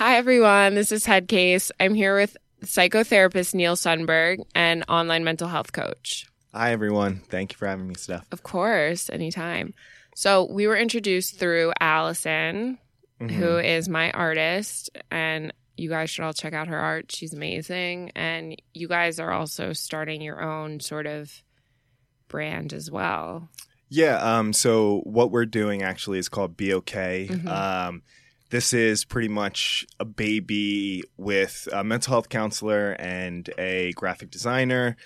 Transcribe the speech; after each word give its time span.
Hi, 0.00 0.16
everyone. 0.16 0.76
This 0.76 0.92
is 0.92 1.04
Headcase. 1.04 1.70
I'm 1.78 1.92
here 1.92 2.16
with 2.16 2.34
psychotherapist 2.64 3.52
Neil 3.52 3.76
Sundberg 3.76 4.38
and 4.54 4.82
online 4.88 5.24
mental 5.24 5.46
health 5.46 5.74
coach. 5.74 6.26
Hi, 6.54 6.72
everyone. 6.72 7.20
Thank 7.28 7.52
you 7.52 7.58
for 7.58 7.66
having 7.68 7.86
me, 7.86 7.96
Steph. 7.96 8.26
Of 8.32 8.42
course, 8.42 9.10
anytime. 9.10 9.74
So, 10.14 10.50
we 10.50 10.66
were 10.66 10.76
introduced 10.78 11.38
through 11.38 11.74
Allison, 11.80 12.78
Mhm. 13.20 13.30
who 13.30 13.58
is 13.58 13.90
my 13.90 14.10
artist, 14.12 14.88
and 15.10 15.52
you 15.76 15.90
guys 15.90 16.08
should 16.08 16.24
all 16.24 16.32
check 16.32 16.54
out 16.54 16.68
her 16.68 16.78
art. 16.78 17.12
She's 17.12 17.34
amazing. 17.34 18.12
And 18.16 18.56
you 18.72 18.88
guys 18.88 19.20
are 19.20 19.32
also 19.32 19.74
starting 19.74 20.22
your 20.22 20.40
own 20.40 20.80
sort 20.80 21.06
of 21.06 21.30
brand 22.26 22.72
as 22.72 22.90
well. 22.90 23.50
Yeah. 23.90 24.16
Um, 24.16 24.54
so 24.54 25.00
what 25.04 25.30
we're 25.30 25.44
doing 25.44 25.82
actually 25.82 26.18
is 26.18 26.30
called 26.30 26.56
BOK. 26.56 27.28
Mhm. 27.28 27.46
Um, 27.46 28.02
this 28.50 28.72
is 28.72 29.04
pretty 29.04 29.28
much 29.28 29.86
a 29.98 30.04
baby 30.04 31.02
with 31.16 31.68
a 31.72 31.82
mental 31.82 32.12
health 32.12 32.28
counselor 32.28 32.92
and 32.98 33.48
a 33.58 33.92
graphic 33.92 34.30
designer. 34.30 34.96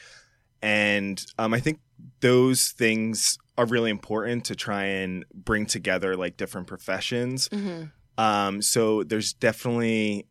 And 0.62 1.24
um, 1.38 1.52
I 1.52 1.60
think 1.60 1.80
those 2.20 2.68
things 2.70 3.38
are 3.56 3.66
really 3.66 3.90
important 3.90 4.46
to 4.46 4.56
try 4.56 4.84
and 4.84 5.24
bring 5.32 5.66
together 5.66 6.16
like 6.16 6.36
different 6.36 6.66
professions. 6.66 7.48
Mm-hmm. 7.50 7.84
Um, 8.16 8.62
so 8.62 9.02
there's 9.02 9.34
definitely 9.34 10.26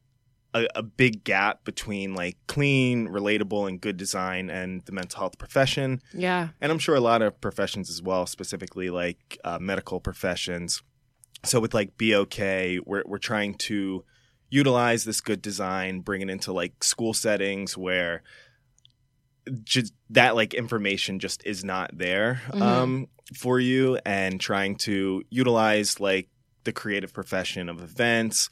a, 0.53 0.67
a 0.75 0.83
big 0.83 1.23
gap 1.23 1.63
between 1.63 2.15
like 2.15 2.37
clean, 2.47 3.07
relatable, 3.09 3.67
and 3.67 3.79
good 3.79 3.97
design 3.97 4.49
and 4.49 4.83
the 4.85 4.91
mental 4.91 5.19
health 5.19 5.37
profession. 5.37 6.01
Yeah. 6.13 6.49
and 6.61 6.71
I'm 6.71 6.79
sure 6.79 6.95
a 6.95 6.99
lot 6.99 7.21
of 7.21 7.39
professions 7.39 7.89
as 7.89 8.01
well, 8.01 8.25
specifically 8.25 8.89
like 8.89 9.37
uh, 9.43 9.59
medical 9.59 9.99
professions. 9.99 10.81
So 11.45 11.59
with 11.59 11.73
like 11.73 11.97
BOK, 11.97 12.37
we're 12.85 13.03
we're 13.05 13.17
trying 13.17 13.55
to 13.55 14.03
utilize 14.49 15.03
this 15.03 15.19
good 15.21 15.41
design, 15.41 16.01
bring 16.01 16.21
it 16.21 16.29
into 16.29 16.53
like 16.53 16.83
school 16.83 17.13
settings 17.13 17.77
where 17.77 18.23
just 19.63 19.93
that 20.09 20.35
like 20.35 20.53
information 20.53 21.19
just 21.19 21.45
is 21.45 21.63
not 21.65 21.97
there 21.97 22.41
Mhm. 22.51 22.61
um, 22.61 23.07
for 23.35 23.59
you, 23.59 23.99
and 24.05 24.39
trying 24.39 24.75
to 24.77 25.23
utilize 25.29 25.99
like 25.99 26.29
the 26.63 26.71
creative 26.71 27.13
profession 27.13 27.67
of 27.67 27.81
events 27.81 28.49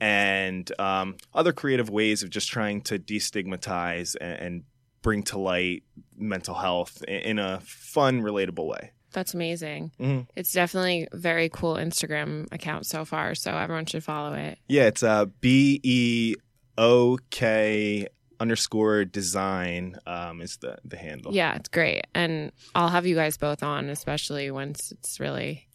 and 0.00 0.72
um, 0.80 1.16
other 1.32 1.52
creative 1.52 1.88
ways 1.88 2.22
of 2.24 2.30
just 2.30 2.48
trying 2.48 2.80
to 2.82 2.98
destigmatize 2.98 4.16
and, 4.20 4.40
and 4.40 4.62
bring 5.02 5.22
to 5.22 5.38
light 5.38 5.84
mental 6.16 6.54
health 6.54 7.02
in, 7.06 7.20
in 7.20 7.38
a 7.38 7.60
fun, 7.60 8.22
relatable 8.22 8.66
way. 8.66 8.90
That's 9.14 9.32
amazing. 9.32 9.92
Mhm. 9.98 10.26
It's 10.36 10.52
definitely 10.52 11.08
a 11.10 11.16
very 11.16 11.48
cool 11.48 11.76
Instagram 11.76 12.52
account 12.52 12.84
so 12.84 13.06
far, 13.06 13.34
so 13.34 13.56
everyone 13.56 13.86
should 13.86 14.04
follow 14.04 14.34
it. 14.34 14.58
Yeah, 14.68 14.88
it's 14.88 15.02
uh, 15.02 15.24
B 15.40 15.80
E 15.82 16.34
O 16.76 17.16
K 17.30 18.08
underscore 18.40 19.04
design 19.06 19.96
um, 20.06 20.42
is 20.42 20.58
the 20.58 20.76
the 20.84 20.96
handle. 20.98 21.32
Yeah, 21.32 21.54
it's 21.54 21.68
great. 21.70 22.02
And 22.14 22.52
I'll 22.74 22.88
have 22.88 23.06
you 23.06 23.14
guys 23.14 23.38
both 23.38 23.62
on, 23.62 23.88
especially 23.88 24.50
once 24.50 24.92
it's 24.92 25.18
really 25.20 25.68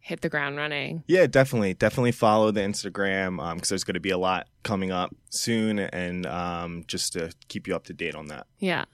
hit 0.00 0.22
the 0.22 0.28
ground 0.28 0.56
running. 0.56 1.04
Yeah, 1.06 1.26
definitely, 1.28 1.74
definitely 1.74 2.12
follow 2.12 2.50
the 2.50 2.60
Instagram 2.62 3.54
because 3.54 3.68
there's 3.68 3.84
going 3.84 3.94
to 3.94 4.00
be 4.00 4.10
a 4.10 4.18
lot 4.18 4.48
coming 4.64 4.90
up 4.90 5.14
soon, 5.30 5.78
and 5.78 6.26
um, 6.26 6.84
just 6.88 7.12
to 7.12 7.32
keep 7.48 7.68
you 7.68 7.76
up 7.76 7.84
to 7.84 7.92
date 7.92 8.16
on 8.16 8.26
that. 8.26 8.46
Yeah. 8.58 8.86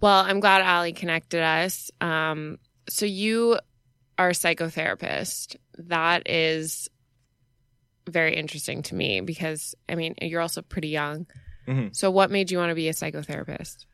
Well, 0.00 0.20
I'm 0.20 0.38
glad 0.38 0.62
Ali 0.62 0.92
connected 0.92 1.42
us. 1.42 1.90
Um, 2.00 2.58
so 2.88 3.06
you 3.06 3.58
are 4.18 4.30
a 4.30 4.32
psychotherapist. 4.32 5.56
That 5.78 6.28
is 6.28 6.88
very 8.08 8.34
interesting 8.36 8.82
to 8.82 8.94
me 8.94 9.20
because 9.20 9.74
I 9.88 9.94
mean 9.94 10.14
you're 10.20 10.40
also 10.40 10.62
pretty 10.62 10.88
young. 10.88 11.26
Mhm. 11.66 11.94
So 11.94 12.10
what 12.10 12.30
made 12.30 12.50
you 12.50 12.58
want 12.58 12.70
to 12.70 12.74
be 12.74 12.88
a 12.88 12.92
psychotherapist? 12.92 13.84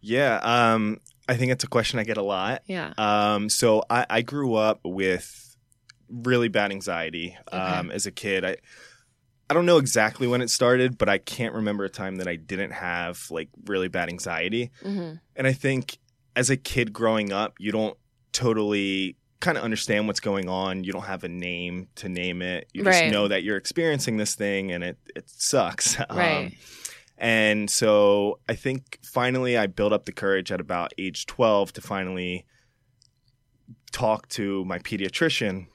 Yeah, 0.00 0.36
um, 0.42 1.00
I 1.28 1.36
think 1.36 1.52
it's 1.52 1.64
a 1.64 1.68
question 1.68 1.98
I 1.98 2.04
get 2.04 2.16
a 2.16 2.22
lot. 2.22 2.62
Yeah. 2.66 2.92
Um, 2.98 3.48
so 3.48 3.84
I, 3.88 4.06
I 4.10 4.22
grew 4.22 4.54
up 4.54 4.80
with 4.84 5.56
really 6.08 6.48
bad 6.48 6.72
anxiety 6.72 7.36
um, 7.50 7.90
as 7.90 8.06
a 8.06 8.10
kid. 8.10 8.44
I 8.44 8.56
I 9.50 9.54
don't 9.54 9.66
know 9.66 9.78
exactly 9.78 10.26
when 10.26 10.40
it 10.40 10.48
started, 10.50 10.96
but 10.96 11.08
I 11.08 11.18
can't 11.18 11.54
remember 11.54 11.84
a 11.84 11.90
time 11.90 12.16
that 12.16 12.28
I 12.28 12.36
didn't 12.36 12.70
have 12.70 13.26
like 13.30 13.48
really 13.66 13.88
bad 13.88 14.08
anxiety. 14.08 14.70
hmm 14.82 15.14
And 15.36 15.46
I 15.46 15.52
think 15.52 15.98
as 16.34 16.48
a 16.48 16.56
kid 16.56 16.92
growing 16.92 17.32
up, 17.32 17.54
you 17.58 17.70
don't 17.72 17.96
totally 18.32 19.16
kind 19.40 19.58
of 19.58 19.64
understand 19.64 20.06
what's 20.06 20.20
going 20.20 20.48
on. 20.48 20.84
You 20.84 20.92
don't 20.92 21.02
have 21.06 21.24
a 21.24 21.28
name 21.28 21.88
to 21.96 22.08
name 22.08 22.42
it. 22.42 22.68
You 22.72 22.84
just 22.84 23.02
Right. 23.02 23.10
know 23.12 23.28
that 23.28 23.42
you're 23.42 23.56
experiencing 23.56 24.16
this 24.16 24.34
thing 24.34 24.70
and 24.72 24.84
it 24.84 24.98
it 25.16 25.28
sucks. 25.28 25.98
Um, 26.08 26.16
Right. 26.16 26.52
and 27.18 27.68
so 27.70 28.38
I 28.48 28.54
think 28.54 28.98
finally 29.04 29.56
I 29.58 29.66
built 29.66 29.92
up 29.92 30.04
the 30.04 30.12
courage 30.12 30.52
at 30.52 30.60
about 30.60 30.92
age 30.98 31.26
12 31.26 31.72
to 31.74 31.80
finally 31.80 32.46
talk 33.92 34.28
to 34.30 34.64
my 34.64 34.78
pediatrician. 34.78 35.66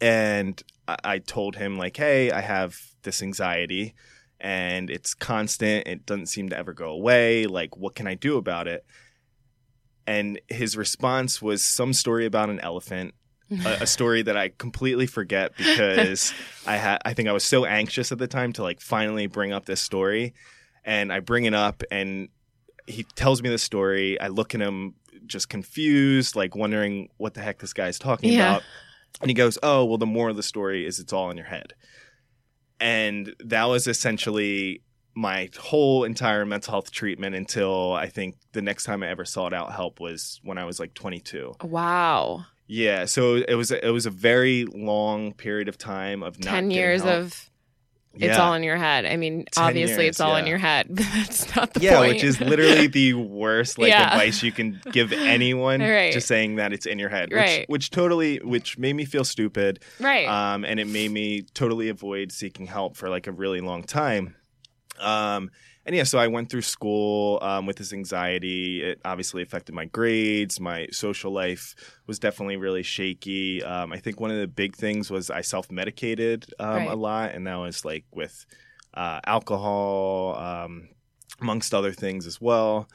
And 0.00 0.62
I, 0.86 0.96
I 1.04 1.18
told 1.18 1.56
him, 1.56 1.76
like, 1.76 1.96
hey, 1.96 2.30
I 2.30 2.40
have 2.40 2.78
this 3.02 3.22
anxiety 3.22 3.94
and 4.40 4.90
it's 4.90 5.14
constant. 5.14 5.88
It 5.88 6.06
doesn't 6.06 6.26
seem 6.26 6.48
to 6.50 6.56
ever 6.56 6.72
go 6.72 6.90
away. 6.90 7.46
Like, 7.46 7.76
what 7.76 7.94
can 7.94 8.06
I 8.06 8.14
do 8.14 8.36
about 8.36 8.68
it? 8.68 8.84
And 10.08 10.40
his 10.48 10.76
response 10.76 11.42
was 11.42 11.62
some 11.62 11.92
story 11.92 12.24
about 12.24 12.48
an 12.50 12.60
elephant 12.60 13.14
a, 13.50 13.78
a 13.82 13.86
story 13.86 14.22
that 14.22 14.36
I 14.36 14.50
completely 14.50 15.06
forget 15.06 15.56
because 15.56 16.32
I 16.66 16.76
had 16.76 16.98
I 17.04 17.12
think 17.14 17.28
I 17.28 17.32
was 17.32 17.44
so 17.44 17.64
anxious 17.64 18.12
at 18.12 18.18
the 18.18 18.26
time 18.26 18.52
to 18.54 18.62
like 18.62 18.80
finally 18.80 19.26
bring 19.26 19.52
up 19.52 19.64
this 19.66 19.80
story, 19.80 20.34
and 20.84 21.12
I 21.12 21.20
bring 21.20 21.44
it 21.44 21.54
up 21.54 21.82
and 21.90 22.28
he 22.86 23.04
tells 23.04 23.42
me 23.42 23.48
the 23.50 23.58
story. 23.58 24.18
I 24.20 24.28
look 24.28 24.54
at 24.54 24.60
him 24.62 24.94
just 25.26 25.48
confused, 25.50 26.36
like 26.36 26.56
wondering 26.56 27.08
what 27.18 27.34
the 27.34 27.40
heck 27.42 27.58
this 27.58 27.72
guy's 27.74 27.98
talking 27.98 28.32
Yeah. 28.32 28.42
about, 28.56 28.64
and 29.20 29.30
he 29.30 29.34
goes, 29.34 29.58
"Oh, 29.62 29.84
well, 29.84 29.98
the 29.98 30.06
more 30.06 30.28
of 30.30 30.36
the 30.36 30.42
story 30.42 30.86
is 30.86 30.98
it's 30.98 31.12
all 31.12 31.30
in 31.30 31.36
your 31.36 31.46
head," 31.46 31.74
and 32.80 33.34
that 33.44 33.64
was 33.64 33.86
essentially 33.86 34.82
my 35.18 35.48
whole 35.58 36.04
entire 36.04 36.46
mental 36.46 36.70
health 36.70 36.92
treatment 36.92 37.34
until 37.34 37.92
I 37.92 38.06
think 38.06 38.36
the 38.52 38.62
next 38.62 38.84
time 38.84 39.02
I 39.02 39.08
ever 39.08 39.24
sought 39.24 39.52
out 39.52 39.72
help 39.72 39.98
was 39.98 40.38
when 40.44 40.58
I 40.58 40.64
was 40.64 40.78
like 40.78 40.94
22. 40.94 41.54
wow. 41.64 42.44
Yeah, 42.70 43.06
so 43.06 43.36
it 43.36 43.54
was 43.54 43.70
it 43.72 43.90
was 43.92 44.04
a 44.06 44.10
very 44.10 44.66
long 44.66 45.32
period 45.32 45.68
of 45.68 45.76
time 45.78 46.22
of 46.22 46.38
not 46.38 46.50
10 46.50 46.70
years 46.70 47.02
help. 47.02 47.14
of 47.24 47.50
it's 48.14 48.24
Yeah. 48.24 48.42
all 48.42 48.52
in 48.54 48.62
your 48.62 48.76
head. 48.76 49.06
I 49.06 49.16
mean, 49.16 49.44
10 49.52 49.64
obviously 49.64 50.04
years, 50.04 50.10
it's 50.16 50.20
all 50.20 50.36
in 50.36 50.46
your 50.46 50.58
head. 50.58 50.86
but 50.90 51.06
That's 51.14 51.56
not 51.56 51.72
the 51.74 51.80
yeah, 51.80 51.96
point. 51.98 52.14
which 52.14 52.24
is 52.24 52.40
literally 52.40 52.86
the 52.86 53.14
worst 53.14 53.78
like 53.78 53.88
Yeah. 53.90 54.12
advice 54.12 54.42
you 54.42 54.52
can 54.52 54.80
give 54.92 55.12
anyone. 55.36 55.80
Right. 55.80 56.12
Just 56.12 56.28
saying 56.28 56.56
that 56.56 56.72
it's 56.74 56.84
in 56.86 56.98
your 56.98 57.08
head, 57.08 57.30
which, 57.30 57.36
Right. 57.38 57.68
which 57.70 57.90
totally, 57.90 58.36
which 58.38 58.76
made 58.76 58.94
me 58.94 59.04
feel 59.04 59.24
stupid, 59.24 59.82
right. 59.98 60.26
um, 60.28 60.64
and 60.64 60.78
it 60.78 60.86
made 60.88 61.10
me 61.10 61.42
totally 61.54 61.88
avoid 61.88 62.32
seeking 62.32 62.66
help 62.66 62.96
for 62.96 63.08
like 63.08 63.26
a 63.26 63.32
really 63.32 63.60
long 63.60 63.82
time. 63.82 64.34
Um, 65.00 65.50
and 65.86 65.96
yeah, 65.96 66.02
so 66.02 66.18
I 66.18 66.26
went 66.26 66.50
through 66.50 66.62
school 66.62 67.38
um, 67.40 67.64
with 67.64 67.76
this 67.76 67.94
anxiety. 67.94 68.82
It 68.82 69.00
obviously 69.06 69.42
affected 69.42 69.74
my 69.74 69.86
grades. 69.86 70.60
My 70.60 70.86
social 70.92 71.32
life 71.32 71.74
was 72.06 72.18
definitely 72.18 72.58
really 72.58 72.82
shaky. 72.82 73.62
Um, 73.62 73.92
I 73.92 73.98
think 73.98 74.20
one 74.20 74.30
of 74.30 74.38
the 74.38 74.46
big 74.46 74.76
things 74.76 75.10
was 75.10 75.30
I 75.30 75.40
self 75.40 75.70
medicated 75.70 76.44
um, 76.58 76.76
Right. 76.76 76.88
a 76.88 76.94
lot, 76.94 77.30
and 77.32 77.46
that 77.46 77.56
was 77.56 77.84
like 77.86 78.04
with 78.12 78.44
uh, 78.92 79.20
alcohol, 79.26 80.36
um, 80.36 80.88
amongst 81.40 81.72
other 81.72 81.92
things 81.92 82.26
as 82.26 82.40
well. 82.40 82.88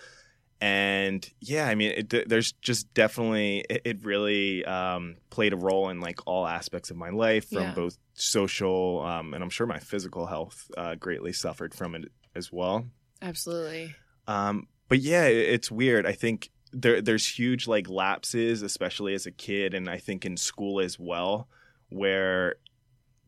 And 0.63 1.29
yeah, 1.41 1.67
I 1.67 1.75
mean, 1.75 1.91
it, 1.97 2.29
there's 2.29 2.53
just 2.53 2.93
definitely 2.93 3.65
it, 3.69 3.81
it 3.83 4.05
really 4.05 4.63
um, 4.63 5.17
played 5.29 5.51
a 5.51 5.57
role 5.57 5.89
in 5.89 5.99
like 5.99 6.19
all 6.25 6.47
aspects 6.47 6.89
of 6.89 6.95
my 6.95 7.09
life, 7.09 7.49
from 7.49 7.63
Yeah. 7.63 7.73
both 7.73 7.97
social 8.13 9.01
um, 9.01 9.33
and 9.33 9.43
I'm 9.43 9.49
sure 9.49 9.67
my 9.67 9.79
physical 9.79 10.25
health 10.25 10.71
uh, 10.77 10.95
greatly 10.95 11.33
suffered 11.33 11.73
from 11.73 11.95
it 11.95 12.05
as 12.33 12.49
well. 12.49 12.85
Absolutely. 13.21 13.93
Um, 14.27 14.67
but 14.87 14.99
yeah, 14.99 15.25
it, 15.25 15.35
it's 15.55 15.69
weird. 15.69 16.05
I 16.05 16.13
think 16.13 16.49
there 16.71 17.01
there's 17.01 17.27
huge 17.27 17.67
like 17.67 17.89
lapses, 17.89 18.61
especially 18.61 19.13
as 19.15 19.25
a 19.25 19.31
kid, 19.31 19.73
and 19.73 19.89
I 19.89 19.97
think 19.97 20.25
in 20.25 20.37
school 20.37 20.79
as 20.79 20.97
well, 20.97 21.49
where 21.89 22.55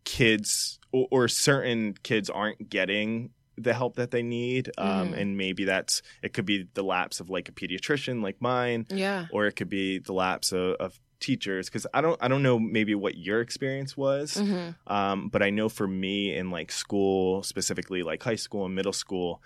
kids 0.05 0.79
or, 0.93 1.07
or 1.11 1.27
certain 1.27 1.95
kids 2.01 2.29
aren't 2.29 2.69
getting 2.69 3.31
the 3.57 3.73
help 3.73 3.95
that 3.95 4.11
they 4.11 4.21
need, 4.23 4.69
um, 4.77 5.11
Mhm. 5.13 5.17
and 5.21 5.37
maybe 5.37 5.65
that's 5.65 6.01
it 6.21 6.33
could 6.33 6.45
be 6.45 6.67
the 6.73 6.83
lapse 6.83 7.19
of 7.19 7.29
like 7.29 7.47
a 7.49 7.51
pediatrician 7.51 8.21
like 8.21 8.41
mine, 8.41 8.85
Yeah. 8.89 9.27
or 9.31 9.45
it 9.47 9.53
could 9.53 9.69
be 9.69 9.99
the 9.99 10.13
lapse 10.13 10.51
of, 10.51 10.75
of 10.75 10.99
teachers 11.21 11.67
because 11.69 11.87
I 11.93 12.01
don't 12.01 12.21
I 12.21 12.27
don't 12.27 12.43
know 12.43 12.59
maybe 12.59 12.93
what 12.95 13.17
your 13.17 13.39
experience 13.41 13.95
was. 13.95 14.35
hmm 14.37 14.69
Um, 14.87 15.29
but 15.29 15.41
I 15.41 15.49
know 15.49 15.69
for 15.69 15.87
me 15.87 16.35
in 16.35 16.51
like 16.51 16.71
school, 16.71 17.41
specifically 17.43 18.03
like 18.03 18.21
high 18.21 18.35
school 18.35 18.65
and 18.65 18.75
middle 18.75 18.93
school, 18.93 19.41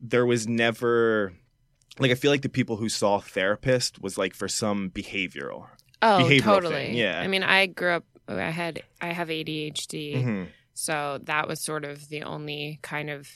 there 0.00 0.26
was 0.26 0.46
never 0.46 1.32
like 1.98 2.10
I 2.10 2.14
feel 2.14 2.30
like 2.30 2.42
the 2.42 2.48
people 2.48 2.76
who 2.76 2.88
saw 2.88 3.18
therapist 3.20 4.00
was 4.00 4.16
like 4.16 4.34
for 4.34 4.48
some 4.48 4.90
behavioral. 4.90 5.66
Oh, 6.02 6.18
Behavioral 6.22 6.42
totally. 6.42 6.74
thing, 6.74 6.94
yeah. 6.94 7.20
I 7.20 7.26
mean, 7.28 7.42
I 7.42 7.66
grew 7.66 7.90
up. 7.92 8.04
I 8.28 8.50
had. 8.50 8.82
I 9.02 9.08
have 9.12 9.28
ADHD, 9.28 10.14
Mhm. 10.14 10.46
So 10.80 11.20
that 11.24 11.46
was 11.46 11.60
sort 11.60 11.84
of 11.84 12.08
the 12.08 12.22
only 12.22 12.78
kind 12.80 13.10
of 13.10 13.28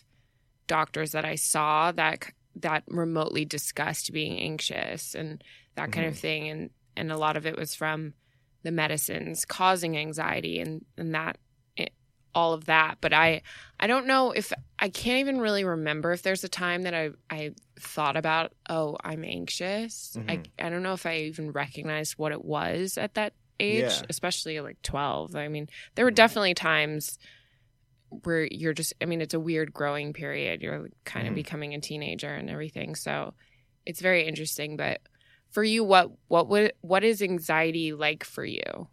doctors 0.66 1.12
that 1.12 1.26
I 1.26 1.34
saw 1.34 1.92
that 1.92 2.30
that 2.56 2.84
remotely 2.88 3.44
discussed 3.44 4.12
being 4.14 4.38
anxious 4.38 5.14
and 5.14 5.44
that 5.74 5.92
kind 5.92 6.06
of 6.08 6.16
thing 6.16 6.48
and 6.48 6.70
and 6.96 7.12
a 7.12 7.18
lot 7.18 7.36
of 7.36 7.44
it 7.44 7.58
was 7.58 7.74
from 7.74 8.14
the 8.62 8.70
medicines 8.70 9.44
causing 9.44 9.98
anxiety 9.98 10.58
and 10.58 10.86
and 10.96 11.14
that 11.14 11.36
it, 11.76 11.92
all 12.34 12.52
of 12.54 12.64
that 12.66 12.96
but 13.02 13.12
i 13.12 13.42
i 13.80 13.86
don't 13.86 14.06
know 14.06 14.30
if 14.30 14.52
i 14.78 14.88
can't 14.88 15.18
even 15.18 15.40
really 15.40 15.64
remember 15.64 16.12
if 16.12 16.22
there's 16.22 16.44
a 16.44 16.48
time 16.48 16.82
that 16.82 16.94
i 16.94 17.10
i 17.28 17.50
thought 17.78 18.16
about 18.16 18.52
oh 18.70 18.96
i'm 19.04 19.24
anxious 19.24 20.16
i 20.28 20.36
Mhm. 20.36 20.46
i 20.60 20.70
don't 20.70 20.84
know 20.84 20.92
if 20.94 21.04
i 21.06 21.16
even 21.16 21.50
recognized 21.50 22.14
what 22.16 22.32
it 22.32 22.44
was 22.44 22.96
at 22.96 23.14
that 23.14 23.34
age 23.60 23.80
Yeah. 23.82 24.02
especially 24.08 24.60
like 24.60 24.80
12 24.82 25.34
i 25.36 25.48
mean 25.48 25.68
there 25.96 26.04
were 26.04 26.10
Mhm. 26.12 26.16
definitely 26.16 26.54
times 26.54 27.18
where 28.22 28.46
you're 28.50 28.72
just 28.72 28.94
i 29.00 29.04
mean 29.04 29.20
it's 29.20 29.34
a 29.34 29.40
weird 29.40 29.72
growing 29.72 30.12
period 30.12 30.62
you're 30.62 30.88
kind 31.04 31.26
of 31.26 31.32
Mhm. 31.32 31.36
becoming 31.36 31.74
a 31.74 31.80
teenager 31.80 32.32
and 32.34 32.48
everything 32.48 32.94
so 32.94 33.34
it's 33.86 34.00
very 34.00 34.26
interesting 34.26 34.76
but 34.76 35.00
for 35.50 35.62
you 35.64 35.84
what 35.84 36.10
what 36.28 36.48
would 36.48 36.72
what 36.80 37.04
is 37.04 37.20
anxiety 37.22 37.92
like 37.92 38.24
for 38.24 38.44
you 38.44 38.88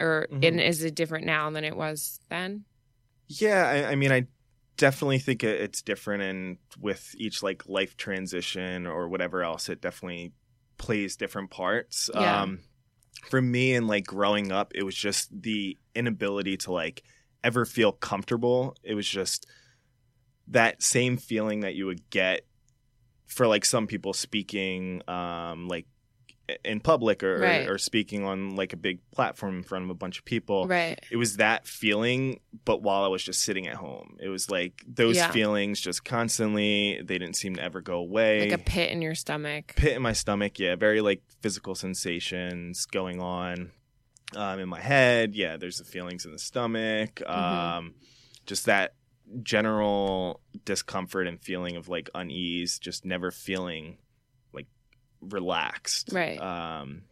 or 0.00 0.26
Mhm. 0.32 0.44
and 0.48 0.60
is 0.60 0.82
it 0.82 0.94
different 0.94 1.26
now 1.26 1.50
than 1.50 1.64
it 1.64 1.76
was 1.76 2.20
then 2.30 2.64
Yeah, 3.28 3.68
I, 3.68 3.92
I 3.92 3.94
mean, 3.94 4.10
I 4.10 4.26
definitely 4.76 5.20
think 5.20 5.44
it's 5.44 5.82
different, 5.82 6.22
and 6.24 6.58
with 6.80 7.14
each 7.16 7.44
like 7.44 7.68
life 7.68 7.96
transition 7.96 8.88
or 8.88 9.08
whatever 9.08 9.44
else, 9.44 9.68
it 9.68 9.80
definitely 9.80 10.32
plays 10.78 11.14
different 11.16 11.50
parts. 11.50 12.10
Yeah. 12.12 12.42
Um, 12.42 12.60
for 13.28 13.40
me, 13.40 13.74
and 13.74 13.86
like 13.86 14.04
growing 14.04 14.50
up, 14.50 14.72
it 14.74 14.82
was 14.82 14.96
just 14.96 15.28
the 15.42 15.78
inability 15.94 16.56
to 16.56 16.72
like 16.72 17.04
ever 17.42 17.64
feel 17.64 17.92
comfortable. 17.92 18.76
It 18.82 18.94
was 18.94 19.08
just 19.08 19.46
that 20.48 20.82
same 20.82 21.16
feeling 21.16 21.60
that 21.60 21.74
you 21.74 21.86
would 21.86 22.08
get 22.10 22.42
for 23.26 23.46
like 23.46 23.64
some 23.64 23.86
people 23.86 24.12
speaking, 24.12 25.02
um, 25.08 25.68
like 25.68 25.86
in 26.64 26.80
public 26.80 27.22
or, 27.22 27.38
Right. 27.38 27.68
or, 27.68 27.74
or 27.74 27.78
speaking 27.78 28.24
on 28.24 28.56
like 28.56 28.72
a 28.72 28.76
big 28.76 28.98
platform 29.12 29.58
in 29.58 29.62
front 29.62 29.84
of 29.84 29.90
a 29.90 29.94
bunch 29.94 30.18
of 30.18 30.24
people 30.24 30.66
right 30.66 30.98
it 31.08 31.16
was 31.16 31.36
that 31.36 31.64
feeling 31.64 32.40
but 32.64 32.82
while 32.82 33.04
i 33.04 33.06
was 33.06 33.22
just 33.22 33.42
sitting 33.42 33.68
at 33.68 33.76
home 33.76 34.16
it 34.18 34.26
was 34.26 34.50
like 34.50 34.82
those 34.84 35.14
Yeah. 35.14 35.30
feelings 35.30 35.80
just 35.80 36.04
constantly 36.04 37.00
they 37.04 37.18
didn't 37.18 37.36
seem 37.36 37.54
to 37.54 37.62
ever 37.62 37.80
go 37.80 37.98
away 37.98 38.50
like 38.50 38.60
a 38.60 38.64
pit 38.64 38.90
in 38.90 39.00
your 39.00 39.14
stomach 39.14 39.74
pit 39.76 39.92
in 39.94 40.02
my 40.02 40.12
stomach 40.12 40.58
yeah 40.58 40.74
very 40.74 41.00
like 41.00 41.22
physical 41.40 41.76
sensations 41.76 42.84
going 42.86 43.20
on 43.20 43.70
um, 44.36 44.58
in 44.60 44.68
my 44.68 44.80
head 44.80 45.34
yeah 45.34 45.56
there's 45.56 45.78
the 45.78 45.84
feelings 45.84 46.24
in 46.24 46.32
the 46.32 46.38
stomach 46.38 47.16
Mm-hmm. 47.26 47.32
um, 47.78 47.94
just 48.46 48.66
that 48.66 48.94
general 49.42 50.40
discomfort 50.64 51.26
and 51.26 51.40
feeling 51.40 51.76
of 51.76 51.88
like 51.88 52.10
unease 52.14 52.78
just 52.78 53.04
never 53.04 53.30
feeling 53.30 53.98
like 54.52 54.66
relaxed 55.20 56.10
Right. 56.12 56.40
um, 56.40 57.02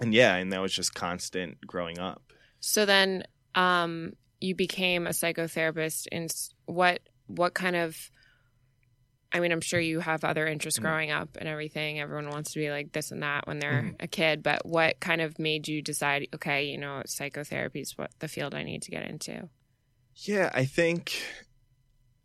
and 0.00 0.12
yeah 0.14 0.34
and 0.36 0.52
that 0.52 0.60
was 0.60 0.72
just 0.72 0.94
constant 0.94 1.60
growing 1.66 1.98
up 1.98 2.22
so 2.60 2.84
then 2.86 3.24
um 3.54 4.12
you 4.40 4.54
became 4.54 5.06
a 5.06 5.10
psychotherapist 5.10 6.06
in 6.10 6.24
s- 6.24 6.54
what 6.66 7.00
what 7.26 7.54
kind 7.54 7.76
of 7.76 8.10
I 9.32 9.38
mean, 9.40 9.52
I'm 9.52 9.60
sure 9.60 9.78
you 9.78 10.00
have 10.00 10.24
other 10.24 10.46
interests 10.46 10.78
Mhm. 10.80 10.82
growing 10.82 11.10
up 11.12 11.36
and 11.38 11.48
everything. 11.48 12.00
Everyone 12.00 12.30
wants 12.30 12.52
to 12.52 12.58
be 12.58 12.70
like 12.70 12.92
this 12.92 13.12
and 13.12 13.22
that 13.22 13.46
when 13.46 13.60
they're 13.60 13.82
Mhm. 13.82 13.96
a 14.00 14.08
kid. 14.08 14.42
But 14.42 14.66
what 14.66 14.98
kind 15.00 15.20
of 15.20 15.38
made 15.38 15.68
you 15.68 15.82
decide, 15.82 16.26
okay, 16.34 16.64
you 16.64 16.78
know, 16.78 17.02
psychotherapy 17.06 17.80
is 17.80 17.96
what 17.96 18.10
the 18.18 18.28
field 18.28 18.54
I 18.54 18.64
need 18.64 18.82
to 18.82 18.90
get 18.90 19.08
into? 19.08 19.48
Yeah, 20.16 20.50
I 20.52 20.64
think 20.64 21.22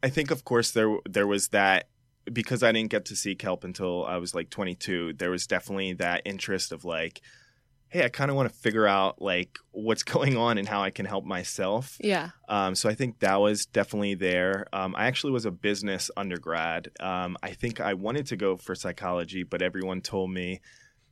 I 0.04 0.10
think 0.10 0.32
of 0.32 0.44
course 0.44 0.72
there 0.72 0.98
there 1.10 1.28
was 1.28 1.50
that 1.50 1.90
because 2.32 2.64
I 2.64 2.72
didn't 2.72 2.90
get 2.90 3.06
to 3.06 3.16
seek 3.16 3.42
help 3.42 3.64
until 3.64 4.04
I 4.06 4.18
was 4.18 4.34
like 4.34 4.50
22, 4.50 5.14
there 5.14 5.30
was 5.30 5.46
definitely 5.46 5.94
that 5.94 6.24
interest 6.26 6.72
of 6.72 6.84
like 6.84 7.22
hey, 7.96 8.04
I 8.04 8.10
kind 8.10 8.30
of 8.30 8.36
want 8.36 8.52
to 8.52 8.60
figure 8.60 8.86
out 8.86 9.22
like 9.22 9.58
what's 9.72 10.04
going 10.16 10.36
on 10.38 10.58
and 10.58 10.68
how 10.68 10.82
I 10.82 10.90
can 10.90 11.06
help 11.06 11.24
myself. 11.24 11.98
Yeah. 12.02 12.32
Um, 12.50 12.76
so 12.76 12.90
I 12.90 12.94
think 12.94 13.20
that 13.20 13.38
was 13.40 13.66
definitely 13.66 14.16
there. 14.16 14.68
Um, 14.74 14.96
I 14.98 15.06
actually 15.08 15.32
was 15.32 15.46
a 15.46 15.52
business 15.52 16.12
undergrad. 16.18 16.90
Um, 17.00 17.38
I 17.42 17.52
think 17.52 17.80
I 17.80 17.94
wanted 17.94 18.26
to 18.28 18.36
go 18.36 18.58
for 18.58 18.76
psychology, 18.76 19.44
but 19.44 19.62
everyone 19.62 20.02
told 20.02 20.30
me, 20.30 20.60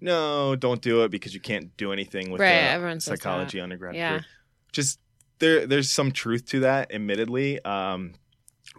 no, 0.01 0.56
don't 0.57 0.81
do 0.81 1.03
it 1.03 1.12
because 1.12 1.33
you 1.33 1.39
can't 1.39 1.75
do 1.77 1.94
anything 1.94 2.30
with 2.31 2.41
Right, 2.41 2.50
a 2.50 2.71
everyone 2.71 3.00
says 3.00 3.19
psychology 3.19 3.62
undergrad 3.62 3.95
Yeah. 3.95 4.13
degree. 4.15 4.27
Just 4.74 5.00
there, 5.39 5.65
there's 5.65 5.89
some 5.89 6.12
truth 6.12 6.45
to 6.47 6.59
that, 6.62 6.94
admittedly. 6.94 7.63
Um, 7.63 8.15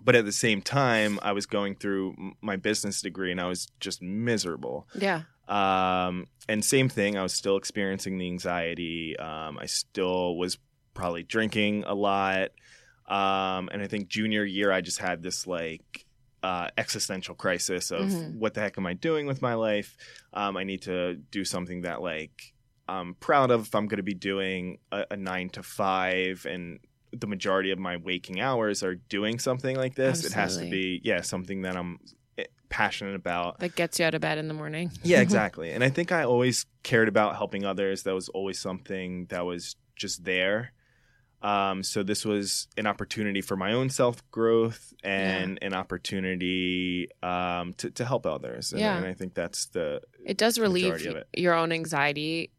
but 0.03 0.15
at 0.15 0.25
the 0.27 0.33
same 0.33 0.61
time, 0.61 1.19
I 1.23 1.33
was 1.33 1.47
going 1.47 1.77
through 1.77 2.33
my 2.43 2.57
business 2.57 3.01
degree 3.01 3.31
and 3.31 3.41
I 3.41 3.49
was 3.49 3.69
just 3.81 4.03
miserable. 4.03 4.87
Yeah. 4.95 5.23
Um, 5.49 6.27
and 6.49 6.65
same 6.65 6.89
thing, 6.89 7.17
I 7.19 7.23
was 7.23 7.33
still 7.35 7.57
experiencing 7.57 8.19
the 8.19 8.27
anxiety. 8.27 9.17
Um, 9.19 9.59
I 9.59 9.67
still 9.67 10.37
was 10.37 10.59
probably 10.95 11.23
drinking 11.23 11.85
a 11.85 11.95
lot. 11.95 12.51
Um, 13.07 13.69
and 13.73 13.83
I 13.83 13.87
think 13.87 14.09
junior 14.09 14.45
year, 14.45 14.73
I 14.73 14.81
just 14.81 14.99
had 14.99 15.23
this 15.23 15.47
like 15.47 16.07
uh, 16.43 16.69
existential 16.77 17.35
crisis 17.35 17.91
of 17.91 18.09
Mhm. 18.11 18.35
what 18.37 18.53
the 18.55 18.61
heck 18.61 18.77
am 18.79 18.87
I 18.87 18.93
doing 18.95 19.27
with 19.27 19.41
my 19.43 19.55
life? 19.55 19.97
Um, 20.35 20.57
I 20.59 20.65
need 20.65 20.83
to 20.83 21.15
do 21.15 21.45
something 21.45 21.83
that 21.83 22.03
like 22.03 22.53
I'm 22.87 23.15
proud 23.15 23.51
of 23.51 23.63
if 23.63 23.75
I'm 23.75 23.87
going 23.89 23.97
to 23.97 24.03
be 24.03 24.13
doing 24.15 24.79
a, 24.93 25.07
a 25.13 25.17
nine 25.17 25.49
to 25.51 25.63
five 25.63 26.47
and 26.47 26.81
the 27.13 27.27
majority 27.27 27.71
of 27.71 27.79
my 27.79 27.97
waking 27.97 28.41
hours 28.41 28.83
are 28.83 28.95
doing 28.97 29.39
something 29.39 29.75
like 29.77 29.95
this. 29.95 30.25
It 30.25 30.33
has 30.35 30.59
to 30.59 30.69
be, 30.71 31.01
yeah, 31.03 31.23
something 31.23 31.63
that 31.63 31.77
I'm 31.77 31.99
passionate 32.69 33.15
about. 33.15 33.59
That 33.61 33.75
gets 33.77 33.99
you 33.99 34.07
out 34.07 34.15
of 34.15 34.21
bed 34.21 34.39
in 34.39 34.49
the 34.49 34.55
morning. 34.55 34.91
Yeah, 35.03 35.21
exactly. 35.21 35.71
and 35.73 35.83
I 35.85 35.91
think 35.91 36.13
I 36.13 36.25
always 36.25 36.67
cared 36.83 37.09
about 37.09 37.37
helping 37.37 37.65
others. 37.65 38.03
That 38.05 38.15
was 38.15 38.29
always 38.31 38.59
something 38.59 39.27
that 39.27 39.45
was 39.45 39.77
just 39.97 40.25
there. 40.25 40.73
Um, 41.43 41.83
so 41.83 42.03
this 42.03 42.25
was 42.25 42.69
an 42.79 42.87
opportunity 42.87 43.43
for 43.43 43.55
my 43.55 43.73
own 43.75 43.91
self 43.91 44.29
growth 44.31 44.95
and 45.03 45.59
an 45.61 45.75
opportunity 45.75 47.09
um, 47.23 47.75
to, 47.75 47.91
to 47.91 48.05
help 48.05 48.25
others. 48.27 48.73
And, 48.73 48.81
Yeah. 48.81 48.97
and 48.97 49.07
I 49.07 49.13
think 49.13 49.35
that's 49.35 49.67
the 49.67 50.01
It 50.25 50.39
does 50.39 50.59
relieve 50.59 50.95
it. 51.05 51.29
your 51.37 51.53
own 51.55 51.71
anxiety 51.73 52.51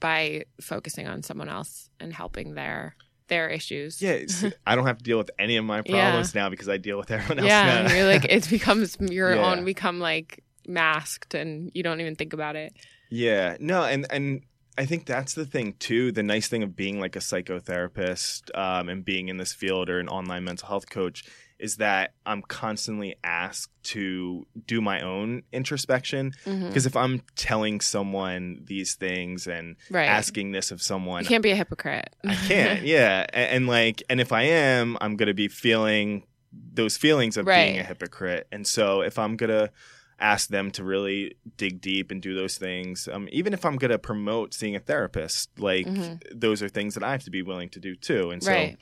by 0.00 0.44
focusing 0.60 1.06
on 1.06 1.22
someone 1.22 1.48
else 1.48 1.88
and 2.00 2.12
helping 2.12 2.54
their 2.54 2.96
their 3.30 3.48
issues. 3.48 4.02
yeah. 4.02 4.18
I 4.66 4.76
don't 4.76 4.86
have 4.86 4.98
to 4.98 5.04
deal 5.04 5.16
with 5.18 5.30
any 5.38 5.56
of 5.56 5.64
my 5.64 5.82
Yeah. 5.86 6.02
problems 6.10 6.34
now 6.34 6.50
because 6.50 6.68
I 6.68 6.76
deal 6.76 6.98
with 6.98 7.10
everyone 7.10 7.38
else. 7.38 7.48
yeah. 7.48 7.82
now. 7.88 7.94
You're 7.94 8.06
like 8.06 8.26
it 8.26 8.50
becomes 8.56 8.98
your 9.00 9.34
Yeah. 9.34 9.50
own 9.52 9.64
become 9.64 9.98
like 9.98 10.44
masked 10.68 11.32
and 11.34 11.70
you 11.74 11.82
don't 11.82 12.00
even 12.02 12.14
think 12.16 12.34
about 12.34 12.54
it. 12.56 12.74
Yeah, 13.08 13.56
no, 13.58 13.82
and 13.84 14.06
and 14.10 14.42
I 14.78 14.84
think 14.86 15.04
that's 15.06 15.34
the 15.34 15.44
thing 15.46 15.74
too. 15.78 16.12
The 16.12 16.22
nice 16.22 16.48
thing 16.48 16.62
of 16.62 16.76
being 16.76 17.00
like 17.00 17.16
a 17.16 17.20
psychotherapist 17.20 18.56
um, 18.56 18.88
and 18.88 19.04
being 19.04 19.28
in 19.28 19.36
this 19.36 19.52
field 19.52 19.88
or 19.90 19.98
an 19.98 20.08
online 20.08 20.44
mental 20.44 20.68
health 20.68 20.88
coach 20.88 21.24
is 21.60 21.76
that 21.76 22.14
I'm 22.26 22.42
constantly 22.42 23.16
asked 23.22 23.70
to 23.82 24.46
do 24.66 24.80
my 24.80 25.00
own 25.00 25.42
introspection. 25.52 26.32
Mm-hmm. 26.44 26.68
Because 26.68 26.86
if 26.86 26.96
I'm 26.96 27.22
telling 27.36 27.80
someone 27.80 28.62
these 28.64 28.94
things 28.94 29.46
and 29.46 29.76
Right. 29.90 30.06
asking 30.08 30.52
this 30.52 30.70
of 30.70 30.80
someone, 30.82 31.22
you 31.22 31.28
can't 31.28 31.42
be 31.42 31.50
a 31.50 31.56
hypocrite. 31.56 32.10
I 32.26 32.34
can't. 32.34 32.82
Yeah, 32.84 33.26
and, 33.32 33.50
and 33.50 33.66
like, 33.68 34.02
and 34.08 34.20
if 34.20 34.32
I 34.32 34.42
am, 34.42 34.96
I'm 35.00 35.16
gonna 35.16 35.34
be 35.34 35.48
feeling 35.48 36.24
those 36.52 36.96
feelings 36.96 37.36
of 37.36 37.46
being 37.46 37.78
a 37.78 37.82
hypocrite. 37.84 38.46
And 38.50 38.66
so, 38.66 39.02
if 39.02 39.18
I'm 39.18 39.36
gonna 39.36 39.70
ask 40.20 40.48
them 40.50 40.70
to 40.72 40.84
really 40.84 41.34
dig 41.56 41.80
deep 41.80 42.10
and 42.10 42.20
do 42.20 42.34
those 42.34 42.58
things, 42.58 43.08
um, 43.08 43.28
even 43.32 43.52
if 43.52 43.64
I'm 43.64 43.76
gonna 43.76 43.98
promote 43.98 44.52
seeing 44.54 44.76
a 44.76 44.80
therapist, 44.80 45.50
like 45.58 45.86
Mhm. 45.86 46.22
those 46.32 46.62
are 46.62 46.68
things 46.68 46.94
that 46.94 47.02
I 47.02 47.12
have 47.12 47.24
to 47.24 47.30
be 47.30 47.42
willing 47.42 47.68
to 47.70 47.80
do 47.80 47.94
too. 47.96 48.30
And 48.30 48.42
so, 48.42 48.50
right. 48.52 48.76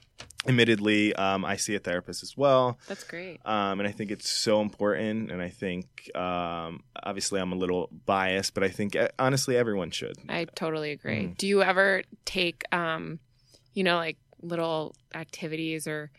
admittedly, 0.47 1.15
um, 1.15 1.45
I 1.45 1.57
see 1.57 1.75
a 1.75 1.79
therapist 1.79 2.23
as 2.23 2.37
well. 2.37 2.79
That's 2.89 3.05
great. 3.05 3.41
Um, 3.45 3.81
and 3.81 3.89
I 3.89 3.93
think 3.93 4.11
it's 4.11 4.29
so 4.29 4.61
important. 4.61 5.31
And 5.31 5.41
I 5.43 5.49
think, 5.49 6.11
um, 6.17 6.83
obviously, 7.03 7.41
I'm 7.41 7.53
a 7.53 7.57
little 7.57 7.89
biased, 8.07 8.55
but 8.55 8.63
I 8.65 8.69
think 8.69 8.97
eh, 8.97 9.09
honestly, 9.19 9.57
everyone 9.57 9.91
should. 9.91 10.17
I 10.29 10.45
totally 10.47 10.91
agree. 10.93 11.27
Mhm. 11.29 11.37
Do 11.39 11.47
you 11.47 11.63
ever 11.63 12.03
take 12.25 12.65
um 12.73 13.21
you 13.75 13.85
know 13.85 13.97
like 13.97 14.17
little 14.43 14.95
activities 15.15 15.87
or 15.87 16.11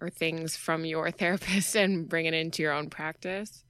or 0.00 0.10
things 0.10 0.56
from 0.56 0.84
your 0.84 1.10
therapist 1.20 1.74
and 1.76 2.08
bring 2.08 2.26
it 2.26 2.34
into 2.34 2.62
your 2.62 2.72
own 2.72 2.90
practice? 2.90 3.64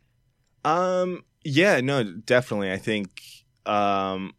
Um. 0.65 1.25
Yeah. 1.45 1.81
No. 1.81 2.05
Definitely. 2.05 2.73
I 2.73 2.79
think. 2.79 3.23
Um. 3.67 4.35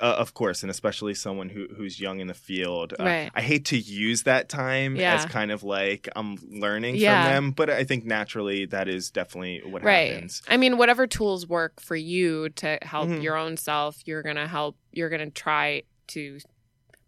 Uh, 0.00 0.16
of 0.18 0.34
course, 0.34 0.62
and 0.62 0.70
especially 0.70 1.14
someone 1.14 1.48
who 1.48 1.68
who's 1.76 2.00
young 2.00 2.18
in 2.18 2.26
the 2.26 2.34
field. 2.34 2.92
Uh, 2.98 3.04
Right. 3.04 3.30
I 3.32 3.40
hate 3.42 3.66
to 3.66 3.78
use 3.78 4.24
that 4.24 4.48
time 4.48 4.96
Yeah. 4.96 5.14
as 5.14 5.24
kind 5.24 5.52
of 5.52 5.62
like 5.62 6.08
I'm 6.16 6.36
learning 6.50 6.96
Yeah. 6.96 7.22
from 7.24 7.32
them, 7.32 7.50
but 7.52 7.70
I 7.70 7.84
think 7.84 8.04
naturally 8.04 8.66
that 8.66 8.88
is 8.88 9.10
definitely 9.12 9.62
what 9.64 9.84
right. 9.84 10.12
happens. 10.14 10.42
I 10.48 10.56
mean, 10.56 10.78
whatever 10.78 11.06
tools 11.06 11.46
work 11.46 11.80
for 11.80 11.94
you 11.94 12.48
to 12.50 12.78
help 12.82 13.08
Mhm. 13.08 13.22
your 13.22 13.36
own 13.36 13.56
self, 13.56 13.96
you're 14.04 14.22
going 14.22 14.36
to 14.36 14.48
help, 14.48 14.76
you're 14.92 15.08
going 15.10 15.24
to 15.24 15.30
try 15.30 15.84
to 16.08 16.40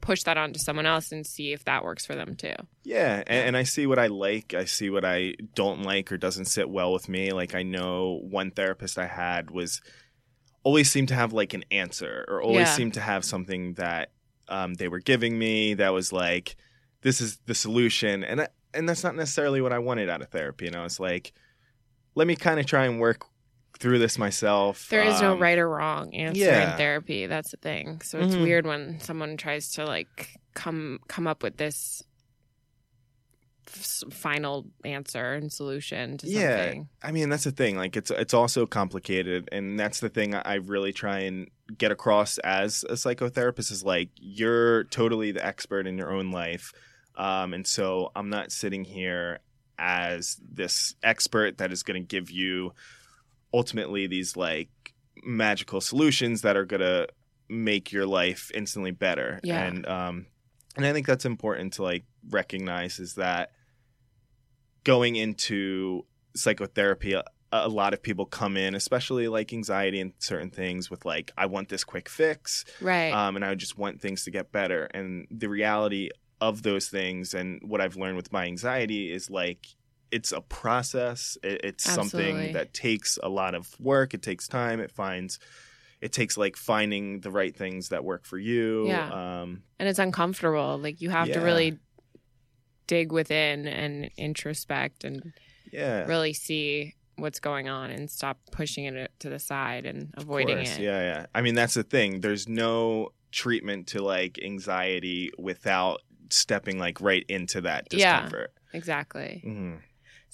push 0.06 0.22
that 0.22 0.38
onto 0.38 0.58
someone 0.58 0.86
else 0.86 1.10
and 1.12 1.26
see 1.26 1.52
if 1.52 1.64
that 1.64 1.82
works 1.84 2.06
for 2.06 2.14
them 2.14 2.36
too. 2.36 2.54
Yeah, 2.84 3.24
and, 3.26 3.48
and 3.48 3.56
I 3.56 3.64
see 3.64 3.86
what 3.86 3.98
I 3.98 4.06
like. 4.06 4.54
I 4.54 4.64
see 4.64 4.88
what 4.88 5.04
I 5.04 5.34
don't 5.54 5.82
like 5.82 6.12
or 6.12 6.16
doesn't 6.16 6.44
sit 6.44 6.70
well 6.70 6.92
with 6.92 7.08
me. 7.08 7.32
Like 7.32 7.54
I 7.54 7.62
know 7.62 8.20
one 8.22 8.50
therapist 8.52 8.98
I 8.98 9.06
had 9.06 9.50
was 9.50 9.80
always 10.62 10.90
seemed 10.90 11.08
to 11.08 11.14
have 11.14 11.32
like 11.32 11.54
an 11.54 11.64
answer 11.70 12.24
or 12.28 12.40
always 12.42 12.68
Yeah. 12.68 12.74
seemed 12.74 12.94
to 12.94 13.00
have 13.00 13.24
something 13.24 13.74
that 13.74 14.10
um, 14.48 14.74
they 14.74 14.88
were 14.88 15.00
giving 15.00 15.38
me 15.38 15.74
that 15.74 15.92
was 15.92 16.12
like, 16.12 16.56
this 17.02 17.20
is 17.20 17.38
the 17.46 17.54
solution, 17.54 18.22
and 18.24 18.40
I, 18.42 18.48
and 18.74 18.88
that's 18.88 19.02
not 19.04 19.16
necessarily 19.16 19.60
what 19.60 19.72
I 19.72 19.78
wanted 19.80 20.08
out 20.08 20.22
of 20.22 20.28
therapy. 20.28 20.66
And 20.66 20.76
I 20.76 20.82
was 20.82 21.00
like, 21.00 21.32
let 22.14 22.26
me 22.26 22.36
kind 22.36 22.60
of 22.60 22.66
try 22.66 22.86
and 22.86 23.00
work 23.00 23.24
through 23.78 23.98
this 23.98 24.18
myself. 24.18 24.88
There 24.88 25.02
is 25.02 25.20
no 25.20 25.32
Um, 25.34 25.38
right 25.42 25.58
or 25.58 25.68
wrong 25.68 26.14
answer 26.14 26.40
yeah. 26.40 26.72
in 26.72 26.76
therapy. 26.78 27.26
That's 27.26 27.50
the 27.50 27.56
thing. 27.58 28.00
So 28.02 28.18
it's 28.20 28.34
Mhm. 28.34 28.42
weird 28.42 28.66
when 28.66 29.00
someone 29.00 29.36
tries 29.36 29.70
to 29.72 29.84
like 29.84 30.30
come 30.54 30.98
come 31.08 31.26
up 31.26 31.42
with 31.42 31.56
this 31.58 32.02
f- 33.68 34.04
final 34.12 34.66
answer 34.84 35.34
and 35.34 35.52
solution 35.52 36.16
to 36.18 36.26
Yeah. 36.28 36.56
something. 36.64 36.88
I 37.02 37.12
mean, 37.12 37.28
that's 37.28 37.44
the 37.44 37.50
thing. 37.50 37.76
Like, 37.76 37.96
it's 37.96 38.10
it's 38.10 38.32
also 38.34 38.64
complicated, 38.66 39.48
and 39.52 39.78
that's 39.78 40.00
the 40.00 40.08
thing 40.08 40.34
I 40.34 40.54
really 40.54 40.92
try 40.92 41.20
and 41.20 41.50
get 41.76 41.90
across 41.90 42.38
as 42.38 42.84
a 42.88 42.92
psychotherapist 42.92 43.72
is 43.72 43.82
like 43.84 44.10
you're 44.16 44.84
totally 44.84 45.32
the 45.32 45.44
expert 45.44 45.86
in 45.86 45.98
your 45.98 46.12
own 46.12 46.30
life, 46.30 46.72
um, 47.16 47.52
and 47.54 47.66
so 47.66 48.12
I'm 48.14 48.30
not 48.30 48.52
sitting 48.52 48.84
here 48.84 49.40
as 49.78 50.40
this 50.48 50.94
expert 51.02 51.58
that 51.58 51.70
is 51.72 51.82
going 51.82 52.00
to 52.00 52.06
give 52.06 52.30
you 52.30 52.72
ultimately 53.56 54.06
these 54.06 54.36
like 54.36 54.68
magical 55.24 55.80
solutions 55.80 56.42
that 56.42 56.56
are 56.56 56.64
going 56.66 56.80
to 56.80 57.08
make 57.48 57.90
your 57.92 58.06
life 58.06 58.50
instantly 58.54 58.90
better. 58.90 59.40
Yeah. 59.42 59.62
And 59.64 59.86
um, 59.86 60.26
and 60.76 60.84
I 60.84 60.92
think 60.92 61.06
that's 61.06 61.24
important 61.24 61.72
to 61.74 61.82
like 61.82 62.04
recognize 62.28 62.98
is 62.98 63.14
that 63.14 63.50
going 64.84 65.16
into 65.16 66.04
psychotherapy 66.34 67.14
a, 67.14 67.24
a 67.52 67.68
lot 67.68 67.94
of 67.94 68.02
people 68.02 68.26
come 68.26 68.56
in 68.56 68.74
especially 68.74 69.26
like 69.28 69.52
anxiety 69.52 70.00
and 70.00 70.12
certain 70.18 70.50
things 70.50 70.90
with 70.90 71.04
like 71.04 71.32
i 71.38 71.46
want 71.46 71.68
this 71.68 71.82
quick 71.84 72.08
fix 72.08 72.64
Right. 72.80 73.10
um, 73.10 73.36
and 73.36 73.44
i 73.44 73.54
just 73.54 73.78
want 73.78 74.00
things 74.00 74.24
to 74.24 74.30
get 74.30 74.52
better 74.52 74.84
and 74.92 75.26
the 75.30 75.48
reality 75.48 76.10
of 76.40 76.62
those 76.62 76.88
things 76.88 77.32
and 77.34 77.60
what 77.64 77.80
i've 77.80 77.96
learned 77.96 78.16
with 78.16 78.32
my 78.32 78.44
anxiety 78.44 79.10
is 79.10 79.30
like 79.30 79.66
it's 80.10 80.32
a 80.32 80.40
process 80.40 81.36
it, 81.42 81.60
it's 81.64 81.88
Absolutely. 81.88 82.32
something 82.32 82.52
that 82.52 82.72
takes 82.72 83.18
a 83.22 83.28
lot 83.28 83.54
of 83.54 83.68
work 83.80 84.14
it 84.14 84.22
takes 84.22 84.46
time 84.48 84.80
it 84.80 84.90
finds 84.92 85.38
it 86.00 86.12
takes 86.12 86.36
like 86.36 86.56
finding 86.56 87.20
the 87.20 87.30
right 87.30 87.56
things 87.56 87.88
that 87.88 88.04
work 88.04 88.24
for 88.24 88.38
you 88.38 88.86
Yeah. 88.88 89.40
um, 89.42 89.62
and 89.78 89.88
it's 89.88 89.98
uncomfortable. 89.98 90.78
Like 90.78 91.00
you 91.00 91.10
have 91.10 91.30
to 91.32 91.40
really 91.40 91.78
dig 92.86 93.10
within 93.12 93.66
and 93.66 94.10
introspect 94.16 95.04
and 95.04 95.32
yeah 95.72 96.04
really 96.06 96.32
see 96.32 96.94
what's 97.16 97.40
going 97.40 97.68
on 97.68 97.90
and 97.90 98.10
stop 98.10 98.38
pushing 98.52 98.84
it 98.84 99.10
to 99.20 99.28
the 99.30 99.38
side 99.38 99.86
and 99.86 100.12
avoiding 100.18 100.58
it. 100.58 100.78
Yeah, 100.78 101.00
yeah. 101.00 101.26
I 101.34 101.40
mean, 101.40 101.54
that's 101.54 101.72
the 101.74 101.82
thing. 101.82 102.20
There's 102.20 102.46
no 102.46 103.08
treatment 103.32 103.86
to 103.88 104.02
like 104.02 104.38
anxiety 104.44 105.30
without 105.38 106.02
stepping 106.28 106.78
like 106.78 107.00
right 107.00 107.24
into 107.30 107.62
that 107.62 107.88
Yeah. 107.90 108.20
discomfort. 108.20 108.52
Exactly. 108.74 109.42
Mhm. 109.46 109.78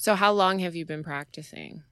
So 0.02 0.16
how 0.16 0.32
long 0.32 0.59
have 0.59 0.75
you 0.75 0.85
been 0.85 1.04
practicing? 1.04 1.85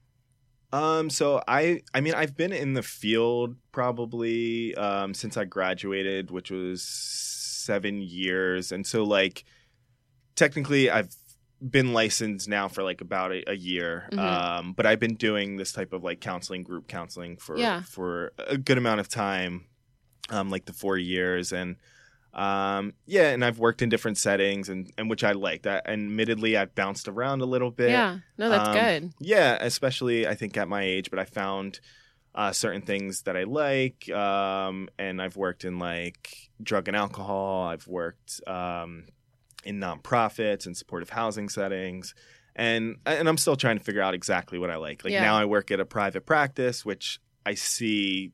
Um, 0.73 1.09
so 1.09 1.41
I, 1.47 1.79
I 1.93 2.01
mean, 2.01 2.13
I've 2.13 2.35
been 2.35 2.51
in 2.51 2.73
the 2.73 2.83
field 2.83 3.55
probably 3.71 4.75
um, 4.75 5.13
since 5.13 5.37
I 5.37 5.45
graduated, 5.45 6.29
which 6.29 6.51
was 6.51 6.83
seven 6.83 8.01
years, 8.01 8.73
and 8.73 8.85
so 8.85 9.03
like 9.05 9.45
technically 10.35 10.89
I've 10.89 11.15
been 11.61 11.93
licensed 11.93 12.49
now 12.49 12.67
for 12.67 12.83
like 12.83 12.99
about 12.99 13.31
a, 13.31 13.49
a 13.49 13.53
year. 13.55 14.09
Mhm. 14.11 14.19
Um, 14.19 14.73
but 14.73 14.85
I've 14.85 14.99
been 14.99 15.15
doing 15.15 15.55
this 15.55 15.71
type 15.71 15.93
of 15.93 16.03
like 16.03 16.19
counseling, 16.19 16.63
group 16.63 16.89
counseling 16.89 17.37
for 17.37 17.57
Yeah. 17.57 17.83
for 17.83 18.33
a 18.37 18.57
good 18.57 18.77
amount 18.77 18.99
of 18.99 19.07
time, 19.07 19.67
um, 20.29 20.49
like 20.49 20.65
the 20.65 20.73
four 20.73 20.97
years, 20.97 21.53
and 21.53 21.77
um, 22.33 22.93
yeah, 23.05 23.29
and 23.31 23.43
I've 23.43 23.59
worked 23.59 23.81
in 23.81 23.89
different 23.89 24.17
settings, 24.17 24.69
and 24.69 24.91
and 24.97 25.09
which 25.09 25.23
I 25.23 25.33
like. 25.33 25.63
That 25.63 25.87
admittedly, 25.89 26.55
I've 26.57 26.73
bounced 26.75 27.07
around 27.07 27.41
a 27.41 27.45
little 27.45 27.71
bit. 27.71 27.89
yeah. 27.91 28.19
No, 28.37 28.49
that's 28.49 28.69
Um, 28.69 28.73
good. 28.73 29.13
Yeah, 29.19 29.57
especially 29.59 30.27
I 30.27 30.35
think 30.35 30.55
at 30.57 30.67
my 30.67 30.83
age, 30.83 31.09
but 31.09 31.19
I 31.19 31.25
found 31.25 31.79
uh, 32.33 32.51
certain 32.53 32.81
things 32.81 33.23
that 33.23 33.35
I 33.35 33.43
like, 33.43 34.09
um, 34.09 34.87
and 34.97 35.21
I've 35.21 35.35
worked 35.35 35.65
in 35.65 35.79
like 35.79 36.49
drug 36.63 36.87
and 36.87 36.95
alcohol. 36.95 37.65
I've 37.67 37.87
worked 37.87 38.39
um, 38.47 39.07
in 39.65 39.79
nonprofits 39.79 40.65
and 40.65 40.77
supportive 40.77 41.09
housing 41.09 41.49
settings, 41.49 42.15
and 42.55 42.95
and 43.05 43.27
I'm 43.27 43.37
still 43.37 43.57
trying 43.57 43.77
to 43.77 43.83
figure 43.83 44.01
out 44.01 44.13
exactly 44.13 44.57
what 44.57 44.69
I 44.69 44.77
like. 44.77 45.03
Like 45.03 45.11
Yeah. 45.11 45.23
now, 45.23 45.35
I 45.35 45.43
work 45.45 45.69
at 45.71 45.81
a 45.81 45.85
private 45.85 46.25
practice, 46.25 46.85
which 46.85 47.19
I 47.45 47.55
see 47.55 48.31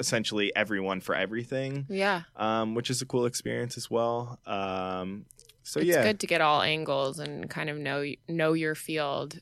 essentially 0.00 0.54
everyone 0.56 1.00
for 1.00 1.14
everything, 1.14 1.86
Yeah. 1.88 2.22
um, 2.36 2.74
which 2.74 2.90
is 2.90 3.00
a 3.02 3.06
cool 3.06 3.26
experience 3.26 3.76
as 3.76 3.90
well. 3.90 4.38
Um, 4.46 5.26
so 5.62 5.80
it's 5.80 5.88
yeah, 5.88 6.02
good 6.02 6.20
to 6.20 6.26
get 6.26 6.40
all 6.40 6.62
angles 6.62 7.18
and 7.18 7.48
kind 7.48 7.70
of 7.70 7.78
know 7.78 8.04
know 8.28 8.52
your 8.52 8.74
field 8.74 9.38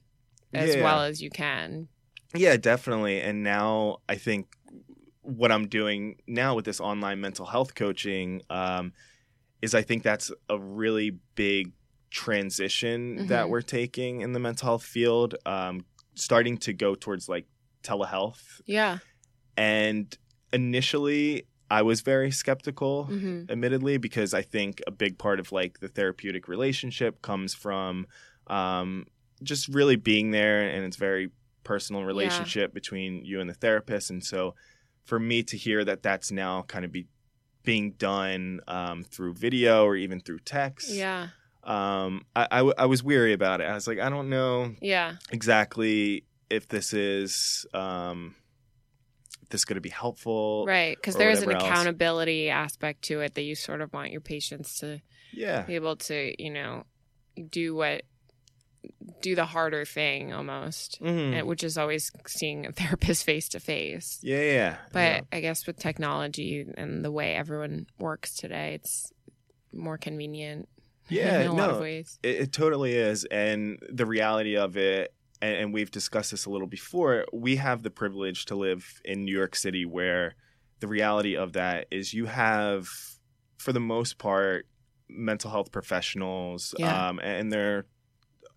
as 0.52 0.74
Yeah. 0.76 0.82
well 0.84 1.02
as 1.02 1.20
you 1.22 1.30
can. 1.30 1.88
Yeah, 2.34 2.56
definitely. 2.56 3.20
And 3.20 3.42
now 3.42 3.98
I 4.08 4.16
think 4.16 4.48
what 5.22 5.50
I'm 5.52 5.68
doing 5.68 6.16
now 6.26 6.54
with 6.54 6.64
this 6.64 6.80
online 6.80 7.20
mental 7.20 7.46
health 7.46 7.74
coaching 7.74 8.42
um, 8.50 8.92
is 9.62 9.74
I 9.74 9.82
think 9.82 10.02
that's 10.02 10.30
a 10.48 10.58
really 10.58 11.18
big 11.34 11.72
transition 12.10 13.26
that 13.28 13.46
Mhm. 13.46 13.48
we're 13.48 13.62
taking 13.62 14.20
in 14.20 14.32
the 14.32 14.38
mental 14.40 14.66
health 14.66 14.84
field, 14.84 15.34
um, 15.46 15.84
starting 16.14 16.58
to 16.58 16.72
go 16.72 16.94
towards 16.94 17.28
like 17.28 17.46
telehealth. 17.82 18.60
Yeah. 18.66 18.98
And 19.56 20.16
initially, 20.52 21.46
I 21.70 21.82
was 21.82 22.00
very 22.02 22.30
skeptical 22.30 23.04
hmm 23.04 23.42
admittedly 23.48 23.98
because 23.98 24.32
i 24.34 24.40
think 24.40 24.80
a 24.86 24.90
big 24.92 25.18
part 25.18 25.40
of 25.40 25.50
like 25.50 25.80
the 25.80 25.88
therapeutic 25.88 26.46
relationship 26.46 27.20
comes 27.22 27.52
from 27.54 28.06
um, 28.46 29.04
just 29.42 29.66
really 29.68 29.96
being 29.96 30.30
there 30.30 30.60
and 30.62 30.84
it's 30.84 30.96
very 30.96 31.28
personal 31.64 32.04
relationship 32.04 32.72
between 32.72 33.24
you 33.24 33.40
and 33.40 33.50
the 33.50 33.54
therapist 33.54 34.10
and 34.10 34.22
so 34.24 34.54
for 35.04 35.18
me 35.18 35.42
to 35.42 35.56
hear 35.56 35.84
that 35.84 36.02
that's 36.04 36.30
now 36.30 36.62
kind 36.62 36.84
of 36.84 36.92
be 36.92 37.06
being 37.64 37.92
done 37.92 38.60
um, 38.68 39.02
through 39.02 39.34
video 39.34 39.84
or 39.84 39.96
even 39.96 40.20
through 40.20 40.38
text 40.40 40.88
Yeah. 40.90 41.28
um, 41.64 42.24
I, 42.36 42.46
I, 42.50 42.58
w- 42.58 42.74
I 42.78 42.86
was 42.86 43.02
weary 43.02 43.32
about 43.32 43.60
it 43.60 43.64
i 43.64 43.74
was 43.74 43.88
like 43.88 43.98
i 43.98 44.08
don't 44.08 44.30
know 44.30 44.72
Yeah. 44.80 45.14
exactly 45.30 46.24
if 46.48 46.68
this 46.68 46.92
is 46.92 47.66
um, 47.74 48.36
this 49.52 49.64
going 49.64 49.76
to 49.76 49.80
be 49.80 49.88
helpful 49.90 50.64
Right. 50.66 50.96
Because 50.96 51.14
there 51.14 51.30
is 51.30 51.42
an 51.42 51.52
else. 51.52 51.62
accountability 51.62 52.50
aspect 52.50 53.02
to 53.02 53.20
it 53.20 53.34
that 53.34 53.42
you 53.42 53.54
sort 53.54 53.80
of 53.80 53.92
want 53.92 54.10
your 54.10 54.20
patients 54.20 54.80
to 54.80 55.00
yeah 55.32 55.62
be 55.62 55.76
able 55.76 55.96
to, 55.96 56.34
you 56.42 56.50
know, 56.50 56.84
do 57.50 57.74
what 57.74 58.02
do 59.20 59.36
the 59.36 59.44
harder 59.46 59.84
thing 59.84 60.32
almost, 60.32 61.00
Mhm. 61.00 61.34
and- 61.38 61.46
which 61.46 61.62
is 61.62 61.78
always 61.78 62.10
seeing 62.26 62.66
a 62.66 62.72
therapist 62.80 63.24
face 63.24 63.48
to 63.50 63.60
face. 63.60 64.18
yeah 64.22 64.40
yeah 64.42 64.76
But 64.92 64.98
yeah. 64.98 65.20
I 65.30 65.40
guess 65.40 65.66
with 65.66 65.78
technology 65.78 66.66
and 66.76 67.04
the 67.04 67.12
way 67.12 67.34
everyone 67.36 67.86
works 67.98 68.34
today, 68.34 68.74
it's 68.74 69.12
more 69.72 69.98
convenient. 69.98 70.68
Yeah, 71.08 71.40
in 71.42 71.48
a 71.48 71.52
lot 71.52 71.68
of 71.70 71.76
no, 71.76 71.82
ways. 71.82 72.18
It, 72.22 72.36
it 72.42 72.52
totally 72.52 72.94
is. 72.94 73.24
And 73.26 73.78
the 73.90 74.06
reality 74.06 74.56
of 74.56 74.76
it, 74.76 75.12
and, 75.42 75.56
and 75.56 75.74
we've 75.74 75.90
discussed 75.90 76.30
this 76.30 76.46
a 76.46 76.50
little 76.50 76.66
before, 76.68 77.26
we 77.32 77.56
have 77.56 77.82
the 77.82 77.90
privilege 77.90 78.46
to 78.46 78.54
live 78.54 79.00
in 79.04 79.24
New 79.24 79.36
York 79.36 79.54
City 79.56 79.84
where 79.84 80.36
the 80.80 80.86
reality 80.86 81.36
of 81.36 81.52
that 81.52 81.86
is 81.90 82.14
you 82.14 82.26
have, 82.26 82.88
for 83.58 83.72
the 83.72 83.80
most 83.80 84.16
part, 84.18 84.66
mental 85.08 85.50
health 85.50 85.70
professionals, 85.70 86.74
Yeah. 86.78 87.08
um, 87.08 87.18
and 87.20 87.52
they're 87.52 87.84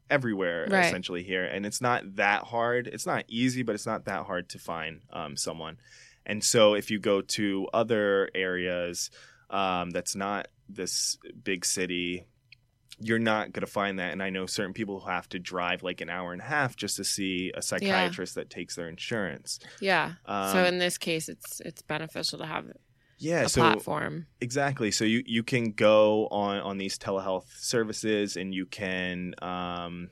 everywhere 0.10 0.68
Right. 0.70 0.86
essentially 0.86 1.24
here. 1.24 1.44
And 1.46 1.65
it's 1.65 1.82
not 1.82 2.15
that 2.15 2.44
hard. 2.44 2.88
It's 2.88 3.06
not 3.08 3.25
easy, 3.27 3.63
but 3.63 3.75
it's 3.75 3.86
not 3.88 4.06
that 4.06 4.25
hard 4.25 4.50
to 4.50 4.60
find 4.60 5.01
um, 5.12 5.36
someone. 5.36 5.77
And 6.25 6.44
so 6.44 6.75
if 6.75 6.89
you 6.92 7.00
go 7.00 7.22
to 7.22 7.68
other 7.74 8.30
areas 8.34 9.10
um, 9.50 9.92
that's 9.92 10.15
not 10.15 10.48
this 10.68 11.18
big 11.44 11.65
city, 11.65 12.25
you're 12.99 13.19
not 13.19 13.51
going 13.51 13.65
to 13.65 13.71
find 13.71 13.99
that. 13.99 14.11
And 14.11 14.23
I 14.23 14.29
know 14.29 14.45
certain 14.45 14.73
people 14.73 14.99
who 14.99 15.09
have 15.09 15.27
to 15.29 15.39
drive 15.39 15.83
like 15.83 16.01
an 16.01 16.09
hour 16.09 16.31
and 16.31 16.41
a 16.41 16.45
half 16.45 16.75
just 16.75 16.95
to 16.97 17.03
see 17.03 17.51
a 17.55 17.61
psychiatrist 17.61 18.35
that 18.35 18.49
takes 18.49 18.75
their 18.75 18.87
insurance. 18.87 19.59
Yeah. 19.81 20.13
Um, 20.25 20.51
so 20.51 20.63
in 20.65 20.79
this 20.79 20.97
case, 20.97 21.29
it's 21.29 21.59
it's 21.61 21.81
beneficial 21.81 22.39
to 22.39 22.45
have 22.45 22.65
yeah, 23.17 23.41
a 23.43 23.49
so 23.49 23.61
platform. 23.61 24.27
exactly. 24.41 24.91
So 24.91 25.05
you 25.05 25.23
you 25.25 25.43
can 25.43 25.71
go 25.71 26.27
on 26.27 26.59
on 26.59 26.77
these 26.77 26.97
telehealth 26.97 27.47
services 27.57 28.35
and 28.35 28.53
you 28.53 28.65
can 28.65 29.35
um, 29.41 30.09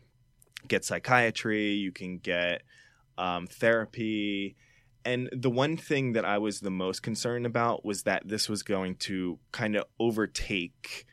get 0.68 0.86
psychiatry, 0.86 1.72
you 1.72 1.92
can 1.92 2.18
get 2.18 2.64
um, 3.18 3.48
therapy, 3.48 4.56
and 5.06 5.30
the 5.34 5.50
one 5.50 5.78
thing 5.78 6.14
that 6.14 6.26
I 6.26 6.38
was 6.38 6.60
the 6.60 6.72
most 6.72 7.04
concerned 7.04 7.46
about 7.46 7.84
was 7.84 8.04
that 8.04 8.28
this 8.28 8.48
was 8.48 8.64
going 8.64 8.96
to 8.98 9.38
kind 9.52 9.76
of 9.76 9.86
overtake 10.00 11.06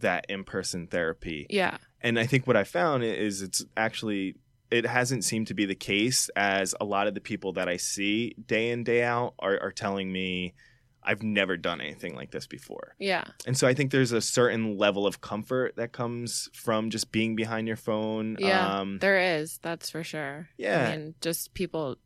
that 0.00 0.26
in 0.28 0.44
person 0.44 0.86
therapy. 0.86 1.46
Yeah. 1.50 1.78
And 2.00 2.18
I 2.18 2.26
think 2.26 2.46
what 2.46 2.56
I 2.56 2.64
found 2.64 3.04
is 3.04 3.42
it's 3.42 3.64
actually 3.76 4.36
it 4.70 4.84
hasn't 4.84 5.24
seemed 5.24 5.46
to 5.46 5.54
be 5.54 5.64
the 5.64 5.74
case 5.74 6.28
as 6.36 6.74
a 6.80 6.84
lot 6.84 7.06
of 7.06 7.14
the 7.14 7.20
people 7.20 7.54
that 7.54 7.68
I 7.68 7.78
see 7.78 8.34
day 8.46 8.70
in 8.70 8.84
day 8.84 9.02
out 9.02 9.34
are, 9.38 9.58
are 9.60 9.72
telling 9.72 10.12
me 10.12 10.54
I've 11.08 11.22
never 11.22 11.56
done 11.56 11.80
anything 11.80 12.14
like 12.14 12.30
this 12.30 12.46
before. 12.46 12.94
Yeah. 12.98 13.24
And 13.46 13.56
so 13.56 13.66
I 13.66 13.72
think 13.72 13.90
there's 13.92 14.12
a 14.12 14.20
certain 14.20 14.76
level 14.76 15.06
of 15.06 15.22
comfort 15.22 15.76
that 15.76 15.90
comes 15.92 16.50
from 16.52 16.90
just 16.90 17.10
being 17.10 17.34
behind 17.34 17.66
your 17.66 17.78
phone. 17.78 18.36
Yeah. 18.38 18.80
Um, 18.80 18.98
there 18.98 19.40
is. 19.40 19.58
That's 19.62 19.88
for 19.90 20.04
sure. 20.04 20.48
yeah. 20.58 20.88
And 20.88 21.14
just 21.22 21.54
people 21.54 21.96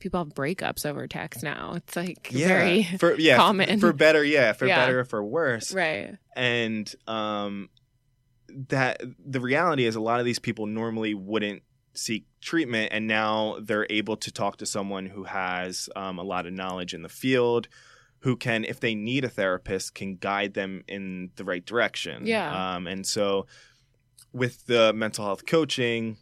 people 0.00 0.22
have 0.22 0.34
breakups 0.34 0.84
over 0.84 1.06
text 1.06 1.42
now. 1.42 1.72
It's 1.76 1.96
like 1.96 2.28
yeah. 2.30 2.48
very 2.48 2.82
for, 2.98 3.14
yeah, 3.14 3.36
common. 3.36 3.80
For 3.80 3.94
better, 3.94 4.22
yeah. 4.22 4.52
For 4.52 4.66
Yeah. 4.66 4.84
better 4.84 5.00
or 5.00 5.04
for 5.04 5.24
worse. 5.24 5.72
right. 5.72 6.16
and 6.36 6.94
um, 7.06 7.70
that 8.68 9.00
the 9.24 9.40
reality 9.40 9.86
is 9.86 9.96
a 9.96 10.00
lot 10.00 10.20
of 10.20 10.26
these 10.26 10.38
people 10.38 10.66
normally 10.66 11.14
wouldn't 11.14 11.62
seek 11.94 12.26
treatment 12.40 12.90
and 12.92 13.06
now 13.06 13.56
they're 13.62 13.86
able 13.90 14.16
to 14.16 14.30
talk 14.30 14.56
to 14.58 14.66
someone 14.66 15.06
who 15.06 15.24
has 15.24 15.88
um, 15.96 16.18
a 16.18 16.22
lot 16.22 16.46
of 16.46 16.52
knowledge 16.52 16.92
in 16.94 17.02
the 17.02 17.08
field 17.08 17.68
who 18.22 18.36
can 18.36 18.64
if 18.64 18.80
they 18.80 18.94
need 18.94 19.24
a 19.24 19.28
therapist 19.28 19.94
can 19.94 20.16
guide 20.16 20.54
them 20.54 20.82
in 20.88 21.30
the 21.36 21.44
right 21.44 21.64
direction 21.64 22.26
Yeah. 22.26 22.74
um, 22.76 22.86
and 22.86 23.06
so 23.06 23.46
with 24.32 24.66
the 24.66 24.92
mental 24.92 25.24
health 25.24 25.44
coaching 25.46 26.16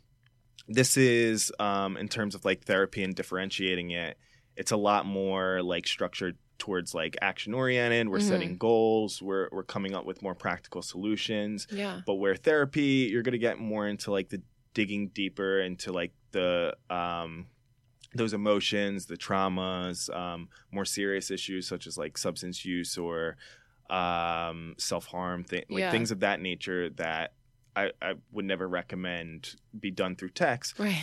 this 0.68 0.96
is 0.96 1.50
um, 1.58 1.96
in 1.96 2.08
terms 2.08 2.34
of 2.34 2.44
like 2.44 2.62
therapy 2.64 3.02
and 3.02 3.14
differentiating 3.14 3.90
it 3.90 4.16
it's 4.56 4.72
a 4.72 4.76
lot 4.76 5.06
more 5.06 5.62
like 5.62 5.86
structured 5.86 6.36
towards 6.58 6.94
like 6.94 7.16
action 7.22 7.54
oriented 7.54 8.08
we're 8.08 8.18
Mhm. 8.18 8.28
setting 8.28 8.56
goals 8.58 9.22
we're, 9.22 9.48
we're 9.50 9.62
coming 9.62 9.94
up 9.94 10.04
with 10.04 10.22
more 10.22 10.34
practical 10.34 10.82
solutions 10.82 11.66
Yeah. 11.70 12.00
but 12.06 12.14
where 12.16 12.36
therapy 12.36 13.08
you're 13.10 13.22
going 13.22 13.32
to 13.32 13.38
get 13.38 13.58
more 13.58 13.86
into 13.88 14.10
like 14.10 14.28
the 14.28 14.42
digging 14.74 15.08
deeper 15.08 15.60
into 15.60 15.92
like 15.92 16.12
the 16.32 16.76
um 16.90 17.46
those 18.14 18.32
emotions 18.32 19.06
the 19.06 19.16
traumas 19.16 20.12
um 20.14 20.48
more 20.72 20.84
serious 20.84 21.30
issues 21.30 21.66
such 21.68 21.86
as 21.86 21.96
like 21.96 22.18
substance 22.18 22.64
use 22.64 22.98
or 22.98 23.36
um 23.88 24.74
self-harm 24.78 25.44
th- 25.44 25.64
like 25.70 25.80
Yeah. 25.80 25.90
things 25.90 26.10
of 26.10 26.20
that 26.20 26.40
nature 26.40 26.90
that 26.90 27.32
I, 27.76 27.92
I 28.02 28.14
would 28.32 28.44
never 28.44 28.68
recommend 28.68 29.54
be 29.78 29.90
done 29.90 30.16
through 30.16 30.30
text 30.30 30.78
Right. 30.78 31.02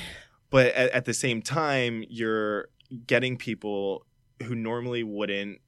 but 0.49 0.67
at, 0.73 0.91
at 0.91 1.05
the 1.05 1.13
same 1.13 1.41
time 1.41 2.03
you're 2.09 2.69
getting 3.05 3.37
people 3.37 4.05
who 4.43 4.55
normally 4.55 5.03
wouldn't 5.03 5.59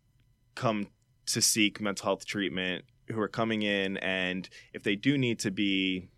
come 0.56 0.88
to 1.28 1.42
seek 1.42 1.80
mental 1.82 2.06
health 2.06 2.26
treatment 2.26 2.86
who 3.08 3.20
are 3.20 3.28
coming 3.28 3.62
in 3.62 3.98
and 3.98 4.50
if 4.74 4.84
they 4.84 4.96
do 4.96 5.18
need 5.18 5.40
to 5.40 5.52
be 5.52 6.10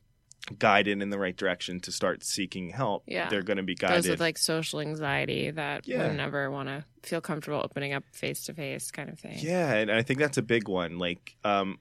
guided 0.57 1.01
in 1.01 1.09
the 1.11 1.19
right 1.19 1.37
direction 1.37 1.79
to 1.81 1.91
start 1.91 2.23
seeking 2.23 2.69
help 2.69 3.03
Yeah. 3.07 3.29
they're 3.29 3.43
going 3.43 3.57
to 3.57 3.63
be 3.63 3.75
guided. 3.75 3.97
Those 4.03 4.09
with 4.09 4.19
like 4.19 4.37
social 4.37 4.79
anxiety 4.79 5.51
that 5.51 5.87
Yeah. 5.87 6.07
would 6.07 6.17
never 6.17 6.49
want 6.49 6.67
to 6.69 6.83
feel 7.03 7.21
comfortable 7.21 7.61
opening 7.63 7.93
up 7.93 8.03
face 8.11 8.45
to 8.45 8.53
face 8.53 8.89
kind 8.91 9.09
of 9.09 9.19
thing. 9.19 9.37
yeah 9.39 9.73
and 9.73 9.91
i 9.91 10.01
think 10.01 10.19
that's 10.19 10.37
a 10.37 10.41
big 10.41 10.67
one 10.67 10.97
like 10.97 11.35
um 11.43 11.77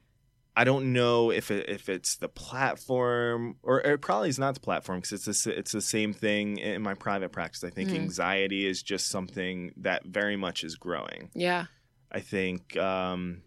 I 0.53 0.65
don't 0.65 0.91
know 0.91 1.31
if 1.31 1.49
it, 1.49 1.69
if 1.69 1.87
it's 1.87 2.17
the 2.17 2.27
platform 2.27 3.55
or 3.63 3.79
it 3.79 4.01
probably 4.01 4.27
is 4.27 4.37
not 4.37 4.53
the 4.53 4.59
platform 4.59 4.99
because 4.99 5.25
it's 5.25 5.43
the 5.45 5.57
it's 5.57 5.71
the 5.71 5.81
same 5.81 6.11
thing 6.13 6.57
in 6.57 6.81
my 6.81 6.93
private 6.93 7.31
practice. 7.31 7.63
I 7.63 7.69
think 7.69 7.89
Mhm. 7.91 7.95
anxiety 7.95 8.67
is 8.67 8.83
just 8.83 9.07
something 9.07 9.71
that 9.77 10.03
very 10.05 10.35
much 10.35 10.65
is 10.65 10.75
growing. 10.75 11.29
Yeah. 11.33 11.67
I 12.11 12.19
think 12.19 12.75
um, 12.75 13.43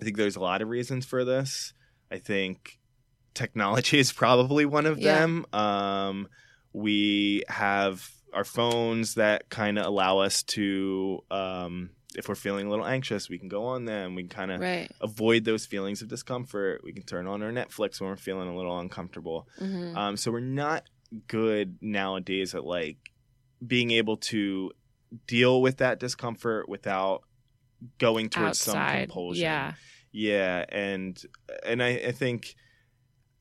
I 0.00 0.04
think 0.04 0.16
there's 0.16 0.36
a 0.36 0.40
lot 0.40 0.62
of 0.62 0.68
reasons 0.68 1.04
for 1.04 1.22
this. 1.24 1.74
I 2.10 2.16
think 2.16 2.78
technology 3.34 3.98
is 3.98 4.12
probably 4.12 4.64
one 4.64 4.86
of 4.86 4.98
Yeah. 4.98 5.20
them. 5.20 5.46
Um, 5.52 6.28
we 6.72 7.44
have 7.48 8.08
our 8.32 8.44
phones 8.44 9.14
that 9.14 9.48
kind 9.48 9.78
of 9.78 9.86
allow 9.86 10.18
us 10.18 10.42
to, 10.42 11.20
um, 11.30 11.90
if 12.14 12.28
we're 12.28 12.34
feeling 12.34 12.66
a 12.66 12.70
little 12.70 12.86
anxious, 12.86 13.28
we 13.28 13.38
can 13.38 13.48
go 13.48 13.64
on 13.64 13.84
them. 13.84 14.14
We 14.14 14.22
can 14.24 14.28
kind 14.30 14.50
of 14.52 14.60
Right. 14.60 14.90
avoid 15.00 15.44
those 15.44 15.66
feelings 15.66 16.02
of 16.02 16.08
discomfort. 16.08 16.82
We 16.84 16.92
can 16.92 17.04
turn 17.04 17.26
on 17.26 17.42
our 17.42 17.50
Netflix 17.52 18.00
when 18.00 18.10
we're 18.10 18.16
feeling 18.16 18.48
a 18.48 18.56
little 18.56 18.78
uncomfortable. 18.78 19.48
hmm 19.58 19.96
Um, 19.96 20.16
so 20.16 20.30
we're 20.30 20.40
not 20.40 20.84
good 21.26 21.78
nowadays 21.80 22.54
at 22.54 22.64
like 22.64 22.98
being 23.66 23.90
able 23.92 24.16
to 24.18 24.72
deal 25.26 25.62
with 25.62 25.78
that 25.78 25.98
discomfort 25.98 26.68
without 26.68 27.22
going 27.98 28.28
towards 28.28 28.58
some 28.58 28.86
compulsion. 28.88 29.42
Yeah. 29.42 29.72
Yeah, 30.10 30.64
and 30.70 31.20
and 31.64 31.82
I, 31.82 31.88
I 32.08 32.12
think 32.12 32.54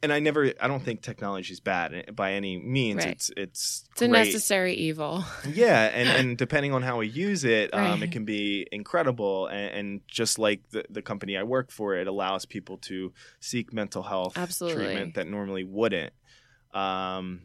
and 0.04 0.14
I 0.14 0.20
never 0.20 0.54
I 0.62 0.68
don't 0.68 0.84
think 0.84 1.02
technology 1.02 1.54
is 1.54 1.60
bad 1.60 2.16
by 2.16 2.34
any 2.34 2.58
means. 2.58 2.98
Right. 3.04 3.14
It's 3.14 3.32
it's 3.36 3.86
It's 3.94 4.02
a 4.02 4.08
necessary 4.08 4.74
evil. 4.76 5.24
Yeah, 5.48 5.86
and, 5.86 6.10
and 6.10 6.38
depending 6.38 6.74
on 6.74 6.82
how 6.84 6.98
we 6.98 7.08
use 7.08 7.44
it, 7.44 7.74
um, 7.74 7.80
Right. 7.80 8.04
it 8.04 8.12
can 8.12 8.26
be 8.26 8.68
incredible. 8.72 9.48
And, 9.48 9.74
and 9.76 10.02
just 10.08 10.38
like 10.38 10.70
the, 10.70 10.86
the 10.90 11.02
company 11.02 11.36
I 11.38 11.44
work 11.44 11.72
for, 11.72 11.96
it 11.96 12.08
allows 12.08 12.46
people 12.46 12.78
to 12.80 13.12
seek 13.40 13.74
mental 13.74 14.04
health 14.04 14.38
Absolutely. 14.38 14.84
treatment 14.86 15.16
that 15.16 15.28
normally 15.28 15.64
wouldn't, 15.64 16.14
um, 16.74 17.42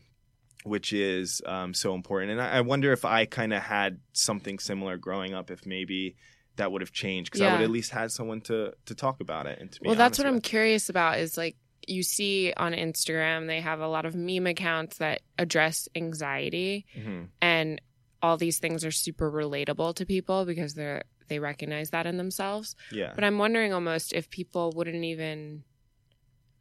which 0.64 0.92
is 0.92 1.40
um, 1.46 1.74
so 1.74 1.94
important. 1.94 2.32
And 2.32 2.42
I, 2.42 2.58
I 2.58 2.60
wonder 2.60 2.92
if 2.92 3.04
I 3.04 3.24
kind 3.24 3.52
of 3.52 3.62
had 3.62 3.98
something 4.12 4.58
similar 4.58 4.96
growing 4.96 5.34
up, 5.34 5.50
if 5.50 5.64
maybe 5.66 6.16
that 6.56 6.70
would 6.70 6.82
have 6.82 6.92
changed 6.92 7.30
because 7.32 7.40
I 7.40 7.50
would 7.50 7.62
at 7.62 7.70
least 7.70 7.92
had 7.92 8.12
someone 8.12 8.42
to 8.42 8.74
to 8.84 8.94
talk 8.94 9.20
about 9.20 9.46
it 9.46 9.58
and 9.58 9.72
to 9.72 9.80
be 9.80 9.86
Well, 9.86 9.96
that's 9.96 10.18
what 10.18 10.26
I'm 10.26 10.42
curious 10.42 10.90
about 10.90 11.18
is 11.18 11.38
like 11.38 11.56
you 11.88 12.02
see 12.02 12.52
on 12.56 12.72
Instagram, 12.72 13.46
they 13.46 13.60
have 13.60 13.80
a 13.80 13.88
lot 13.88 14.04
of 14.06 14.14
meme 14.14 14.46
accounts 14.46 14.98
that 14.98 15.22
address 15.38 15.88
anxiety 15.94 16.86
Mhm. 16.96 17.28
and 17.40 17.80
all 18.22 18.36
these 18.36 18.58
things 18.60 18.84
are 18.84 18.90
super 18.92 19.30
relatable 19.30 19.94
to 19.96 20.06
people 20.06 20.44
because 20.44 20.74
they're 20.74 21.02
they 21.28 21.38
recognize 21.38 21.90
that 21.90 22.04
in 22.06 22.18
themselves. 22.18 22.76
Yeah, 22.90 23.12
But 23.14 23.24
I'm 23.24 23.38
wondering 23.38 23.72
almost 23.72 24.12
if 24.12 24.28
people 24.28 24.70
wouldn't 24.76 25.02
even 25.04 25.64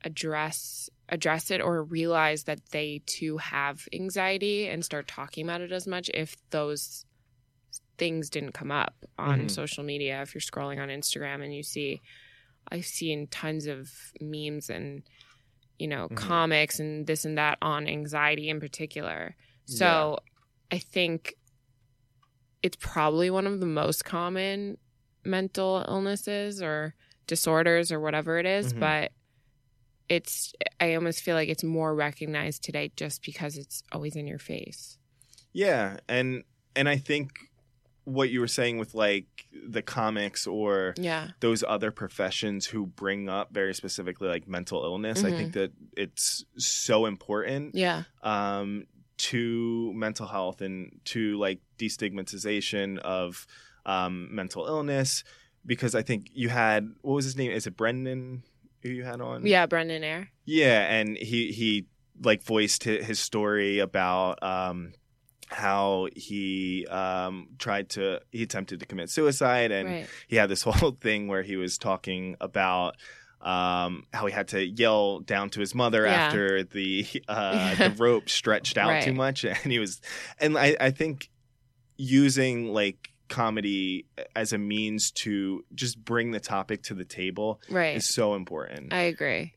address 0.03 0.89
address 1.09 1.51
it 1.51 1.59
or 1.61 1.83
realize 1.83 2.45
that 2.45 2.59
they 2.71 3.01
too 3.05 3.37
have 3.37 3.87
anxiety 3.91 4.67
and 4.67 4.83
start 4.85 5.07
talking 5.07 5.45
about 5.45 5.59
it 5.61 5.71
as 5.73 5.85
much 5.85 6.09
if 6.13 6.35
those 6.51 7.05
things 7.97 8.29
didn't 8.29 8.53
come 8.53 8.71
up 8.71 8.95
on 9.17 9.41
Mhm. 9.41 9.51
social 9.51 9.83
media 9.83 10.21
if 10.21 10.33
you're 10.33 10.41
scrolling 10.41 10.79
on 10.81 10.87
Instagram 10.87 11.43
and 11.43 11.53
you 11.53 11.63
see 11.63 12.01
I've 12.69 12.85
seen 12.85 13.27
tons 13.27 13.65
of 13.67 13.89
memes 14.19 14.69
and 14.69 15.03
you 15.79 15.87
know 15.87 16.07
Mhm. 16.09 16.15
comics 16.15 16.79
and 16.79 17.07
this 17.07 17.25
and 17.25 17.37
that 17.37 17.57
on 17.61 17.87
anxiety 17.87 18.49
in 18.49 18.59
particular. 18.59 19.35
So 19.65 20.19
I 20.71 20.79
think 20.79 21.35
it's 22.63 22.77
probably 22.79 23.29
one 23.29 23.47
of 23.47 23.59
the 23.59 23.65
most 23.65 24.05
common 24.05 24.77
mental 25.23 25.85
illnesses 25.87 26.61
or 26.61 26.95
disorders 27.27 27.91
or 27.91 27.99
whatever 27.99 28.37
it 28.37 28.45
is, 28.45 28.73
Mhm. 28.73 28.79
but 28.79 29.11
it's 30.09 30.53
I 30.79 30.95
almost 30.95 31.21
feel 31.21 31.35
like 31.35 31.47
it's 31.49 31.63
more 31.63 31.95
recognized 31.95 32.63
today 32.63 32.91
just 32.95 33.23
because 33.23 33.57
it's 33.57 33.83
always 33.91 34.15
in 34.15 34.27
your 34.27 34.39
face. 34.39 34.97
Yeah, 35.53 35.99
and 36.07 36.43
and 36.75 36.87
I 36.89 36.97
think 36.97 37.50
what 38.03 38.29
you 38.29 38.39
were 38.39 38.47
saying 38.47 38.77
with 38.79 38.93
like 38.95 39.47
the 39.67 39.81
comics 39.81 40.47
or 40.47 40.93
Yeah. 40.97 41.29
those 41.39 41.63
other 41.67 41.91
professions 41.91 42.65
who 42.65 42.87
bring 42.87 43.29
up 43.29 43.53
very 43.53 43.73
specifically 43.75 44.27
like 44.27 44.47
mental 44.47 44.83
illness, 44.83 45.23
I 45.23 45.31
Mhm. 45.31 45.37
think 45.37 45.53
that 45.53 45.71
it's 45.95 46.43
so 46.57 47.05
important 47.05 47.75
Yeah. 47.75 48.03
um, 48.23 48.85
to 49.17 49.93
mental 49.93 50.25
health 50.27 50.61
and 50.61 50.99
to 51.05 51.37
like 51.37 51.59
destigmatization 51.77 52.97
of 52.99 53.45
um, 53.85 54.33
mental 54.33 54.65
illness 54.67 55.23
because 55.65 55.95
I 55.95 56.01
think 56.01 56.29
you 56.33 56.49
had 56.49 56.87
what 57.01 57.13
was 57.15 57.25
his 57.25 57.35
name? 57.35 57.51
Is 57.51 57.65
it 57.67 57.75
Brendan 57.77 58.43
who 58.81 58.89
you 58.89 59.03
had 59.03 59.21
on? 59.21 59.45
Yeah, 59.45 59.65
Brendan 59.67 60.03
Air. 60.03 60.29
Yeah, 60.45 60.81
and 60.93 61.17
he 61.17 61.51
he 61.51 61.85
like 62.23 62.43
voiced 62.43 62.83
his 62.83 63.19
story 63.19 63.79
about 63.79 64.41
um 64.43 64.93
how 65.51 66.07
he 66.15 66.87
um 66.87 67.49
tried 67.59 67.89
to 67.89 68.21
he 68.31 68.41
attempted 68.43 68.79
to 68.79 68.85
commit 68.85 69.09
suicide 69.09 69.69
and 69.71 69.89
right. 69.89 70.07
he 70.27 70.37
had 70.37 70.49
this 70.49 70.61
whole 70.67 70.91
thing 70.91 71.27
where 71.27 71.43
he 71.43 71.57
was 71.57 71.77
talking 71.77 72.35
about 72.39 72.95
um 73.41 74.05
how 74.13 74.25
he 74.27 74.31
had 74.33 74.47
to 74.47 74.63
yell 74.65 75.19
down 75.19 75.49
to 75.49 75.59
his 75.59 75.75
mother 75.75 76.05
Yeah. 76.05 76.13
after 76.13 76.63
the 76.63 77.05
uh 77.27 77.75
the 77.83 77.89
rope 77.97 78.29
stretched 78.29 78.77
out 78.77 79.01
too 79.01 79.13
much 79.13 79.43
and 79.45 79.57
he 79.71 79.79
was 79.79 79.99
and 80.39 80.57
I 80.57 80.77
I 80.79 80.91
think 80.91 81.29
using 81.97 82.73
like 82.73 83.09
comedy 83.27 84.05
as 84.35 84.53
a 84.53 84.57
means 84.57 85.11
to 85.11 85.63
just 85.73 86.03
bring 86.03 86.31
the 86.31 86.39
topic 86.39 86.83
to 86.83 86.93
the 86.93 87.05
table 87.05 87.61
Right. 87.69 87.95
is 87.95 88.13
so 88.13 88.35
important. 88.35 88.91
I 88.93 89.01
agree. 89.03 89.53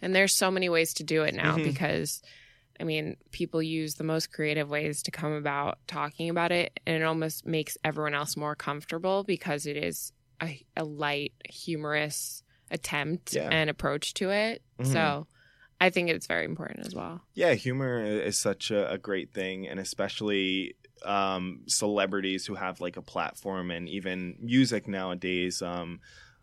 And 0.00 0.14
there's 0.14 0.34
so 0.34 0.50
many 0.50 0.68
ways 0.68 0.94
to 0.94 1.04
do 1.04 1.22
it 1.22 1.34
now 1.34 1.56
Mhm. 1.56 1.62
because 1.64 2.20
I 2.82 2.84
mean, 2.84 3.16
people 3.30 3.62
use 3.62 3.94
the 3.94 4.02
most 4.02 4.32
creative 4.32 4.68
ways 4.68 5.04
to 5.04 5.12
come 5.12 5.32
about 5.32 5.78
talking 5.86 6.28
about 6.28 6.50
it, 6.50 6.80
and 6.84 6.96
it 6.96 7.04
almost 7.04 7.46
makes 7.46 7.78
everyone 7.84 8.12
else 8.12 8.36
more 8.36 8.56
comfortable 8.56 9.22
because 9.22 9.66
it 9.66 9.76
is 9.76 10.12
a, 10.42 10.60
a 10.76 10.82
light, 10.82 11.32
humorous 11.48 12.42
attempt 12.72 13.34
Yeah. 13.34 13.50
and 13.52 13.70
approach 13.70 14.14
to 14.14 14.30
it. 14.30 14.62
Mhm. 14.80 14.86
So 14.86 15.28
I 15.80 15.90
think 15.90 16.10
it's 16.10 16.26
very 16.26 16.44
important 16.44 16.84
as 16.84 16.92
well. 16.92 17.22
Yeah, 17.34 17.54
humor 17.54 18.02
is 18.02 18.36
such 18.36 18.72
a, 18.72 18.90
a 18.90 18.98
great 18.98 19.32
thing, 19.32 19.68
and 19.68 19.78
especially 19.78 20.74
um, 21.04 21.62
celebrities 21.68 22.46
who 22.46 22.56
have 22.56 22.80
like 22.80 22.96
a 22.96 23.02
platform, 23.02 23.70
and 23.70 23.88
even 23.88 24.36
music 24.40 24.88
nowadays. 24.88 25.62
Um, 25.62 26.00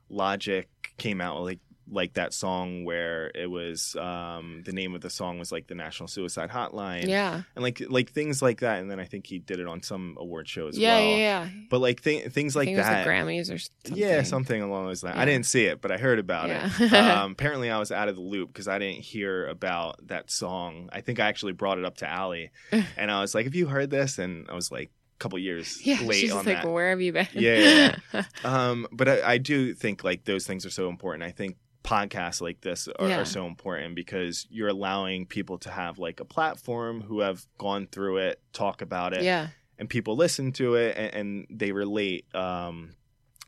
Logic 0.10 0.68
came 0.98 1.22
out 1.22 1.42
like 1.42 1.60
like 1.92 2.14
that 2.14 2.34
song 2.34 2.86
where 2.86 3.32
it 3.36 3.50
was 3.50 3.96
um, 3.96 4.64
the 4.66 4.72
name 4.72 4.96
of 4.96 5.02
the 5.02 5.10
song 5.10 5.40
was 5.40 5.52
like 5.52 5.68
the 5.68 5.76
National 5.76 6.08
Suicide 6.08 6.50
Hotline, 6.50 7.08
yeah. 7.08 7.42
and 7.56 7.64
like 7.64 7.82
like 7.90 8.12
things 8.12 8.42
like 8.42 8.60
that. 8.60 8.80
And 8.80 8.90
then 8.90 9.00
I 9.00 9.06
think 9.06 9.26
he 9.28 9.40
did 9.40 9.60
it 9.60 9.68
on 9.68 9.82
some 9.84 10.16
award 10.20 10.48
show 10.48 10.68
as 10.68 10.78
Yeah, 10.78 10.98
well. 10.98 11.10
yeah, 11.10 11.16
yeah. 11.18 11.50
But 11.70 11.80
like 11.80 12.02
th- 12.02 12.32
things 12.32 12.56
like 12.56 12.74
that. 12.76 13.04
the 13.04 13.10
Grammys 13.10 13.54
or 13.54 13.58
something. 13.58 13.96
Yeah, 13.96 14.24
something 14.24 14.62
along 14.62 14.88
those 14.88 15.04
lines. 15.04 15.16
Yeah. 15.16 15.22
I 15.22 15.26
didn't 15.26 15.46
see 15.46 15.66
it, 15.66 15.82
but 15.82 15.92
I 15.92 15.98
heard 15.98 16.20
about 16.20 16.50
it. 16.50 16.60
Um, 17.10 17.32
apparently, 17.32 17.70
I 17.70 17.80
was 17.80 17.92
out 17.92 18.08
of 18.08 18.16
the 18.16 18.22
loop 18.22 18.52
because 18.54 18.68
I 18.68 18.78
didn't 18.78 19.02
hear 19.04 19.48
about 19.48 20.06
that 20.08 20.30
song. 20.30 20.90
I 20.92 21.02
think 21.02 21.20
I 21.20 21.28
actually 21.28 21.54
brought 21.54 21.78
it 21.78 21.86
up 21.86 21.98
to 21.98 22.08
Allie, 22.10 22.52
and 22.98 23.10
I 23.12 23.22
was 23.22 23.34
like, 23.34 23.46
"Have 23.46 23.56
you 23.56 23.68
heard 23.68 23.90
this?" 23.90 24.20
And 24.20 24.50
I 24.50 24.54
was 24.54 24.72
like, 24.72 24.90
a 24.90 25.20
couple 25.20 25.38
years 25.40 25.86
yeah, 25.86 26.00
late 26.02 26.16
she's 26.20 26.32
on 26.32 26.46
like, 26.46 26.58
that. 26.58 26.64
well, 26.66 26.74
where 26.74 26.90
have 26.92 27.02
you 27.02 27.12
been? 27.14 27.28
Yeah, 27.34 27.96
yeah, 28.14 28.24
um, 28.44 28.88
but 28.92 29.10
I, 29.10 29.34
I 29.34 29.38
do 29.38 29.74
think 29.74 30.04
like 30.04 30.26
those 30.26 30.46
things 30.48 30.66
are 30.66 30.70
so 30.70 30.88
important. 30.90 31.24
I 31.24 31.32
think 31.32 31.58
podcasts 31.84 32.42
like 32.42 32.62
this 32.62 32.88
are, 33.00 33.08
Yeah. 33.08 33.22
are 33.22 33.26
so 33.26 33.46
important 33.48 33.96
because 33.96 34.46
you're 34.50 34.68
allowing 34.68 35.26
people 35.26 35.58
to 35.60 35.72
have 35.72 35.98
like 35.98 36.20
a 36.20 36.26
platform 36.26 37.02
who 37.02 37.22
have 37.22 37.46
gone 37.58 37.88
through 37.88 38.18
it, 38.18 38.42
talk 38.54 38.82
about 38.82 39.14
it, 39.14 39.24
yeah, 39.24 39.48
and 39.78 39.90
people 39.90 40.16
listen 40.16 40.52
to 40.54 40.76
it 40.76 40.98
and, 40.98 41.14
and 41.16 41.48
they 41.50 41.72
relate 41.72 42.26
um, 42.36 42.96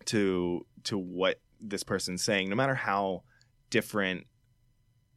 to 0.05 0.65
to 0.85 0.97
what 0.97 1.39
this 1.59 1.83
person's 1.83 2.23
saying, 2.23 2.49
no 2.49 2.55
matter 2.55 2.73
how 2.75 3.23
different 3.69 4.25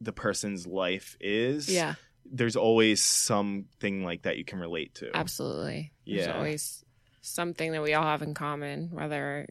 the 0.01 0.13
person's 0.13 0.67
life 0.67 1.17
is. 1.21 1.69
yeah, 1.73 1.95
there's 2.27 2.57
always 2.57 3.01
something 3.03 4.03
like 4.05 4.23
that 4.23 4.37
you 4.37 4.45
can 4.45 4.59
relate 4.59 4.95
to. 4.97 5.11
absolutely. 5.17 5.93
There's 6.07 6.29
always 6.29 6.85
something 7.23 7.73
that 7.73 7.83
we 7.83 7.95
all 7.95 8.03
have 8.05 8.23
in 8.23 8.35
common, 8.35 8.89
whether 8.93 9.47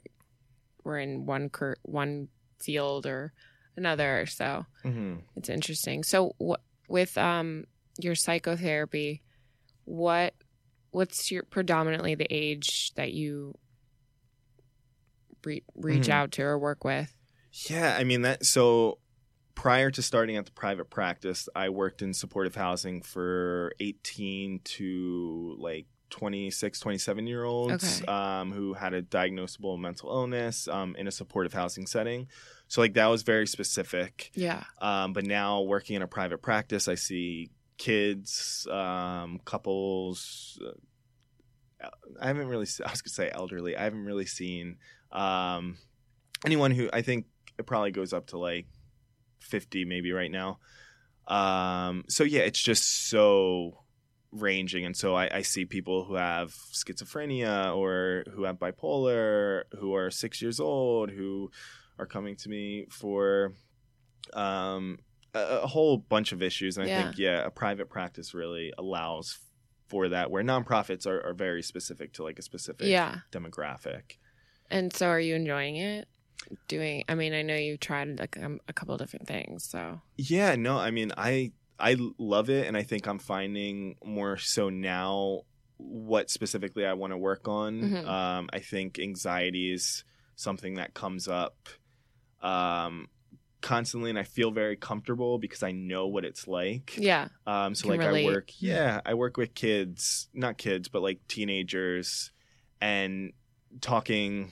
we're 0.83 0.99
in 0.99 1.25
one 1.25 1.49
cur- 1.49 1.77
one 1.83 2.27
field 2.59 3.05
or 3.07 3.33
another. 3.77 4.25
So 4.25 4.65
hmm 4.83 5.15
it's 5.35 5.49
interesting. 5.49 6.03
So 6.03 6.35
wh- 6.41 6.61
with 6.89 7.17
um 7.17 7.65
your 7.99 8.15
psychotherapy, 8.15 9.21
what 9.85 10.33
what's 10.91 11.31
your 11.31 11.43
predominantly 11.43 12.15
the 12.15 12.27
age 12.29 12.91
that 12.95 13.13
you 13.13 13.57
re- 15.43 15.63
reach 15.75 16.07
Mhm. 16.07 16.11
out 16.11 16.31
to 16.33 16.43
or 16.43 16.57
work 16.59 16.83
with? 16.83 17.13
Yeah, 17.69 17.95
I 17.99 18.03
mean 18.03 18.21
that. 18.23 18.45
So 18.45 18.99
prior 19.55 19.91
to 19.91 20.01
starting 20.01 20.37
at 20.37 20.45
the 20.45 20.51
private 20.51 20.89
practice, 20.89 21.47
I 21.55 21.69
worked 21.69 22.01
in 22.01 22.13
supportive 22.13 22.55
housing 22.55 23.01
for 23.01 23.73
18 23.79 24.61
to 24.63 25.55
like 25.59 25.85
26, 26.13 26.79
27 26.79 27.25
year 27.27 27.43
olds 27.43 28.01
Okay. 28.01 28.05
um, 28.05 28.51
who 28.51 28.73
had 28.73 28.93
a 28.93 29.01
diagnosable 29.01 29.79
mental 29.79 30.09
illness 30.11 30.67
um, 30.67 30.95
in 30.95 31.07
a 31.07 31.11
supportive 31.11 31.53
housing 31.53 31.87
setting. 31.87 32.27
So 32.67 32.81
like 32.81 32.93
that 32.93 33.07
was 33.07 33.23
very 33.23 33.47
specific. 33.47 34.29
Yeah. 34.35 34.63
Um, 34.79 35.13
but 35.13 35.25
now 35.25 35.61
working 35.61 35.95
in 35.95 36.03
a 36.03 36.07
private 36.07 36.41
practice, 36.43 36.87
I 36.87 36.95
see 36.95 37.49
kids, 37.77 38.67
um, 38.71 39.39
couples. 39.43 40.59
Uh, 41.83 41.89
I 42.21 42.27
haven't 42.27 42.47
really. 42.47 42.67
I 42.85 42.91
was 42.91 43.01
gonna 43.01 43.09
say 43.13 43.31
elderly. 43.33 43.75
I 43.75 43.83
haven't 43.83 44.05
really 44.05 44.27
seen 44.27 44.77
um, 45.11 45.77
anyone 46.45 46.71
who 46.71 46.89
I 46.93 47.01
think 47.01 47.25
it 47.57 47.65
probably 47.65 47.91
goes 47.91 48.13
up 48.13 48.27
to 48.27 48.37
like 48.37 48.67
fifty, 49.39 49.83
maybe 49.83 50.11
right 50.11 50.31
now. 50.31 50.59
Um, 51.27 52.05
so 52.07 52.23
yeah, 52.23 52.41
it's 52.41 52.61
just 52.61 53.07
so 53.09 53.82
ranging, 54.33 54.85
and 54.85 54.97
so 54.97 55.15
I, 55.15 55.37
I 55.37 55.41
see 55.43 55.65
people 55.65 56.05
who 56.05 56.15
have 56.15 56.49
schizophrenia 56.73 57.75
or 57.75 58.23
who 58.33 58.43
have 58.43 58.57
bipolar, 58.57 59.63
who 59.79 59.93
are 59.95 60.09
six 60.09 60.41
years 60.41 60.59
old, 60.59 61.11
who 61.11 61.51
are 61.99 62.05
coming 62.07 62.35
to 62.37 62.49
me 62.49 62.87
for 62.89 63.53
um, 64.33 64.99
a, 65.33 65.61
a 65.63 65.67
whole 65.67 65.97
bunch 65.97 66.31
of 66.31 66.41
issues. 66.41 66.77
And 66.77 66.89
I 66.89 66.93
think, 66.95 67.17
yeah, 67.17 67.45
a 67.45 67.51
private 67.51 67.89
practice 67.89 68.33
really 68.33 68.73
allows 68.77 69.37
for 69.87 70.09
that, 70.09 70.31
where 70.31 70.43
nonprofits 70.43 71.05
are, 71.05 71.21
are 71.23 71.33
very 71.33 71.61
specific 71.61 72.13
to 72.13 72.23
like 72.23 72.39
a 72.39 72.41
specific 72.41 72.87
Yeah. 72.87 73.19
demographic. 73.31 74.17
And 74.71 74.91
so 74.91 75.07
are 75.07 75.19
you 75.19 75.35
enjoying 75.35 75.75
it? 75.75 76.07
Doing 76.67 77.05
I 77.07 77.15
mean, 77.15 77.33
I 77.33 77.41
know 77.41 77.55
you've 77.55 77.79
tried 77.79 78.19
like 78.19 78.37
um, 78.41 78.59
a 78.67 78.73
couple 78.73 78.97
different 78.97 79.27
things, 79.27 79.63
so 79.63 80.01
Yeah, 80.17 80.55
no, 80.55 80.77
I 80.77 80.91
mean, 80.91 81.11
I 81.15 81.51
I 81.79 81.97
love 82.17 82.49
it, 82.49 82.67
and 82.67 82.77
I 82.77 82.83
think 82.83 83.07
I'm 83.07 83.19
finding 83.19 83.95
more 84.03 84.37
so 84.37 84.69
now 84.69 85.41
what 85.77 86.29
specifically 86.29 86.85
I 86.85 86.93
want 86.93 87.11
to 87.11 87.17
work 87.17 87.47
on. 87.47 87.81
Mhm. 87.81 88.07
Um, 88.07 88.49
I 88.53 88.59
think 88.59 88.99
anxiety 88.99 89.73
is 89.73 90.03
something 90.35 90.75
that 90.75 90.93
comes 90.93 91.27
up 91.27 91.55
um, 92.41 93.07
constantly, 93.61 94.09
and 94.09 94.19
I 94.19 94.23
feel 94.23 94.51
very 94.51 94.75
comfortable 94.75 95.37
because 95.39 95.63
I 95.63 95.71
know 95.71 96.07
what 96.07 96.25
it's 96.25 96.47
like. 96.47 96.97
yeah. 96.97 97.29
Um, 97.47 97.75
so 97.75 97.87
like 97.87 97.99
relate. 98.01 98.21
I 98.21 98.25
work, 98.25 98.51
yeah, 98.59 99.01
I 99.05 99.13
work 99.13 99.37
with 99.37 99.53
kids, 99.53 100.29
not 100.33 100.57
kids, 100.57 100.87
but 100.89 101.01
like 101.01 101.19
teenagers, 101.27 102.31
and 102.81 103.33
talking 103.81 104.51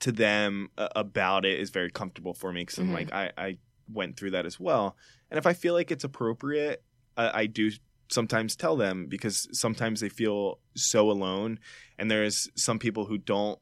to 0.00 0.12
them 0.12 0.70
about 0.76 1.44
it 1.44 1.58
is 1.60 1.70
very 1.70 1.90
comfortable 1.90 2.34
for 2.34 2.52
me 2.52 2.62
because 2.62 2.78
I'm 2.78 2.88
Mhm. 2.88 2.92
like 2.92 3.12
I, 3.12 3.32
I 3.38 3.58
went 3.92 4.16
through 4.16 4.32
that 4.32 4.44
as 4.46 4.58
well, 4.60 4.96
and 5.34 5.38
if 5.38 5.46
I 5.46 5.52
feel 5.52 5.74
like 5.74 5.90
it's 5.90 6.04
appropriate, 6.04 6.82
I, 7.16 7.40
I 7.42 7.46
do 7.46 7.72
sometimes 8.08 8.54
tell 8.54 8.76
them 8.76 9.06
because 9.08 9.48
sometimes 9.50 9.98
they 10.00 10.08
feel 10.08 10.60
so 10.76 11.10
alone, 11.10 11.58
and 11.98 12.08
there's 12.08 12.48
some 12.54 12.78
people 12.78 13.06
who 13.06 13.18
don't 13.18 13.58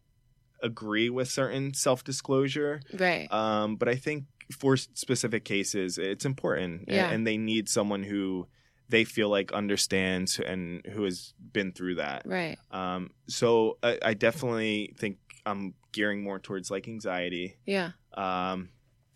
agree 0.63 1.09
with 1.11 1.29
certain 1.29 1.73
self 1.73 2.05
disclosure. 2.05 2.83
Right. 2.93 3.27
Um, 3.33 3.77
but 3.77 3.89
I 3.89 3.95
think 3.97 4.25
for 4.59 4.77
specific 4.77 5.45
cases, 5.45 5.97
it's 5.97 6.25
important, 6.27 6.85
Yeah. 6.89 7.09
and, 7.11 7.27
they 7.27 7.39
need 7.39 7.69
someone 7.71 8.03
who 8.03 8.49
they 8.91 9.05
feel 9.05 9.31
like 9.31 9.51
understands 9.53 10.39
and 10.39 10.85
who 10.93 11.05
has 11.05 11.33
been 11.53 11.73
through 11.73 11.95
that. 11.95 12.23
right. 12.27 12.59
Um, 12.71 13.11
so 13.29 13.79
I, 13.83 13.99
I 14.03 14.15
definitely 14.15 14.95
think 14.99 15.17
I'm 15.47 15.73
gearing 15.93 16.23
more 16.23 16.39
towards 16.39 16.71
like 16.71 16.87
anxiety, 16.89 17.57
Yeah. 17.65 17.93
um, 18.15 18.69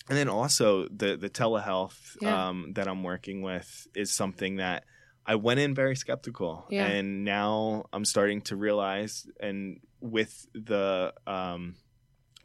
and 0.09 0.16
then 0.19 0.29
also 0.29 0.88
the 0.88 1.16
the 1.16 1.31
telehealth 1.31 2.16
Yeah. 2.21 2.49
um, 2.49 2.73
that 2.75 2.87
I'm 2.88 3.03
working 3.03 3.42
with 3.42 3.87
is 3.95 4.12
something 4.14 4.57
that 4.57 4.85
I 5.27 5.35
went 5.35 5.59
in 5.61 5.75
very 5.75 5.97
skeptical, 5.97 6.66
Yeah. 6.71 6.87
and 6.87 7.25
now 7.25 7.85
I'm 7.92 8.05
starting 8.05 8.40
to 8.42 8.57
realize, 8.57 9.27
and 9.40 9.81
with 10.01 10.47
the 10.55 11.12
um, 11.27 11.75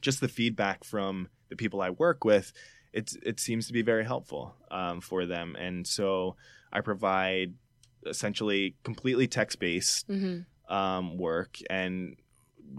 just 0.02 0.20
the 0.20 0.28
feedback 0.28 0.84
from 0.84 1.30
the 1.50 1.56
people 1.56 1.82
I 1.82 1.92
work 1.92 2.26
with, 2.26 2.54
it's 2.94 3.16
it 3.24 3.40
seems 3.40 3.68
to 3.68 3.74
be 3.74 3.84
very 3.84 4.04
helpful 4.06 4.56
um, 4.72 5.00
for 5.02 5.26
them, 5.28 5.56
and 5.56 5.86
so 5.86 6.36
I 6.74 6.82
provide 6.82 7.54
essentially 8.08 8.76
completely 8.84 9.28
text 9.28 9.60
based 9.60 10.08
Mhm. 10.10 10.46
um, 10.70 11.18
work 11.18 11.60
and 11.70 12.16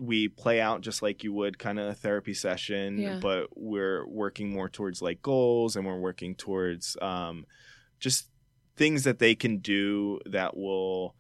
we 0.01 0.29
play 0.29 0.61
out 0.61 0.81
just 0.81 1.03
like 1.03 1.23
you 1.25 1.33
would 1.33 1.59
kind 1.59 1.79
of 1.79 1.87
a 1.89 1.95
therapy 1.95 2.35
session 2.35 2.99
Yeah. 2.99 3.19
but 3.21 3.49
we're 3.57 4.07
working 4.07 4.51
more 4.53 4.69
towards 4.69 5.03
like 5.03 5.23
goals 5.23 5.77
and 5.77 5.87
we're 5.87 5.99
working 5.99 6.35
towards 6.35 6.97
um, 7.03 7.47
just 7.99 8.29
things 8.77 9.05
that 9.05 9.19
they 9.19 9.35
can 9.35 9.59
do 9.59 10.19
that 10.27 10.57
will 10.57 11.15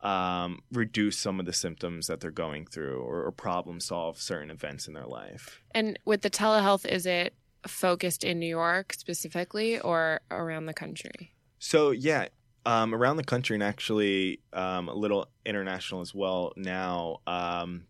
um, 0.00 0.60
reduce 0.72 1.18
some 1.18 1.40
of 1.40 1.46
the 1.46 1.52
symptoms 1.52 2.06
that 2.06 2.20
they're 2.20 2.30
going 2.30 2.66
through 2.66 3.00
or, 3.00 3.24
or 3.24 3.32
problem 3.32 3.80
solve 3.80 4.20
certain 4.20 4.50
events 4.50 4.86
in 4.88 4.94
their 4.94 5.06
life 5.06 5.60
And 5.74 5.98
with 6.04 6.22
the 6.22 6.30
telehealth, 6.30 6.86
is 6.86 7.06
it 7.06 7.34
focused 7.66 8.22
in 8.22 8.38
New 8.38 8.46
York 8.48 8.92
specifically 8.92 9.80
or 9.80 10.20
around 10.30 10.66
the 10.66 10.74
country? 10.74 11.32
So 11.58 11.90
yeah, 11.90 12.28
um, 12.64 12.94
around 12.94 13.16
the 13.16 13.24
country 13.24 13.54
and 13.56 13.62
actually 13.62 14.40
um, 14.52 14.88
a 14.88 14.94
little 14.94 15.28
international 15.44 16.00
as 16.00 16.14
well 16.14 16.52
now. 16.56 17.18
Um, 17.26 17.86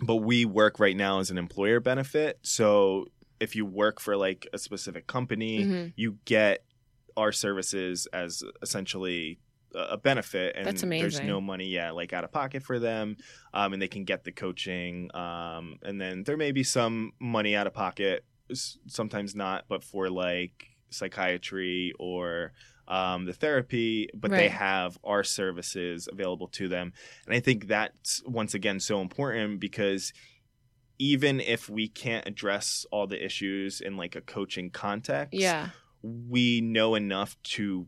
but 0.00 0.16
we 0.16 0.44
work 0.44 0.80
right 0.80 0.96
now 0.96 1.18
as 1.20 1.30
an 1.30 1.38
employer 1.38 1.80
benefit. 1.80 2.38
So 2.42 3.06
if 3.40 3.54
you 3.56 3.66
work 3.66 4.00
for 4.00 4.16
like 4.16 4.46
a 4.52 4.58
specific 4.58 5.06
company, 5.06 5.64
Mhm. 5.64 5.92
you 5.96 6.18
get 6.24 6.64
our 7.16 7.32
services 7.32 8.06
as 8.12 8.42
essentially 8.62 9.38
a 9.74 9.96
benefit 9.96 10.54
and 10.54 10.66
there's 11.00 11.18
no 11.26 11.40
money 11.40 11.66
yeah 11.66 11.90
like 11.92 12.12
out 12.12 12.24
of 12.24 12.30
pocket 12.32 12.62
for 12.62 12.78
them 12.78 13.16
um, 13.54 13.72
and 13.72 13.80
they 13.80 13.88
can 13.88 14.04
get 14.04 14.22
the 14.22 14.30
coaching 14.32 15.08
um, 15.16 15.78
and 15.82 15.98
then 15.98 16.24
there 16.24 16.36
may 16.36 16.52
be 16.52 16.62
some 16.62 17.12
money 17.18 17.56
out 17.56 17.66
of 17.66 17.72
pocket 17.72 18.22
sometimes 18.86 19.34
not 19.34 19.64
but 19.68 19.82
for 19.82 20.10
like 20.10 20.66
psychiatry 20.90 21.92
or 21.98 22.52
um, 22.92 23.24
the 23.24 23.32
therapy, 23.32 24.08
but 24.14 24.30
they 24.30 24.48
have 24.48 24.98
our 25.02 25.24
services 25.24 26.08
available 26.12 26.48
to 26.48 26.68
them. 26.68 26.92
And 27.26 27.34
I 27.34 27.40
think 27.40 27.66
that's 27.68 28.22
once 28.26 28.52
again 28.54 28.80
so 28.80 29.00
important 29.00 29.60
because 29.60 30.12
even 30.98 31.40
if 31.40 31.68
we 31.70 31.88
can't 31.88 32.26
address 32.28 32.84
all 32.92 33.06
the 33.06 33.24
issues 33.24 33.80
in 33.80 33.96
like 33.96 34.14
a 34.14 34.20
coaching 34.20 34.70
context, 34.70 35.32
Yeah. 35.32 35.70
we 36.02 36.60
know 36.60 36.94
enough 36.94 37.36
to 37.56 37.86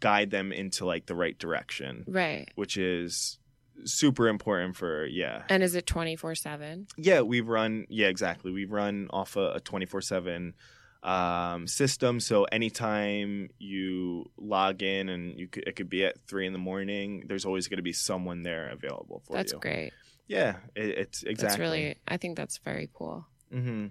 guide 0.00 0.30
them 0.30 0.52
into 0.52 0.86
like 0.86 1.06
the 1.06 1.14
right 1.16 1.36
direction, 1.38 2.04
Right. 2.06 2.48
which 2.54 2.76
is 2.76 3.38
super 3.84 4.28
important 4.28 4.76
for 4.76 5.04
yeah 5.06 5.42
And 5.48 5.62
is 5.62 5.74
it 5.76 5.86
24 5.86 6.34
7? 6.34 6.86
yeah 6.96 7.20
we've 7.20 7.46
run 7.48 7.86
yeah 7.88 8.08
exactly 8.08 8.50
We've 8.52 8.72
run 8.72 9.06
off 9.10 9.36
a, 9.36 9.52
a 9.52 9.60
24-7 9.60 10.52
um, 11.02 11.66
system 11.68 12.18
so 12.20 12.44
anytime 12.44 13.48
you 13.58 14.28
log 14.36 14.82
in 14.82 15.08
and 15.08 15.38
you 15.38 15.46
could, 15.46 15.64
it 15.66 15.76
could 15.76 15.88
be 15.88 16.04
at 16.04 16.20
three 16.26 16.46
in 16.46 16.52
the 16.52 16.58
morning 16.58 17.24
there's 17.28 17.44
always 17.44 17.68
going 17.68 17.76
to 17.76 17.82
be 17.82 17.92
someone 17.92 18.42
there 18.42 18.68
available 18.70 19.22
for 19.26 19.34
That's 19.34 19.52
you 19.52 19.58
That's 19.58 19.62
great. 19.62 19.92
yeah 20.26 20.56
it, 20.74 20.98
it's 20.98 21.22
exactly 21.22 21.46
That's 21.48 21.58
really, 21.60 21.96
I 22.08 22.16
think 22.16 22.36
that's 22.36 22.58
very 22.58 22.88
cool. 22.92 23.26
Mm-hmm. 23.54 23.86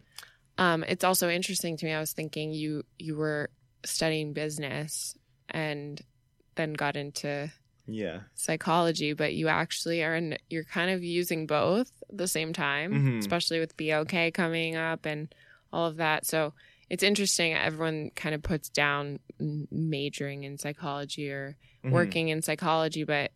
Um, 0.60 0.84
it's 0.84 1.04
also 1.04 1.30
interesting 1.30 1.78
to 1.78 1.86
me. 1.86 1.94
I 1.94 2.00
was 2.00 2.14
thinking 2.14 2.52
you 2.52 2.84
you 3.00 3.16
were 3.16 3.50
studying 3.86 4.34
business 4.34 5.16
and 5.50 6.02
then 6.56 6.74
got 6.74 6.98
into 6.98 7.52
yeah 7.86 8.22
psychology, 8.36 9.14
but 9.14 9.34
you 9.34 9.48
actually 9.48 10.04
are 10.04 10.16
in, 10.16 10.38
you're 10.50 10.66
kind 10.66 10.92
of 10.92 11.04
using 11.04 11.48
both 11.48 11.92
at 12.10 12.18
the 12.18 12.28
same 12.28 12.52
time, 12.54 12.92
Mhm. 12.92 13.20
especially 13.20 13.60
with 13.60 13.78
BOK 13.78 14.34
coming 14.34 14.76
up 14.76 15.06
and 15.06 15.34
all 15.72 15.86
of 15.88 15.98
that. 15.98 16.26
So 16.26 16.54
it's 16.90 17.04
interesting. 17.04 17.54
Everyone 17.54 18.12
kind 18.16 18.34
of 18.36 18.42
puts 18.42 18.70
down 18.70 19.20
majoring 19.72 20.44
in 20.44 20.58
psychology 20.58 21.30
or 21.30 21.58
Mhm. 21.84 21.92
working 21.92 22.30
in 22.30 22.42
psychology, 22.42 23.04
but 23.04 23.32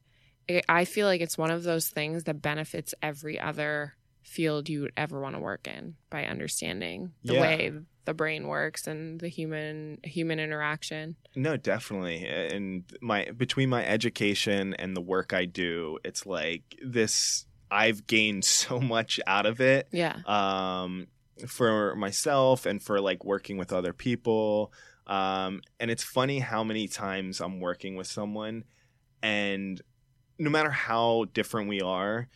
it, 0.48 0.66
I 0.68 0.86
feel 0.86 1.08
like 1.08 1.22
it's 1.22 1.38
one 1.38 1.52
of 1.52 1.64
those 1.64 1.88
things 1.90 2.24
that 2.26 2.42
benefits 2.42 2.94
every 3.02 3.40
other 3.40 3.96
field 4.24 4.70
you 4.70 4.82
would 4.82 4.94
ever 4.98 5.20
want 5.20 5.36
to 5.36 5.40
work 5.42 5.68
in 5.68 5.96
by 6.10 6.26
understanding 6.26 7.12
the 7.24 7.34
Yeah. 7.36 7.42
way 7.42 7.72
the 8.06 8.14
brain 8.14 8.48
works 8.48 8.88
and 8.88 9.20
the 9.20 9.28
human 9.28 10.00
human 10.04 10.40
interaction. 10.40 11.16
No, 11.36 11.56
definitely. 11.58 12.26
And 12.26 12.84
my 13.02 13.26
between 13.32 13.70
my 13.70 13.86
education 13.86 14.74
and 14.76 14.96
the 14.96 15.02
work 15.02 15.34
I 15.34 15.46
do, 15.46 16.00
it's 16.04 16.26
like 16.26 16.64
this 16.84 17.46
I've 17.70 18.06
gained 18.08 18.44
so 18.70 18.80
much 18.80 19.20
out 19.28 19.46
of 19.46 19.62
it. 19.62 19.88
Yeah. 19.92 20.18
Um 20.26 21.08
for 21.48 21.96
myself 21.96 22.66
and 22.66 22.82
for 22.82 23.00
like 23.02 23.24
working 23.26 23.58
with 23.58 23.72
other 23.74 23.94
people. 23.94 24.72
Um 25.08 25.62
and 25.80 25.90
it's 25.92 26.04
funny 26.04 26.40
how 26.40 26.64
many 26.64 26.88
times 26.88 27.42
I'm 27.42 27.60
working 27.60 27.96
with 27.96 28.08
someone 28.08 28.64
and 29.24 29.82
no 30.40 30.50
matter 30.50 30.72
how 30.72 31.26
different 31.34 31.70
we 31.70 31.82
are, 31.82 32.28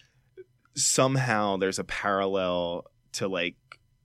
somehow 0.75 1.57
there's 1.57 1.79
a 1.79 1.83
parallel 1.83 2.85
to 3.13 3.27
like 3.27 3.55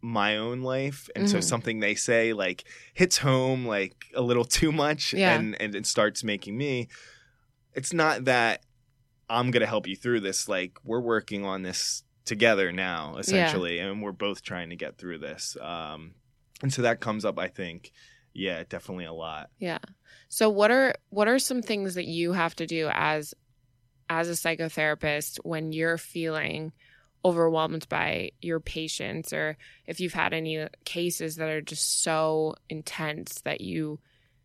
my 0.02 0.36
own 0.38 0.62
life 0.62 1.10
and 1.14 1.28
so 1.28 1.38
Mhm. 1.38 1.44
something 1.44 1.80
they 1.80 1.94
say 1.94 2.32
like 2.32 2.64
hits 2.94 3.18
home 3.18 3.66
like 3.66 4.06
a 4.14 4.22
little 4.22 4.44
too 4.58 4.72
much 4.72 5.12
Yeah. 5.12 5.34
and 5.38 5.60
and 5.60 5.74
it 5.74 5.84
starts 5.84 6.24
making 6.24 6.56
me 6.56 6.88
it's 7.74 7.92
not 7.92 8.24
that 8.24 8.62
i'm 9.28 9.50
going 9.50 9.60
to 9.60 9.66
help 9.66 9.86
you 9.86 9.94
through 9.96 10.20
this 10.20 10.48
like 10.48 10.78
we're 10.84 11.00
working 11.02 11.44
on 11.44 11.62
this 11.62 12.02
together 12.24 12.70
now 12.72 13.16
essentially 13.16 13.78
and 13.78 14.02
we're 14.02 14.12
both 14.12 14.42
trying 14.42 14.70
to 14.70 14.76
get 14.76 14.96
through 14.98 15.18
this 15.18 15.56
um 15.60 16.14
and 16.62 16.72
so 16.72 16.82
that 16.82 17.00
comes 17.00 17.24
up 17.24 17.38
i 17.38 17.48
think 17.48 17.92
yeah 18.34 18.62
definitely 18.68 19.04
a 19.06 19.12
lot 19.12 19.50
Yeah. 19.58 19.78
So 20.28 20.48
what 20.48 20.70
are 20.70 20.94
what 21.08 21.26
are 21.26 21.38
some 21.40 21.62
things 21.62 21.94
that 21.94 22.06
you 22.06 22.32
have 22.32 22.54
to 22.56 22.66
do 22.66 22.88
as 22.92 23.34
as 24.08 24.28
a 24.28 24.32
psychotherapist 24.32 25.38
when 25.42 25.72
you're 25.72 25.98
feeling 25.98 26.72
overwhelmed 27.24 27.88
by 27.88 28.30
your 28.40 28.60
patients 28.60 29.32
or 29.32 29.56
if 29.86 29.98
you've 30.00 30.12
had 30.14 30.32
any 30.32 30.66
cases 30.84 31.36
that 31.36 31.48
are 31.48 31.60
just 31.60 32.02
so 32.02 32.54
intense 32.68 33.40
that 33.42 33.60
you 33.60 33.98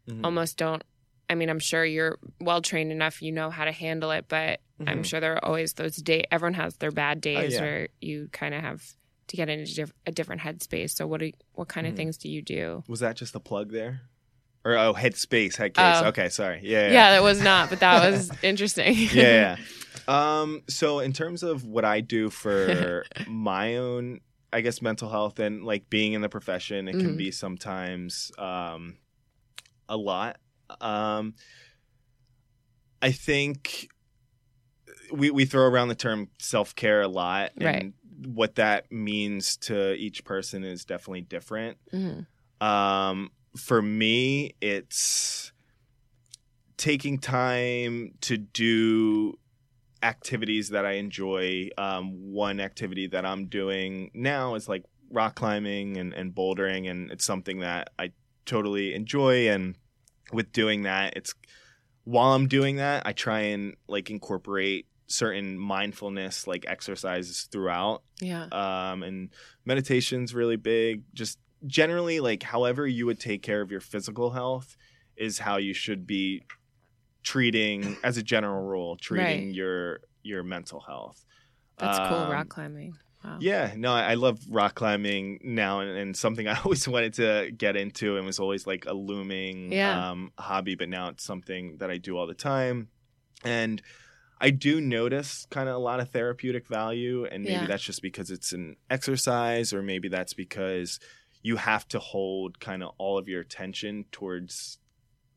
Mhm. 0.09 0.21
almost 0.25 0.57
don't 0.57 0.83
I 1.29 1.35
mean, 1.35 1.49
I'm 1.49 1.59
sure 1.59 1.83
you're 1.85 2.17
well 2.39 2.61
trained 2.61 2.91
enough, 2.91 3.21
you 3.21 3.31
know 3.31 3.49
how 3.49 3.65
to 3.65 3.71
handle 3.71 4.11
it, 4.11 4.25
but 4.27 4.59
I'm 4.85 4.99
Mhm. 5.01 5.05
sure 5.05 5.19
there 5.19 5.33
are 5.35 5.45
always 5.45 5.73
those 5.73 5.95
days. 5.95 6.23
Everyone 6.31 6.53
has 6.55 6.75
their 6.77 6.91
bad 6.91 7.21
days 7.21 7.53
yeah. 7.53 7.61
where 7.61 7.87
you 8.01 8.29
kind 8.31 8.53
of 8.53 8.61
have 8.61 8.83
to 9.27 9.37
get 9.37 9.49
into 9.49 9.73
diff- 9.73 9.93
a 10.05 10.11
different 10.11 10.41
headspace. 10.41 10.91
So, 10.91 11.07
what 11.07 11.21
do 11.21 11.31
what 11.53 11.67
kind 11.67 11.87
Mhm. 11.87 11.91
of 11.91 11.95
things 11.97 12.17
do 12.17 12.29
you 12.29 12.41
do? 12.41 12.83
was 12.87 12.99
that 12.99 13.15
just 13.15 13.33
a 13.35 13.39
plug 13.39 13.71
there 13.71 14.01
or 14.63 14.75
oh 14.77 14.93
headspace 14.93 15.55
headcase 15.57 16.03
Oh. 16.03 16.07
okay 16.09 16.27
sorry 16.29 16.59
yeah 16.63 16.91
Yeah, 16.91 17.11
that 17.11 17.23
was 17.23 17.41
not, 17.41 17.69
but 17.69 17.79
that 17.79 18.11
was 18.11 18.31
interesting. 18.43 18.95
yeah. 19.13 19.57
Um, 20.07 20.61
so 20.67 20.99
in 20.99 21.13
terms 21.13 21.41
of 21.41 21.63
what 21.65 21.83
I 21.85 22.01
do 22.01 22.29
for 22.29 23.05
my 23.27 23.77
own, 23.77 24.19
I 24.53 24.61
guess 24.61 24.79
mental 24.81 25.09
health 25.09 25.39
and 25.39 25.63
like 25.63 25.89
being 25.89 26.13
in 26.13 26.21
the 26.21 26.29
profession, 26.29 26.87
it 26.87 26.91
can 26.99 27.13
Mhm. 27.15 27.17
be 27.17 27.31
sometimes 27.31 28.31
um, 28.37 28.97
a 29.89 29.97
lot. 29.97 30.37
Um, 30.81 31.35
I 33.01 33.11
think 33.11 33.89
we 35.11 35.29
we 35.31 35.45
throw 35.45 35.67
around 35.67 35.89
the 35.89 35.95
term 35.95 36.29
self 36.39 36.75
care 36.75 37.01
a 37.01 37.07
lot, 37.07 37.51
and 37.57 37.65
Right. 37.65 37.93
what 38.27 38.55
that 38.55 38.91
means 38.91 39.57
to 39.57 39.93
each 39.93 40.23
person 40.23 40.63
is 40.63 40.85
definitely 40.85 41.21
different. 41.21 41.77
Mhm. 41.93 42.25
Um, 42.61 43.31
for 43.57 43.81
me, 43.81 44.55
it's 44.61 45.51
taking 46.77 47.17
time 47.19 48.13
to 48.21 48.37
do 48.37 49.37
activities 50.03 50.69
that 50.69 50.85
I 50.85 50.93
enjoy. 50.93 51.69
Um, 51.77 52.31
one 52.31 52.59
activity 52.59 53.07
that 53.07 53.25
I'm 53.25 53.47
doing 53.47 54.11
now 54.13 54.55
is 54.55 54.67
like 54.67 54.83
rock 55.09 55.35
climbing 55.35 55.97
and, 55.97 56.13
and 56.13 56.33
bouldering, 56.33 56.89
and 56.89 57.11
it's 57.11 57.25
something 57.25 57.59
that 57.59 57.91
I 57.97 58.11
totally 58.45 58.93
enjoy. 58.93 59.49
And 59.49 59.75
with 60.33 60.51
doing 60.51 60.83
that, 60.83 61.13
it's 61.15 61.33
while 62.03 62.33
I'm 62.33 62.47
doing 62.47 62.75
that, 62.77 63.03
I 63.05 63.13
try 63.13 63.39
and 63.41 63.75
like 63.87 64.09
incorporate 64.09 64.85
certain 65.07 65.57
mindfulness 65.57 66.47
like 66.47 66.65
exercises 66.67 67.47
throughout 67.51 68.01
Yeah. 68.21 68.45
um, 68.51 69.03
and 69.03 69.29
meditation's 69.65 70.33
really 70.33 70.55
big. 70.55 71.03
Just 71.13 71.37
generally, 71.67 72.19
like 72.19 72.43
however 72.43 72.85
you 72.87 73.05
would 73.05 73.19
take 73.19 73.41
care 73.41 73.61
of 73.61 73.71
your 73.71 73.79
physical 73.81 74.31
health 74.31 74.75
is 75.15 75.39
how 75.39 75.57
you 75.57 75.73
should 75.73 76.05
be 76.07 76.43
treating, 77.23 77.97
as 78.03 78.17
a 78.17 78.23
general 78.23 78.63
rule, 78.63 78.97
treating 78.97 79.45
Right. 79.47 79.53
your 79.55 79.99
your 80.23 80.43
mental 80.43 80.79
health. 80.79 81.23
That's 81.77 81.97
cool. 81.99 82.17
Um, 82.17 82.31
Rock 82.31 82.49
climbing. 82.49 82.95
Wow. 83.25 83.37
Yeah, 83.41 83.73
no, 83.75 83.91
I 83.93 84.11
I 84.11 84.13
love 84.13 84.39
rock 84.49 84.75
climbing 84.75 85.39
now, 85.43 85.79
and, 85.79 85.89
and 85.97 86.15
something 86.15 86.47
I 86.53 86.59
always 86.63 86.87
wanted 86.87 87.13
to 87.15 87.51
get 87.57 87.75
into, 87.75 88.17
and 88.17 88.25
was 88.25 88.39
always 88.39 88.67
like 88.67 88.85
a 88.85 88.93
looming 88.93 89.71
Yeah. 89.71 90.11
um, 90.11 90.31
hobby. 90.37 90.75
But 90.75 90.89
now 90.89 91.09
it's 91.09 91.23
something 91.23 91.77
that 91.79 91.89
I 91.89 91.97
do 91.97 92.17
all 92.17 92.27
the 92.27 92.33
time, 92.35 92.89
and 93.43 93.81
I 94.39 94.49
do 94.49 94.81
notice 94.81 95.47
kind 95.49 95.69
of 95.69 95.75
a 95.75 95.79
lot 95.79 95.99
of 95.99 96.09
therapeutic 96.11 96.67
value, 96.67 97.25
and 97.25 97.43
maybe 97.43 97.53
Yeah. 97.61 97.67
that's 97.67 97.83
just 97.83 98.01
because 98.01 98.29
it's 98.31 98.53
an 98.53 98.75
exercise, 98.89 99.73
or 99.73 99.81
maybe 99.81 100.07
that's 100.09 100.33
because 100.33 100.99
you 101.41 101.55
have 101.57 101.87
to 101.89 101.99
hold 101.99 102.59
kind 102.59 102.83
of 102.83 102.91
all 102.97 103.17
of 103.17 103.27
your 103.27 103.39
attention 103.41 104.05
towards 104.11 104.77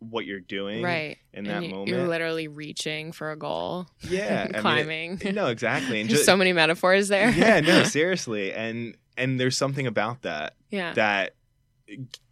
what 0.01 0.25
you're 0.27 0.41
doing 0.41 0.83
Right. 0.83 1.19
in 1.33 1.45
that 1.45 1.63
you- 1.65 1.71
moment. 1.71 1.89
You're 1.89 2.07
literally 2.07 2.47
reaching 2.49 3.13
for 3.13 3.31
a 3.33 3.37
goal. 3.37 3.89
yeah, 4.03 4.43
I 4.43 4.47
mean, 4.47 4.55
it- 4.55 4.61
climbing. 4.61 5.21
no, 5.35 5.47
exactly. 5.49 6.01
And 6.01 6.09
There's 6.11 6.21
ju- 6.21 6.25
so 6.25 6.37
many 6.37 6.53
metaphors 6.53 7.09
there. 7.09 7.31
yeah, 7.31 7.61
no, 7.61 7.83
seriously, 7.85 8.53
and 8.53 8.97
and 9.17 9.39
there's 9.41 9.57
something 9.57 9.87
about 9.87 10.23
that 10.23 10.55
yeah. 10.71 10.93
that 10.95 11.35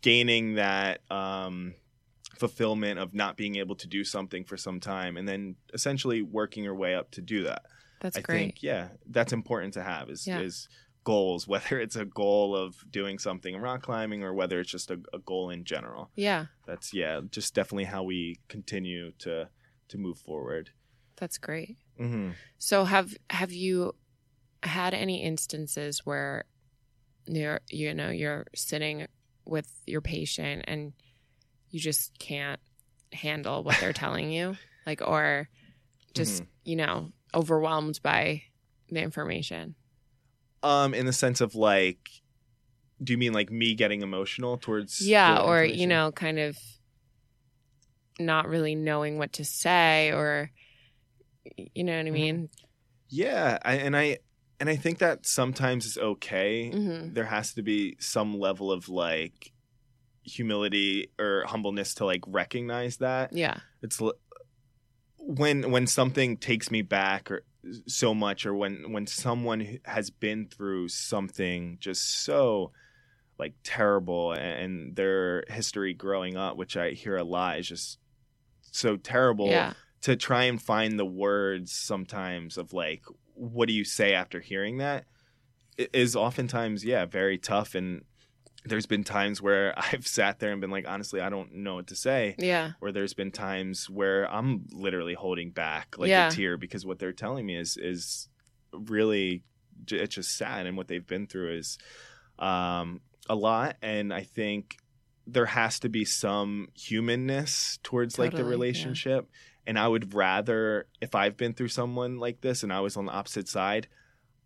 gaining 0.02 0.54
that 0.54 1.00
um, 1.10 1.74
fulfillment 2.38 2.98
of 2.98 3.14
not 3.14 3.36
being 3.36 3.56
able 3.56 3.74
to 3.76 3.86
do 3.86 4.04
something 4.04 4.44
for 4.44 4.56
some 4.56 4.80
time, 4.80 5.16
and 5.16 5.28
then 5.28 5.56
essentially 5.74 6.22
working 6.22 6.62
your 6.64 6.74
way 6.74 6.94
up 6.94 7.10
to 7.12 7.20
do 7.22 7.44
that. 7.44 7.62
That's 8.00 8.16
I 8.18 8.20
great. 8.20 8.38
think, 8.38 8.62
yeah, 8.62 8.88
that's 9.08 9.32
important 9.32 9.74
to 9.74 9.82
have 9.82 10.10
is 10.10 10.26
Yeah. 10.26 10.40
is 10.40 10.68
goals, 11.06 11.46
whether 11.52 11.78
it's 11.80 11.96
a 11.96 12.04
goal 12.04 12.54
of 12.54 12.84
doing 12.90 13.18
something 13.18 13.54
in 13.54 13.60
rock 13.62 13.82
climbing 13.82 14.24
or 14.24 14.34
whether 14.34 14.60
it's 14.60 14.70
just 14.70 14.90
a, 14.90 14.98
a 15.14 15.20
goal 15.20 15.48
in 15.50 15.64
general. 15.64 16.10
yeah. 16.16 16.46
That's 16.66 16.92
yeah, 16.92 17.20
just 17.30 17.54
definitely 17.54 17.84
how 17.84 18.02
we 18.02 18.40
continue 18.48 19.12
to 19.20 19.48
to 19.88 19.98
move 19.98 20.18
forward. 20.18 20.70
That's 21.16 21.38
great. 21.38 21.78
hmm 21.96 22.30
So 22.58 22.84
have 22.84 23.14
have 23.30 23.52
you 23.52 23.94
had 24.62 24.92
any 24.94 25.22
instances 25.22 26.04
where 26.04 26.44
you're 27.26 27.60
you 27.70 27.94
know 27.94 28.10
you're 28.10 28.46
sitting 28.54 29.06
with 29.44 29.68
your 29.86 30.00
patient 30.00 30.64
and 30.66 30.92
you 31.70 31.78
just 31.78 32.18
can't 32.18 32.60
handle 33.12 33.62
what 33.62 33.76
they're 33.80 33.92
telling 33.92 34.32
you 34.32 34.56
like 34.86 35.00
or 35.00 35.48
just 36.14 36.42
you 36.64 36.74
know 36.74 37.12
overwhelmed 37.32 38.00
by 38.02 38.42
the 38.88 39.00
information 39.00 39.76
Um, 40.66 40.94
in 40.94 41.06
the 41.06 41.12
sense 41.12 41.40
of 41.40 41.54
like, 41.54 41.98
do 43.02 43.12
you 43.12 43.18
mean 43.18 43.32
like 43.32 43.50
me 43.50 43.74
getting 43.74 44.02
emotional 44.02 44.58
towards? 44.58 45.00
yeah 45.06 45.38
or 45.38 45.64
you 45.64 45.86
know 45.86 46.12
kind 46.12 46.38
of 46.38 46.56
not 48.18 48.48
really 48.48 48.74
knowing 48.74 49.18
what 49.18 49.32
to 49.34 49.44
say 49.44 50.12
or 50.12 50.50
you 51.74 51.84
know 51.84 51.96
what 51.96 52.06
I 52.06 52.10
mean? 52.10 52.48
Yeah, 53.08 53.58
I, 53.64 53.74
and 53.76 53.96
I 53.96 54.18
and 54.58 54.68
I 54.68 54.76
think 54.76 54.98
that 54.98 55.26
sometimes 55.26 55.86
is 55.86 55.98
okay. 55.98 56.70
hmm 56.70 57.12
There 57.12 57.26
has 57.26 57.52
to 57.54 57.62
be 57.62 57.96
some 58.00 58.38
level 58.38 58.72
of 58.72 58.88
like 58.88 59.52
humility 60.22 61.10
or 61.20 61.44
humbleness 61.46 61.94
to 61.94 62.04
like 62.04 62.22
recognize 62.26 62.96
that. 62.96 63.32
Yeah. 63.32 63.58
It's 63.82 64.00
l- 64.00 64.14
when 65.18 65.70
when 65.70 65.86
something 65.86 66.36
takes 66.36 66.70
me 66.70 66.82
back 66.82 67.30
or 67.30 67.44
so 67.86 68.14
much 68.14 68.46
or 68.46 68.54
when 68.54 68.92
when 68.92 69.06
someone 69.06 69.78
has 69.84 70.10
been 70.10 70.46
through 70.46 70.88
something 70.88 71.76
just 71.80 72.22
so 72.22 72.70
like 73.38 73.54
terrible 73.64 74.32
and 74.32 74.94
their 74.96 75.44
history 75.48 75.92
growing 75.94 76.36
up 76.36 76.56
which 76.56 76.76
i 76.76 76.90
hear 76.90 77.16
a 77.16 77.24
lot 77.24 77.58
is 77.58 77.68
just 77.68 77.98
so 78.60 78.96
terrible 78.96 79.48
Yeah. 79.48 79.72
to 80.02 80.16
try 80.16 80.44
and 80.44 80.60
find 80.62 80.98
the 80.98 81.04
words 81.04 81.72
sometimes 81.72 82.56
of 82.56 82.72
like 82.72 83.02
what 83.34 83.68
do 83.68 83.74
you 83.74 83.84
say 83.84 84.14
after 84.14 84.40
hearing 84.40 84.78
that 84.78 85.04
is 85.76 86.16
oftentimes 86.16 86.84
yeah 86.84 87.04
very 87.04 87.36
tough 87.38 87.74
and 87.74 88.04
there's 88.68 88.86
been 88.86 89.04
times 89.04 89.40
where 89.42 89.74
i've 89.92 90.06
sat 90.06 90.38
there 90.38 90.52
and 90.52 90.60
been 90.60 90.70
like 90.70 90.86
honestly 90.88 91.20
i 91.20 91.28
don't 91.28 91.54
know 91.54 91.76
what 91.76 91.86
to 91.88 91.96
say 91.96 92.34
Yeah. 92.38 92.72
or 92.80 92.92
there's 92.92 93.14
been 93.14 93.30
times 93.30 93.88
where 93.90 94.30
i'm 94.32 94.66
literally 94.72 95.14
holding 95.14 95.50
back 95.50 95.96
like 95.98 96.08
Yeah. 96.08 96.28
a 96.28 96.30
tear 96.30 96.56
because 96.56 96.84
what 96.86 96.98
they're 96.98 97.12
telling 97.12 97.46
me 97.46 97.56
is 97.56 97.76
is 97.76 98.28
really 98.72 99.42
it's 99.90 100.14
just 100.14 100.36
sad 100.36 100.66
and 100.66 100.76
what 100.76 100.88
they've 100.88 101.06
been 101.06 101.26
through 101.26 101.56
is 101.58 101.78
um 102.38 103.00
a 103.28 103.34
lot 103.34 103.76
and 103.82 104.12
i 104.12 104.22
think 104.22 104.76
there 105.26 105.46
has 105.46 105.80
to 105.80 105.88
be 105.88 106.04
some 106.04 106.68
humanness 106.74 107.78
towards 107.82 108.18
like 108.18 108.30
the 108.30 108.38
Totally, 108.38 108.48
yeah. 108.48 108.56
relationship 108.56 109.30
and 109.66 109.78
i 109.78 109.86
would 109.88 110.14
rather 110.14 110.86
if 111.00 111.14
i've 111.14 111.36
been 111.36 111.52
through 111.52 111.68
someone 111.68 112.18
like 112.18 112.40
this 112.40 112.62
and 112.62 112.72
i 112.72 112.80
was 112.80 112.96
on 112.96 113.06
the 113.06 113.12
opposite 113.12 113.48
side 113.48 113.88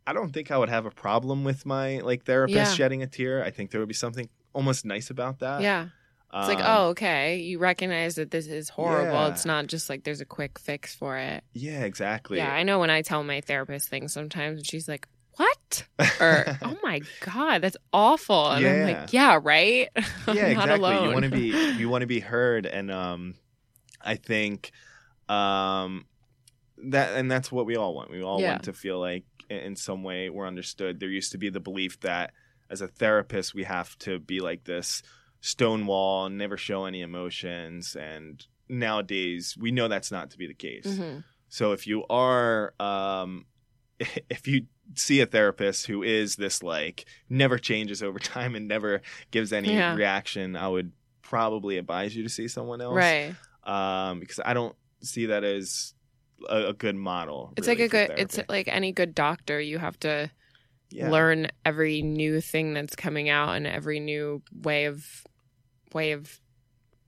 i 0.06 0.12
don't 0.12 0.32
think 0.32 0.50
i 0.50 0.56
would 0.58 0.68
have 0.68 0.86
a 0.86 0.90
problem 0.90 1.44
with 1.44 1.64
my 1.66 1.98
like 1.98 2.24
therapist 2.24 2.56
Yeah. 2.56 2.74
shedding 2.74 3.02
a 3.02 3.06
tear 3.06 3.44
i 3.44 3.50
think 3.50 3.70
there 3.70 3.80
would 3.80 3.88
be 3.88 3.94
something 3.94 4.28
almost 4.52 4.84
nice 4.84 5.10
about 5.10 5.38
that 5.40 5.60
Yeah. 5.62 5.88
It's 6.32 6.46
like, 6.46 6.60
Um, 6.60 6.66
oh, 6.66 6.86
okay. 6.90 7.38
You 7.38 7.58
recognize 7.58 8.14
that 8.14 8.30
this 8.30 8.46
is 8.46 8.68
horrible. 8.68 9.12
Yeah. 9.12 9.28
It's 9.30 9.44
not 9.44 9.66
just 9.66 9.90
like 9.90 10.04
there's 10.04 10.20
a 10.20 10.24
quick 10.24 10.60
fix 10.60 10.94
for 10.94 11.16
it. 11.16 11.42
yeah 11.54 11.82
exactly 11.82 12.38
Yeah, 12.38 12.52
I 12.52 12.62
know 12.62 12.78
when 12.78 12.88
I 12.88 13.02
tell 13.02 13.24
my 13.24 13.40
therapist 13.40 13.88
things 13.88 14.12
sometimes, 14.12 14.58
and 14.58 14.64
she's 14.66 14.86
like, 14.86 15.08
"What?" 15.38 15.84
or 16.20 16.56
"Oh 16.62 16.76
my 16.84 17.02
god, 17.18 17.62
that's 17.62 17.76
awful," 17.92 18.48
and 18.52 18.64
I'm 18.64 18.76
Yeah. 18.78 18.84
like, 19.00 19.12
"Yeah, 19.12 19.40
right. 19.42 19.88
I'm 20.28 20.36
yeah, 20.36 20.52
not 20.52 20.70
exactly. 20.70 20.74
alone." 20.78 21.02
You 21.08 21.12
want 21.14 21.24
to 21.24 21.30
be 21.32 21.72
you 21.80 21.88
want 21.88 22.02
to 22.02 22.06
be 22.06 22.20
heard, 22.20 22.64
and 22.64 22.92
um, 22.92 23.34
I 24.00 24.14
think 24.14 24.70
um, 25.28 26.06
that 26.84 27.16
and 27.16 27.30
that's 27.30 27.50
what 27.52 27.66
we 27.66 27.76
all 27.76 27.94
want. 27.94 28.10
We 28.10 28.22
all 28.22 28.40
Yeah. 28.40 28.50
want 28.52 28.64
to 28.64 28.72
feel 28.72 28.98
like 28.98 29.24
in- 29.48 29.76
some 29.76 30.02
way 30.02 30.30
we're 30.30 30.46
understood. 30.46 31.00
There 31.00 31.08
used 31.10 31.32
to 31.32 31.38
be 31.38 31.50
the 31.50 31.60
belief 31.60 32.00
that 32.00 32.32
as 32.70 32.80
a 32.80 32.88
therapist 32.88 33.54
we 33.54 33.64
have 33.64 33.98
to 33.98 34.18
be 34.18 34.40
like 34.40 34.64
this 34.64 35.02
stonewall, 35.40 36.26
and 36.26 36.36
never 36.38 36.56
show 36.56 36.84
any 36.84 37.00
emotions, 37.00 37.96
and 37.96 38.46
nowadays 38.68 39.56
we 39.58 39.70
know 39.72 39.88
that's 39.88 40.10
not 40.12 40.30
to 40.30 40.38
be 40.38 40.46
the 40.46 40.54
case. 40.54 40.86
Mhm. 40.86 41.24
So 41.48 41.72
if 41.72 41.86
you 41.86 42.04
are, 42.08 42.74
um, 42.80 43.46
if 44.30 44.46
you 44.46 44.66
see 44.94 45.20
a 45.20 45.26
therapist 45.26 45.86
who 45.86 46.02
is 46.02 46.36
this 46.36 46.62
like 46.62 47.04
never 47.28 47.58
changes 47.58 48.02
over 48.02 48.18
time 48.34 48.54
and 48.54 48.68
never 48.68 49.02
gives 49.30 49.52
any 49.52 49.72
Yeah. 49.72 49.94
reaction, 49.94 50.56
I 50.56 50.68
would 50.68 50.92
probably 51.22 51.78
advise 51.78 52.14
you 52.16 52.22
to 52.22 52.28
see 52.28 52.48
someone 52.48 52.80
else, 52.80 52.94
Right. 52.96 53.34
Um, 53.64 54.20
because 54.20 54.40
I 54.44 54.52
don't 54.54 54.74
see 55.02 55.26
that 55.26 55.44
as 55.44 55.94
a, 56.48 56.68
a 56.68 56.72
good 56.72 56.96
model. 56.96 57.52
It's 57.56 57.68
really, 57.68 57.82
like 57.82 57.86
a 57.86 58.06
good. 58.08 58.18
It's 58.18 58.38
like 58.48 58.68
any 58.68 58.92
good 58.92 59.14
doctor. 59.14 59.60
You 59.60 59.78
have 59.78 59.98
to 60.00 60.30
yeah. 60.90 61.10
learn 61.10 61.48
every 61.64 62.02
new 62.02 62.40
thing 62.40 62.74
that's 62.74 62.96
coming 62.96 63.28
out 63.28 63.56
and 63.56 63.66
every 63.66 64.00
new 64.00 64.42
way 64.52 64.86
of 64.86 65.06
way 65.92 66.12
of 66.12 66.40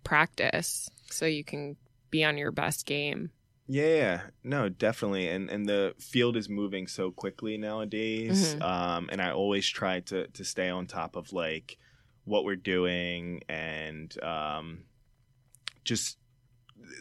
practice, 0.05 0.88
so 1.11 1.27
you 1.27 1.45
can 1.45 1.77
be 2.11 2.25
on 2.25 2.38
your 2.38 2.53
best 2.53 2.87
game. 2.87 3.31
Yeah, 3.66 4.23
no, 4.45 4.68
definitely, 4.68 5.29
and 5.29 5.49
and 5.49 5.66
the 5.66 5.95
field 5.99 6.37
is 6.37 6.49
moving 6.49 6.87
so 6.87 7.11
quickly 7.11 7.57
nowadays. 7.57 8.55
Mhm. 8.55 8.62
Um, 8.62 9.09
and 9.11 9.23
I 9.23 9.31
always 9.31 9.68
try 9.68 10.01
to 10.01 10.27
to 10.27 10.45
stay 10.45 10.68
on 10.68 10.87
top 10.87 11.16
of 11.16 11.33
like 11.33 11.79
what 12.25 12.45
we're 12.45 12.57
doing 12.57 13.42
and 13.49 14.23
um, 14.23 14.85
just 15.85 16.18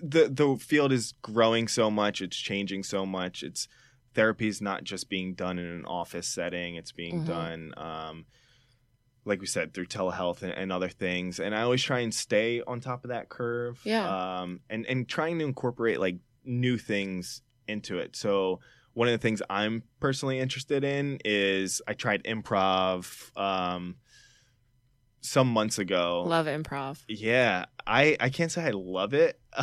the 0.02 0.30
the 0.30 0.58
field 0.58 0.92
is 0.92 1.14
growing 1.22 1.68
so 1.68 1.90
much. 1.92 2.22
It's 2.22 2.38
changing 2.38 2.84
so 2.84 3.06
much. 3.06 3.44
It's 3.44 3.68
therapy 4.14 4.48
is 4.48 4.62
not 4.62 4.84
just 4.84 5.10
being 5.10 5.34
done 5.34 5.58
in 5.60 5.66
an 5.66 5.86
office 5.86 6.28
setting. 6.28 6.76
It's 6.76 6.92
being 6.92 7.22
Mhm. 7.22 7.26
done. 7.26 7.74
Um, 7.78 8.26
like 9.24 9.40
we 9.40 9.46
said, 9.46 9.74
through 9.74 9.86
telehealth 9.86 10.42
and, 10.42 10.52
and 10.52 10.72
other 10.72 10.90
things, 10.90 11.40
and 11.40 11.54
I 11.56 11.62
always 11.62 11.84
try 11.84 12.00
and 12.00 12.14
stay 12.14 12.62
on 12.66 12.80
top 12.80 13.04
of 13.04 13.10
that 13.10 13.30
curve. 13.30 13.80
Yeah. 13.86 14.42
Um, 14.42 14.62
and 14.70 14.86
and 14.88 15.08
trying 15.08 15.38
to 15.40 15.46
incorporate 15.46 16.00
like 16.00 16.18
new 16.44 16.78
things 16.78 17.42
into 17.68 18.00
it. 18.00 18.16
So 18.16 18.60
one 18.94 19.08
of 19.08 19.12
the 19.14 19.20
things 19.20 19.42
I'm 19.50 19.84
personally 20.00 20.40
interested 20.40 20.84
in 20.84 21.20
is 21.24 21.82
I 21.88 21.94
tried 21.94 22.24
improv 22.24 23.36
um, 23.40 23.96
some 25.22 25.48
months 25.48 25.78
ago. 25.80 26.24
Love 26.28 26.48
improv. 26.48 27.00
Yeah, 27.08 27.66
I 27.88 28.18
I 28.20 28.30
can't 28.30 28.52
say 28.52 28.64
I 28.64 28.72
love 28.72 29.14
it. 29.14 29.40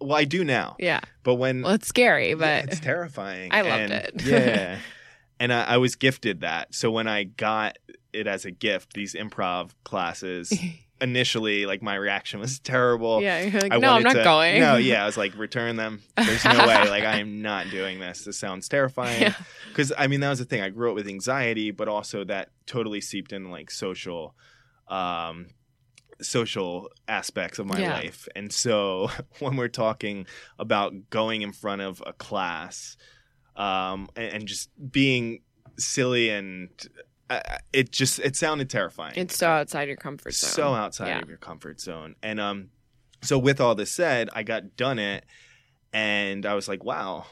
well, 0.00 0.14
I 0.14 0.24
do 0.24 0.44
now, 0.44 0.76
Yeah. 0.78 1.00
but 1.22 1.34
when 1.36 1.62
Well, 1.62 1.72
it's 1.72 1.86
scary, 1.88 2.30
yeah, 2.30 2.34
but 2.34 2.64
it's 2.66 2.80
terrifying. 2.80 3.50
I 3.54 3.62
loved 3.62 3.92
And- 3.92 3.92
it. 3.92 4.22
yeah, 4.24 4.78
and 5.40 5.52
I, 5.52 5.62
I 5.64 5.76
was 5.78 5.96
gifted 5.96 6.40
that. 6.40 6.74
So 6.74 6.90
when 6.90 7.06
I 7.08 7.24
got 7.24 7.78
it 8.12 8.26
as 8.26 8.44
a 8.44 8.50
gift, 8.50 8.92
these 8.94 9.14
improv 9.14 9.70
classes, 9.84 10.52
initially, 11.00 11.64
like 11.66 11.80
my 11.82 11.94
reaction 11.94 12.40
was 12.40 12.58
terrible. 12.58 13.22
yeah, 13.22 13.40
you're 13.42 13.60
like, 13.60 13.72
I 13.72 13.78
no, 13.78 13.92
I'm 13.92 14.02
not 14.02 14.14
to- 14.16 14.24
going. 14.24 14.60
No, 14.60 14.76
yeah, 14.76 15.02
I 15.02 15.06
was 15.06 15.16
like, 15.16 15.36
return 15.38 15.76
them. 15.76 16.02
There's 16.16 16.44
no 16.44 16.58
way. 16.66 16.88
Like, 16.88 17.04
I 17.04 17.20
am 17.20 17.40
not 17.40 17.70
doing 17.70 18.00
this. 18.00 18.24
This 18.24 18.38
sounds 18.38 18.68
terrifying. 18.68 19.22
Yeah. 19.22 19.34
Because 19.68 19.92
I 19.96 20.08
mean, 20.08 20.20
that 20.20 20.30
was 20.30 20.40
the 20.40 20.44
thing. 20.44 20.60
I 20.60 20.68
grew 20.70 20.90
up 20.90 20.94
with 20.96 21.06
anxiety, 21.08 21.70
but 21.70 21.88
also 21.88 22.24
that 22.24 22.50
totally 22.66 23.00
seeped 23.00 23.32
in 23.32 23.50
like 23.50 23.70
social, 23.70 24.34
um, 24.90 25.46
social 26.20 26.90
aspects 27.08 27.58
of 27.58 27.66
my 27.66 27.80
Yeah. 27.80 27.94
life. 27.94 28.28
And 28.36 28.52
so 28.52 29.10
when 29.38 29.56
we're 29.56 29.68
talking 29.68 30.26
about 30.58 30.92
going 31.10 31.40
in 31.42 31.52
front 31.52 31.80
of 31.82 32.02
a 32.06 32.12
class, 32.12 32.96
um, 33.56 34.08
and, 34.16 34.32
and 34.34 34.46
just 34.48 34.68
being 34.92 35.42
silly 35.78 36.28
and 36.30 36.68
uh, 37.30 37.40
it 37.72 37.90
just 37.92 38.18
it 38.18 38.36
sounded 38.36 38.68
terrifying 38.68 39.14
It's 39.16 39.36
so 39.38 39.48
outside 39.48 39.88
your 39.88 39.96
comfort 39.96 40.34
zone. 40.34 40.50
so 40.50 40.74
outside 40.74 41.08
Yeah. 41.08 41.22
of 41.22 41.28
your 41.28 41.38
comfort 41.38 41.80
zone. 41.80 42.16
And 42.22 42.38
um, 42.40 42.70
so 43.22 43.38
with 43.38 43.60
all 43.60 43.74
this 43.74 43.92
said, 43.92 44.28
I 44.34 44.42
got 44.42 44.76
done 44.76 44.98
it, 44.98 45.24
and 45.92 46.44
I 46.44 46.54
was 46.54 46.68
like, 46.68 46.84
wow, 46.84 47.26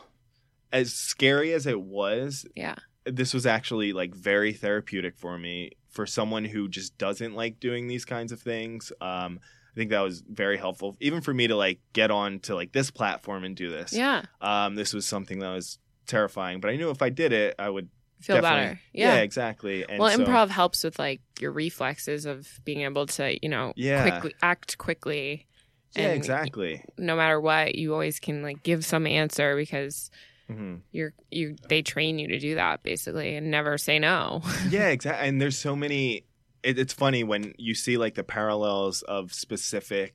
as 0.73 0.93
scary 0.93 1.53
as 1.53 1.67
it 1.67 1.81
was, 1.81 2.47
Yeah. 2.55 2.77
This 3.05 3.33
was 3.35 3.47
actually 3.47 3.93
like 3.93 4.15
very 4.15 4.53
therapeutic 4.53 5.17
for 5.17 5.39
me 5.39 5.73
for 5.89 6.07
someone 6.07 6.45
who 6.45 6.69
just 6.69 6.99
doesn't 6.99 7.35
like 7.35 7.59
doing 7.61 7.87
these 7.89 8.05
kinds 8.05 8.33
of 8.33 8.41
things. 8.41 8.93
Um, 9.01 9.41
I 9.73 9.75
think 9.77 9.91
that 9.91 10.01
was 10.01 10.23
very 10.29 10.59
helpful, 10.59 10.97
even 11.01 11.21
for 11.21 11.33
me 11.33 11.47
to 11.47 11.57
like 11.57 11.81
get 11.93 12.11
on 12.11 12.41
to 12.41 12.55
like 12.55 12.73
this 12.73 12.91
platform 12.91 13.45
and 13.45 13.55
do 13.57 13.71
this. 13.71 13.93
Yeah. 13.93 14.23
Um, 14.41 14.75
this 14.75 14.93
was 14.93 15.07
something 15.07 15.39
that 15.39 15.51
was 15.55 15.79
terrifying, 16.07 16.61
but 16.61 16.71
I 16.71 16.77
knew 16.77 16.91
if 16.91 17.01
I 17.03 17.09
did 17.11 17.33
it, 17.33 17.55
I 17.59 17.71
would 17.71 17.89
Feel 18.21 18.41
definitely- 18.41 18.67
better. 18.67 18.81
Yeah. 18.93 19.15
exactly. 19.19 19.85
And 19.89 19.99
well, 20.01 20.11
so- 20.17 20.25
improv 20.25 20.49
helps 20.49 20.83
with 20.85 20.99
like 20.99 21.21
your 21.41 21.53
reflexes 21.53 22.27
of 22.27 22.49
being 22.65 22.81
able 22.83 23.07
to, 23.07 23.39
you 23.43 23.49
know, 23.49 23.73
Yeah. 23.77 24.11
quickly 24.11 24.35
act 24.43 24.77
quickly. 24.79 25.47
Yeah, 25.97 26.09
and 26.09 26.17
exactly. 26.17 26.85
No 26.99 27.17
matter 27.17 27.41
what, 27.41 27.75
you 27.77 27.93
always 27.95 28.19
can 28.21 28.43
like 28.43 28.63
give 28.63 28.85
some 28.85 29.07
answer 29.07 29.57
because 29.57 30.11
hmm 30.49 30.77
you're 30.91 31.13
you 31.31 31.55
they 31.69 31.83
train 31.83 32.19
you 32.19 32.29
to 32.29 32.39
do 32.39 32.55
that 32.55 32.83
basically 32.83 33.37
and 33.37 33.51
never 33.51 33.77
say 33.79 33.99
no. 33.99 34.43
yeah, 34.71 34.89
exactly. 34.89 35.29
And 35.29 35.41
there's 35.41 35.59
so 35.59 35.77
many. 35.77 36.25
It, 36.63 36.79
it's 36.79 36.93
funny 36.95 37.23
when 37.25 37.55
you 37.59 37.75
see 37.75 37.97
like 37.99 38.15
the 38.15 38.25
parallels 38.25 39.03
of 39.03 39.33
specific 39.33 40.15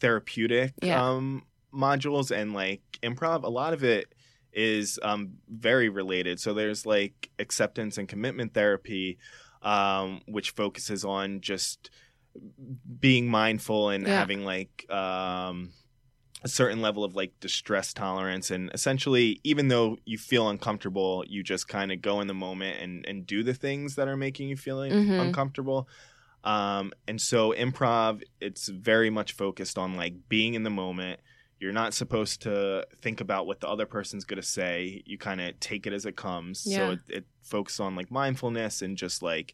therapeutic 0.00 0.74
Yeah. 0.82 1.10
um, 1.10 1.44
modules 1.72 2.30
and 2.36 2.52
like 2.52 2.82
improv. 3.02 3.44
A 3.44 3.48
lot 3.48 3.72
of 3.72 3.84
it 3.84 4.12
is 4.52 4.98
um, 5.02 5.34
very 5.48 5.88
related. 5.88 6.40
So 6.40 6.52
there's 6.54 6.84
like 6.84 7.30
acceptance 7.38 7.96
and 7.98 8.08
commitment 8.08 8.52
therapy, 8.52 9.18
um, 9.62 10.20
which 10.26 10.50
focuses 10.50 11.04
on 11.04 11.40
just 11.40 11.90
being 13.00 13.28
mindful 13.28 13.90
and 13.90 14.06
Yeah. 14.06 14.18
having 14.18 14.44
like 14.44 14.90
um, 14.90 15.70
a 16.42 16.48
certain 16.48 16.80
level 16.80 17.04
of 17.04 17.14
like 17.14 17.32
distress 17.40 17.92
tolerance 17.92 18.50
and 18.50 18.70
essentially 18.72 19.40
even 19.44 19.68
though 19.68 19.96
you 20.06 20.16
feel 20.16 20.48
uncomfortable 20.48 21.22
you 21.28 21.42
just 21.42 21.68
kind 21.68 21.92
of 21.92 22.00
go 22.00 22.20
in 22.20 22.26
the 22.28 22.34
moment 22.34 22.80
and 22.80 23.04
and 23.06 23.26
do 23.26 23.42
the 23.42 23.52
things 23.54 23.94
that 23.96 24.08
are 24.08 24.16
making 24.16 24.48
you 24.48 24.56
feeling 24.56 24.92
Mhm. 24.92 25.20
uncomfortable 25.20 25.88
Um, 26.42 26.92
and 27.06 27.20
so 27.20 27.52
improv, 27.52 28.22
it's 28.40 28.68
very 28.68 29.10
much 29.10 29.32
focused 29.32 29.76
on 29.76 29.94
like 29.96 30.14
being 30.30 30.54
in 30.54 30.62
the 30.62 30.70
moment. 30.70 31.20
You're 31.58 31.70
not 31.74 31.92
supposed 31.92 32.40
to 32.42 32.86
think 33.02 33.20
about 33.20 33.46
what 33.46 33.60
the 33.60 33.68
other 33.68 33.84
person's 33.84 34.24
going 34.24 34.40
to 34.40 34.48
say. 34.48 35.02
You 35.04 35.18
kind 35.18 35.42
of 35.42 35.60
take 35.60 35.86
it 35.86 35.92
as 35.92 36.06
it 36.06 36.16
comes. 36.16 36.60
So 36.60 36.92
it, 36.92 37.00
it 37.08 37.24
focuses 37.42 37.80
on 37.80 37.94
like 37.94 38.10
mindfulness 38.10 38.80
and 38.80 38.96
just 38.96 39.22
like 39.22 39.52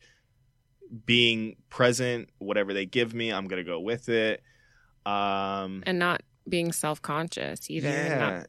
being 1.05 1.57
present. 1.69 2.29
Whatever 2.39 2.73
they 2.73 2.87
give 2.87 3.15
me, 3.15 3.33
I'm 3.33 3.49
going 3.49 3.59
to 3.65 3.69
go 3.69 3.81
with 3.81 4.09
it. 4.09 4.43
Um, 5.05 5.83
and 5.87 5.99
not 5.99 6.23
being 6.49 6.73
self-conscious 6.73 7.71
either 7.71 7.89
yeah, 7.89 8.19
not 8.19 8.47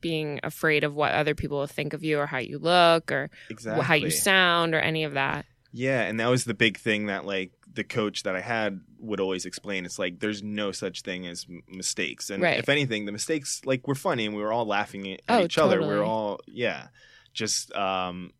being 0.00 0.40
afraid 0.42 0.82
of 0.84 0.94
what 0.94 1.12
other 1.12 1.34
people 1.34 1.58
will 1.58 1.66
think 1.66 1.92
of 1.92 2.02
you 2.02 2.18
or 2.18 2.26
how 2.26 2.38
you 2.38 2.58
look 2.58 3.12
or 3.12 3.30
exactly. 3.50 3.84
how 3.84 3.94
you 3.94 4.10
sound 4.10 4.74
or 4.74 4.80
any 4.80 5.04
of 5.04 5.12
that 5.14 5.44
Yeah, 5.72 6.02
and 6.02 6.18
that 6.20 6.28
was 6.28 6.44
the 6.44 6.54
big 6.54 6.76
thing 6.78 7.06
that 7.06 7.24
like 7.24 7.52
the 7.72 7.84
coach 7.84 8.24
that 8.24 8.34
I 8.36 8.40
had 8.40 8.80
would 8.98 9.18
always 9.20 9.46
explain. 9.46 9.86
It's 9.86 9.98
like 9.98 10.18
there's 10.20 10.42
no 10.42 10.72
such 10.72 11.00
thing 11.02 11.26
as 11.26 11.46
mistakes, 11.68 12.28
and 12.30 12.42
Right. 12.42 12.58
if 12.58 12.68
anything, 12.68 13.06
the 13.06 13.12
mistakes 13.12 13.62
like 13.64 13.86
were 13.88 13.94
funny, 13.94 14.26
and 14.26 14.34
we 14.36 14.42
were 14.42 14.52
all 14.52 14.66
laughing 14.66 15.10
at 15.12 15.22
Oh, 15.28 15.44
each 15.44 15.56
other. 15.58 15.80
We 15.80 15.86
were 15.86 16.04
all 16.04 16.40
yeah, 16.46 16.88
just 17.32 17.72
um, 17.74 18.32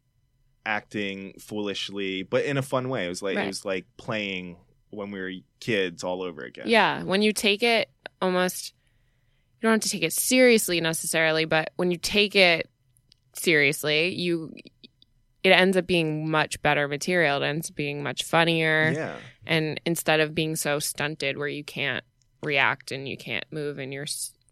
acting 0.66 1.34
foolishly, 1.40 2.22
but 2.22 2.44
in 2.44 2.56
a 2.56 2.62
fun 2.62 2.88
way. 2.88 3.06
It 3.06 3.08
was 3.08 3.22
like 3.22 3.36
Right. 3.36 3.44
it 3.44 3.48
was 3.48 3.64
like 3.64 3.86
playing 3.96 4.56
when 4.90 5.10
we 5.10 5.20
were 5.20 5.32
kids 5.60 6.04
all 6.04 6.22
over 6.22 6.42
again. 6.42 6.64
yeah 6.68 7.02
when 7.02 7.22
you 7.22 7.32
take 7.32 7.62
it 7.62 7.88
almost 8.22 8.72
you 9.60 9.68
don't 9.68 9.72
have 9.72 9.80
to 9.80 9.88
take 9.90 10.02
it 10.02 10.12
seriously 10.12 10.80
necessarily 10.80 11.44
but 11.44 11.70
when 11.76 11.90
you 11.90 11.96
take 11.98 12.34
it 12.34 12.70
seriously 13.34 14.14
you 14.14 14.54
it 15.44 15.50
ends 15.50 15.76
up 15.76 15.86
being 15.86 16.30
much 16.30 16.60
better 16.62 16.86
material 16.88 17.42
it 17.42 17.46
ends 17.46 17.70
up 17.70 17.76
being 17.76 18.02
much 18.02 18.22
funnier 18.24 18.92
yeah, 18.94 19.16
and 19.46 19.80
instead 19.84 20.20
of 20.20 20.34
being 20.34 20.54
so 20.56 20.78
stunted 20.78 21.36
where 21.36 21.48
you 21.48 21.64
can't 21.64 22.04
react 22.42 22.92
and 22.92 23.08
you 23.08 23.16
can't 23.16 23.44
move 23.50 23.78
and 23.78 23.92
you're 23.92 24.06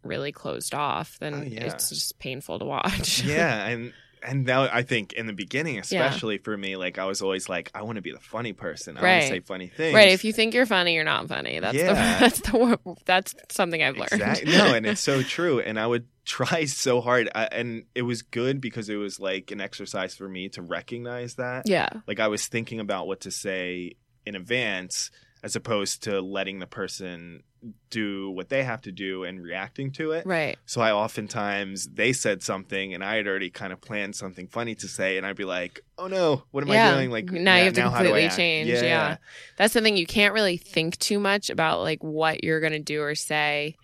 really 0.05 0.33
closed 0.33 0.75
off 0.75 1.17
then 1.21 1.35
Oh, 1.35 1.43
yeah. 1.43 1.65
it's 1.65 1.89
just 1.91 2.19
painful 2.19 2.59
to 2.59 2.65
watch 2.65 3.23
yeah, 3.23 3.67
and. 3.69 3.93
And 4.23 4.45
now 4.45 4.63
I 4.63 4.83
think 4.83 5.13
in 5.15 5.27
the 5.27 5.33
beginning, 5.33 5.79
especially 5.79 6.39
for 6.39 6.57
me, 6.57 6.77
like 6.77 6.99
I 6.99 7.05
was 7.05 7.23
always 7.23 7.49
like, 7.49 7.71
I 7.75 7.83
want 7.83 7.97
to 7.97 8.03
be 8.03 8.13
the 8.13 8.19
funny 8.21 8.53
person. 8.53 8.97
I 8.97 9.03
want 9.03 9.23
to 9.23 9.29
say 9.29 9.41
funny 9.41 9.69
things. 9.69 9.95
right 9.95 10.09
if 10.09 10.25
you 10.25 10.33
think 10.33 10.55
you're 10.55 10.67
funny 10.67 10.95
you're 10.95 11.05
not 11.05 11.29
funny 11.29 11.59
that's 11.61 11.77
the 11.77 11.83
that's 11.95 12.41
the 12.41 12.97
that's 13.05 13.35
something 13.51 13.83
i've 13.83 13.97
learned 13.97 14.13
Exactly. 14.13 14.53
No, 14.53 14.75
and 14.75 14.87
it's 14.87 15.01
so 15.01 15.23
true. 15.37 15.61
And 15.61 15.79
I 15.79 15.87
would 15.87 16.07
try 16.25 16.65
so 16.67 17.01
hard, 17.01 17.29
I, 17.35 17.45
and 17.47 17.85
it 17.95 18.03
was 18.03 18.23
good 18.23 18.61
because 18.61 18.89
it 18.89 18.97
was 18.97 19.19
like 19.19 19.51
an 19.51 19.61
exercise 19.61 20.15
for 20.15 20.29
me 20.29 20.49
to 20.51 20.63
recognize 20.63 21.35
that. 21.37 21.63
yeah 21.67 21.89
Like 22.07 22.21
I 22.21 22.29
was 22.29 22.47
thinking 22.47 22.79
about 22.81 23.07
what 23.07 23.21
to 23.21 23.31
say 23.31 23.95
in 24.27 24.35
advance, 24.35 25.11
as 25.43 25.57
opposed 25.57 26.03
to 26.05 26.21
letting 26.21 26.59
the 26.59 26.67
person 26.67 27.43
do 27.91 28.31
what 28.31 28.49
they 28.49 28.63
have 28.65 28.81
to 28.83 28.93
do 28.93 29.25
and 29.25 29.43
reacting 29.43 29.91
to 29.93 30.13
it. 30.13 30.25
right 30.27 30.59
So 30.65 30.81
I 30.81 30.93
oftentimes 30.93 31.87
they 31.93 32.13
said 32.13 32.43
something 32.43 32.95
and 32.95 33.05
I 33.05 33.17
had 33.17 33.27
already 33.27 33.51
kind 33.51 33.73
of 33.73 33.81
planned 33.81 34.17
something 34.17 34.47
funny 34.47 34.75
to 34.77 34.89
say, 34.89 35.19
and 35.19 35.27
I'd 35.27 35.37
be 35.37 35.45
like, 35.45 35.81
"Oh 35.99 36.07
no, 36.07 36.45
what 36.53 36.65
am 36.65 36.69
Yeah. 36.71 36.91
I 36.91 36.95
doing?" 36.95 37.11
Like 37.11 37.31
Now 37.31 37.57
you 37.57 37.65
have 37.65 37.75
to 37.75 37.83
completely 37.83 38.29
change, 38.31 38.69
yeah. 38.69 39.17
that's 39.57 39.75
the 39.75 39.81
thing 39.83 39.97
you 39.97 40.07
can't 40.07 40.33
really 40.35 40.57
think 40.57 40.99
too 40.99 41.21
much 41.21 41.51
about 41.51 41.81
like 41.81 42.03
what 42.03 42.43
you're 42.45 42.61
gonna 42.61 42.79
do 42.79 43.03
or 43.03 43.15
say 43.15 43.77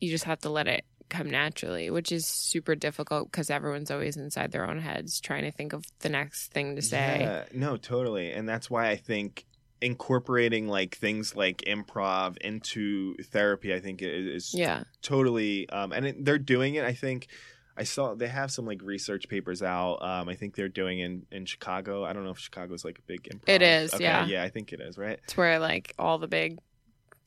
you 0.00 0.10
just 0.10 0.24
have 0.24 0.40
to 0.40 0.50
let 0.50 0.68
it 0.68 0.84
come 1.08 1.30
naturally 1.30 1.88
which 1.88 2.12
is 2.12 2.26
super 2.26 2.74
difficult 2.74 3.32
because 3.32 3.48
everyone's 3.48 3.90
always 3.90 4.18
inside 4.18 4.52
their 4.52 4.68
own 4.68 4.78
heads 4.78 5.20
trying 5.20 5.42
to 5.42 5.50
think 5.50 5.72
of 5.72 5.82
the 6.00 6.08
next 6.10 6.52
thing 6.52 6.76
to 6.76 6.82
say 6.82 7.20
Yeah, 7.20 7.44
no, 7.54 7.78
totally. 7.78 8.30
And 8.32 8.46
that's 8.46 8.68
why 8.68 8.90
I 8.90 8.96
think 8.96 9.46
incorporating 9.80 10.68
like 10.68 10.96
things 10.96 11.34
like 11.36 11.58
improv 11.66 12.36
into 12.38 13.14
therapy, 13.24 13.72
I 13.74 13.80
think 13.80 14.00
is 14.02 14.52
yeah 14.54 14.84
totally, 15.02 15.68
um, 15.70 15.92
and 15.92 16.06
it, 16.06 16.24
they're 16.24 16.38
doing 16.38 16.74
it. 16.76 16.84
I 16.84 16.92
think 16.94 17.28
I 17.76 17.84
saw 17.84 18.14
they 18.14 18.28
have 18.28 18.50
some 18.50 18.66
like 18.66 18.82
research 18.82 19.28
papers 19.28 19.62
out. 19.62 20.02
Um, 20.02 20.28
I 20.28 20.34
think 20.34 20.56
they're 20.56 20.68
doing 20.68 20.98
in 20.98 21.26
in 21.30 21.46
Chicago. 21.46 22.04
I 22.04 22.12
don't 22.12 22.24
know 22.24 22.30
if 22.30 22.38
Chicago's 22.38 22.84
like 22.84 22.98
a 22.98 23.02
big 23.02 23.22
improv. 23.24 23.48
It 23.48 23.62
is, 23.62 23.94
Okay, 23.94 24.04
yeah. 24.04 24.26
yeah, 24.26 24.42
I 24.42 24.48
think 24.48 24.72
it 24.72 24.80
is. 24.80 24.98
Right 24.98 25.18
it's 25.24 25.36
where 25.36 25.58
like 25.58 25.94
all 25.98 26.18
the 26.18 26.28
big 26.28 26.58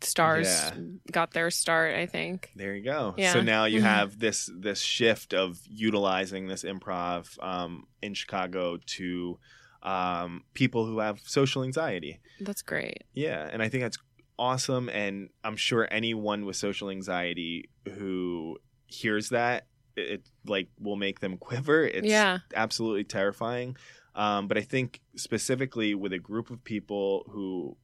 stars 0.03 0.47
Yeah. 0.47 0.71
got 1.11 1.29
their 1.31 1.51
start 1.51 1.93
i 1.95 2.07
think 2.07 2.51
there, 2.55 2.73
you 2.75 2.83
go. 2.83 3.13
Yeah. 3.17 3.33
So 3.33 3.41
now 3.41 3.65
you 3.65 3.81
Mhm. 3.81 3.83
have 3.83 4.17
this 4.19 4.49
this 4.53 4.81
shift 4.81 5.33
of 5.33 5.59
utilizing 5.69 6.47
this 6.47 6.63
improv 6.63 7.41
um, 7.43 7.85
in 8.01 8.13
Chicago 8.15 8.77
to 8.97 9.39
um, 9.83 10.43
people 10.53 10.85
who 10.85 10.99
have 10.99 11.19
social 11.25 11.63
anxiety. 11.63 12.19
that's 12.39 12.61
great 12.61 13.03
Yeah, 13.13 13.49
and 13.51 13.61
I 13.61 13.69
think 13.69 13.83
that's 13.83 13.97
awesome. 14.37 14.89
And 14.89 15.29
I'm 15.43 15.55
sure 15.55 15.87
anyone 15.91 16.45
with 16.45 16.55
social 16.55 16.89
anxiety 16.89 17.69
who 17.93 18.57
hears 18.87 19.29
that, 19.29 19.67
it, 19.95 20.01
it 20.01 20.21
like 20.45 20.67
will 20.79 20.95
make 20.95 21.19
them 21.19 21.37
quiver. 21.47 21.83
It's 21.83 22.07
yeah 22.07 22.39
absolutely 22.55 23.03
terrifying. 23.03 23.77
Um, 24.13 24.47
but 24.47 24.57
I 24.57 24.61
think 24.61 24.99
specifically 25.15 25.95
with 25.95 26.11
a 26.11 26.19
group 26.19 26.49
of 26.49 26.63
people 26.63 27.23
who 27.29 27.77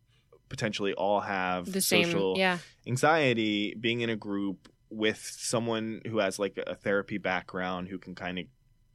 potentially 0.50 0.94
all 0.94 1.22
have 1.22 1.72
the 1.72 1.82
same 1.82 2.06
social 2.06 2.36
yeah 2.38 2.58
anxiety, 2.86 3.76
being 3.80 4.02
in 4.02 4.10
a 4.10 4.16
group 4.16 4.70
with 4.90 5.20
someone 5.38 6.02
who 6.08 6.20
has 6.20 6.40
like 6.40 6.58
a 6.66 6.76
therapy 6.76 7.18
background 7.18 7.88
who 7.90 7.98
can 7.98 8.16
kind 8.16 8.40
of 8.40 8.46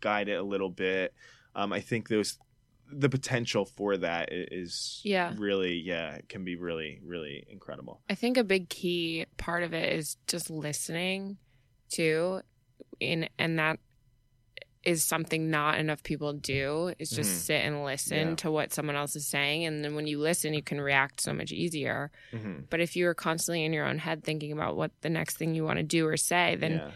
guide 0.00 0.28
it 0.28 0.34
a 0.34 0.42
little 0.42 0.70
bit. 0.70 1.14
Um, 1.54 1.72
I 1.72 1.80
think 1.80 2.08
those 2.08 2.38
the 2.92 3.08
potential 3.08 3.64
for 3.64 3.96
that 3.96 4.28
is 4.32 5.00
Yeah. 5.04 5.34
really 5.38 5.74
yeah 5.78 6.18
can 6.28 6.44
be 6.44 6.56
really 6.56 7.00
really 7.04 7.44
incredible. 7.48 8.02
I 8.10 8.14
think 8.14 8.36
a 8.36 8.44
big 8.44 8.68
key 8.68 9.26
part 9.38 9.62
of 9.62 9.72
it 9.74 9.92
is 9.94 10.16
just 10.26 10.50
listening 10.50 11.38
too. 11.88 12.40
In 13.00 13.28
and 13.38 13.58
that 13.58 13.78
is 14.84 15.04
something 15.04 15.48
not 15.48 15.78
enough 15.78 16.02
people 16.02 16.32
do 16.32 16.92
is 16.98 17.08
just 17.10 17.30
Mhm. 17.30 17.44
sit 17.46 17.64
and 17.64 17.84
listen 17.84 18.30
Yeah. 18.30 18.34
to 18.36 18.50
what 18.50 18.72
someone 18.72 18.96
else 18.96 19.14
is 19.14 19.28
saying 19.28 19.64
and 19.64 19.84
then 19.84 19.94
when 19.94 20.08
you 20.08 20.18
listen 20.18 20.54
you 20.54 20.62
can 20.62 20.80
react 20.80 21.20
so 21.20 21.32
much 21.32 21.52
easier. 21.52 22.10
hmm 22.32 22.62
But 22.68 22.80
if 22.80 22.96
you 22.96 23.06
are 23.06 23.14
constantly 23.14 23.64
in 23.64 23.72
your 23.72 23.86
own 23.86 23.98
head 23.98 24.24
thinking 24.24 24.50
about 24.50 24.76
what 24.76 24.90
the 25.02 25.10
next 25.10 25.36
thing 25.36 25.54
you 25.54 25.64
want 25.64 25.76
to 25.78 25.84
do 25.84 26.04
or 26.06 26.16
say, 26.16 26.56
then 26.56 26.72
yeah. 26.72 26.90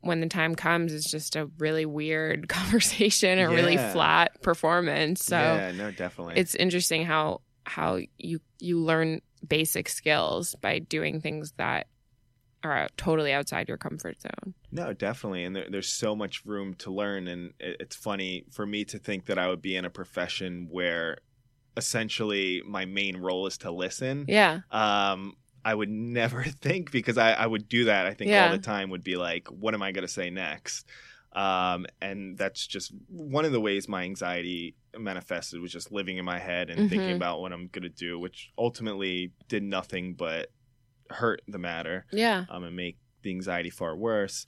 When 0.00 0.20
the 0.20 0.28
time 0.28 0.54
comes 0.54 0.92
it's 0.92 1.10
just 1.10 1.36
a 1.36 1.50
really 1.58 1.86
weird 1.86 2.48
conversation, 2.48 3.38
a 3.38 3.48
really 3.48 3.76
flat 3.76 4.40
performance. 4.42 5.24
So 5.24 5.36
yeah, 5.36 5.72
no, 5.72 5.90
definitely. 5.90 6.34
it's 6.36 6.54
interesting 6.54 7.04
how 7.04 7.40
how 7.64 7.98
you 8.18 8.40
you 8.58 8.78
learn 8.80 9.20
basic 9.46 9.88
skills 9.88 10.54
by 10.60 10.78
doing 10.78 11.20
things 11.20 11.52
that 11.58 11.86
are 12.62 12.76
out, 12.76 12.96
totally 12.96 13.32
outside 13.32 13.68
your 13.68 13.76
comfort 13.76 14.20
zone. 14.20 14.54
No, 14.72 14.92
definitely, 14.92 15.44
and 15.44 15.54
there, 15.54 15.66
there's 15.70 15.88
so 15.88 16.16
much 16.16 16.44
room 16.44 16.74
to 16.74 16.90
learn, 16.90 17.28
and 17.28 17.52
it, 17.60 17.76
it's 17.80 17.96
funny 17.96 18.44
for 18.50 18.66
me 18.66 18.84
to 18.86 18.98
think 18.98 19.26
that 19.26 19.38
I 19.38 19.48
would 19.48 19.62
be 19.62 19.76
in 19.76 19.84
a 19.84 19.90
profession 19.90 20.68
where 20.70 21.18
essentially 21.76 22.62
my 22.66 22.84
main 22.84 23.16
role 23.18 23.46
is 23.46 23.58
to 23.58 23.70
listen. 23.70 24.24
Yeah, 24.28 24.60
Um, 24.70 25.36
I 25.70 25.74
would 25.74 25.90
never 25.90 26.42
think 26.66 26.90
because 26.92 27.18
I, 27.18 27.32
I 27.32 27.46
would 27.46 27.68
do 27.68 27.84
that. 27.86 28.06
I 28.06 28.14
think 28.14 28.30
Yeah. 28.30 28.44
all 28.44 28.50
the 28.50 28.58
time 28.74 28.90
would 28.90 29.02
be 29.04 29.16
like, 29.16 29.48
what 29.48 29.74
am 29.74 29.82
I 29.82 29.90
going 29.92 30.06
to 30.06 30.12
say 30.20 30.30
next? 30.30 30.86
Um, 31.32 31.86
and 32.00 32.38
that's 32.38 32.66
just 32.66 32.92
one 33.08 33.44
of 33.44 33.52
the 33.52 33.60
ways 33.60 33.88
my 33.88 34.04
anxiety 34.04 34.74
manifested 34.96 35.60
was 35.60 35.72
just 35.72 35.92
living 35.92 36.16
in 36.16 36.24
my 36.24 36.38
head 36.38 36.70
and 36.70 36.88
thinking 36.88 37.10
Mhm. 37.12 37.16
about 37.16 37.40
what 37.40 37.52
I'm 37.52 37.66
going 37.68 37.82
to 37.82 37.88
do, 38.06 38.18
which 38.18 38.52
ultimately 38.56 39.32
did 39.48 39.62
nothing 39.62 40.14
but 40.14 40.50
hurt 41.10 41.42
the 41.48 41.58
matter 41.58 42.06
yeah, 42.12 42.44
um, 42.48 42.64
and 42.64 42.74
make 42.76 42.96
the 43.22 43.30
anxiety 43.30 43.70
far 43.70 43.94
worse. 43.96 44.46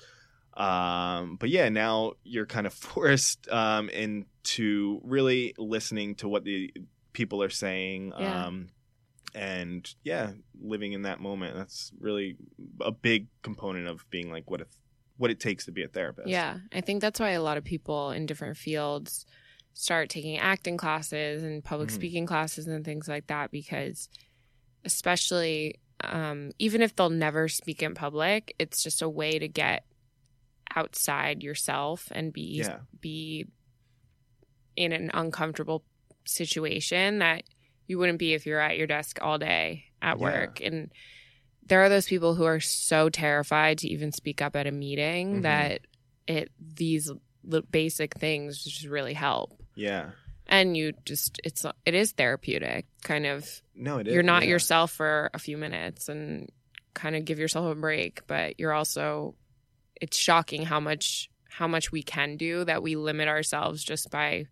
Um, 0.54 1.36
but 1.36 1.50
yeah, 1.50 1.68
now 1.68 2.12
you're 2.24 2.46
kind 2.46 2.66
of 2.66 2.72
forced 2.88 3.48
um, 3.50 3.88
into 3.90 5.00
really 5.04 5.54
listening 5.58 6.14
to 6.16 6.28
what 6.28 6.44
the 6.44 6.72
people 7.12 7.42
are 7.42 7.50
saying. 7.50 8.12
Yeah. 8.18 8.46
Um, 8.46 8.68
and 9.34 9.88
yeah, 10.04 10.32
living 10.60 10.92
in 10.92 11.02
that 11.02 11.20
moment. 11.20 11.56
That's 11.56 11.92
really 12.00 12.36
a 12.80 12.90
big 12.90 13.26
component 13.42 13.86
of 13.88 14.04
being 14.10 14.30
like 14.30 14.50
what 14.50 14.60
if 14.60 14.68
what 15.16 15.30
it 15.30 15.40
takes 15.40 15.64
to 15.64 15.72
be 15.72 15.82
a 15.82 15.88
therapist. 15.88 16.28
yeah. 16.28 16.58
I 16.72 16.80
think 16.80 17.00
that's 17.00 17.18
why 17.18 17.30
a 17.30 17.42
lot 17.42 17.56
of 17.56 17.64
people 17.64 18.10
in 18.12 18.24
different 18.26 18.56
fields 18.56 19.26
start 19.74 20.08
taking 20.08 20.38
acting 20.38 20.76
classes 20.76 21.42
and 21.42 21.62
public 21.64 21.88
Mhm. 21.88 21.92
speaking 21.94 22.26
classes 22.26 22.66
and 22.68 22.84
things 22.84 23.08
like 23.08 23.26
that 23.26 23.50
because, 23.50 24.08
especially 24.84 25.80
um, 26.04 26.52
even 26.60 26.80
if 26.80 26.94
they'll 26.94 27.10
never 27.10 27.48
speak 27.48 27.82
in 27.82 27.92
public, 27.94 28.54
it's 28.60 28.82
just 28.84 29.02
a 29.02 29.08
way 29.08 29.36
to 29.40 29.48
get 29.48 29.84
outside 30.76 31.42
yourself 31.42 32.06
and 32.12 32.32
be 32.32 32.58
Yeah. 32.58 32.80
be 33.00 33.46
in 34.76 34.92
an 34.92 35.10
uncomfortable 35.12 35.84
situation 36.24 37.18
that 37.18 37.42
you 37.88 37.98
wouldn't 37.98 38.18
be 38.18 38.34
if 38.34 38.46
you're 38.46 38.60
at 38.60 38.76
your 38.78 38.86
desk 38.86 39.18
all 39.20 39.38
day 39.38 39.84
at 40.00 40.18
Yeah. 40.18 40.22
work 40.22 40.60
and 40.60 40.90
there 41.66 41.82
are 41.82 41.88
those 41.88 42.06
people 42.06 42.34
who 42.34 42.44
are 42.44 42.60
so 42.60 43.08
terrified 43.10 43.78
to 43.78 43.88
even 43.88 44.12
speak 44.12 44.40
up 44.40 44.54
at 44.56 44.66
a 44.66 44.70
meeting 44.72 45.38
Mhm. 45.38 45.42
that 45.42 45.80
it 46.26 46.50
these 46.60 47.10
basic 47.70 48.14
things 48.14 48.62
just 48.62 48.84
really 48.86 49.14
help 49.14 49.60
Yeah. 49.74 50.10
and 50.46 50.76
you 50.76 50.92
just 51.04 51.40
it's 51.44 51.64
it 51.84 51.94
is 51.94 52.12
therapeutic 52.12 52.86
kind 53.02 53.26
of 53.26 53.62
No, 53.74 53.98
it 53.98 54.08
is. 54.08 54.14
you're 54.14 54.22
not 54.22 54.44
yeah. 54.44 54.50
yourself 54.50 54.92
for 54.92 55.30
a 55.34 55.38
few 55.38 55.56
minutes 55.58 56.08
and 56.08 56.48
kind 56.94 57.16
of 57.16 57.24
give 57.24 57.38
yourself 57.38 57.70
a 57.70 57.74
break 57.80 58.26
but 58.26 58.58
you're 58.60 58.72
also 58.72 59.34
it's 60.00 60.16
shocking 60.16 60.62
how 60.64 60.80
much 60.80 61.30
how 61.50 61.66
much 61.68 61.90
we 61.90 62.02
can 62.02 62.36
do 62.36 62.64
that 62.64 62.82
we 62.82 62.94
limit 62.96 63.28
ourselves 63.28 63.82
just 63.82 64.10
by 64.10 64.46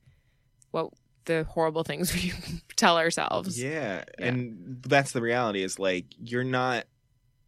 what 0.70 0.91
the 1.27 1.45
horrible 1.45 1.83
things 1.85 2.12
we 2.14 2.33
tell 2.77 2.99
ourselves 2.99 3.62
Yeah. 3.62 4.05
Yeah. 4.18 4.27
And 4.27 4.83
that's 4.87 5.12
the 5.12 5.20
reality 5.20 5.62
is 5.62 5.79
like 5.79 6.07
you're 6.18 6.45
not 6.45 6.85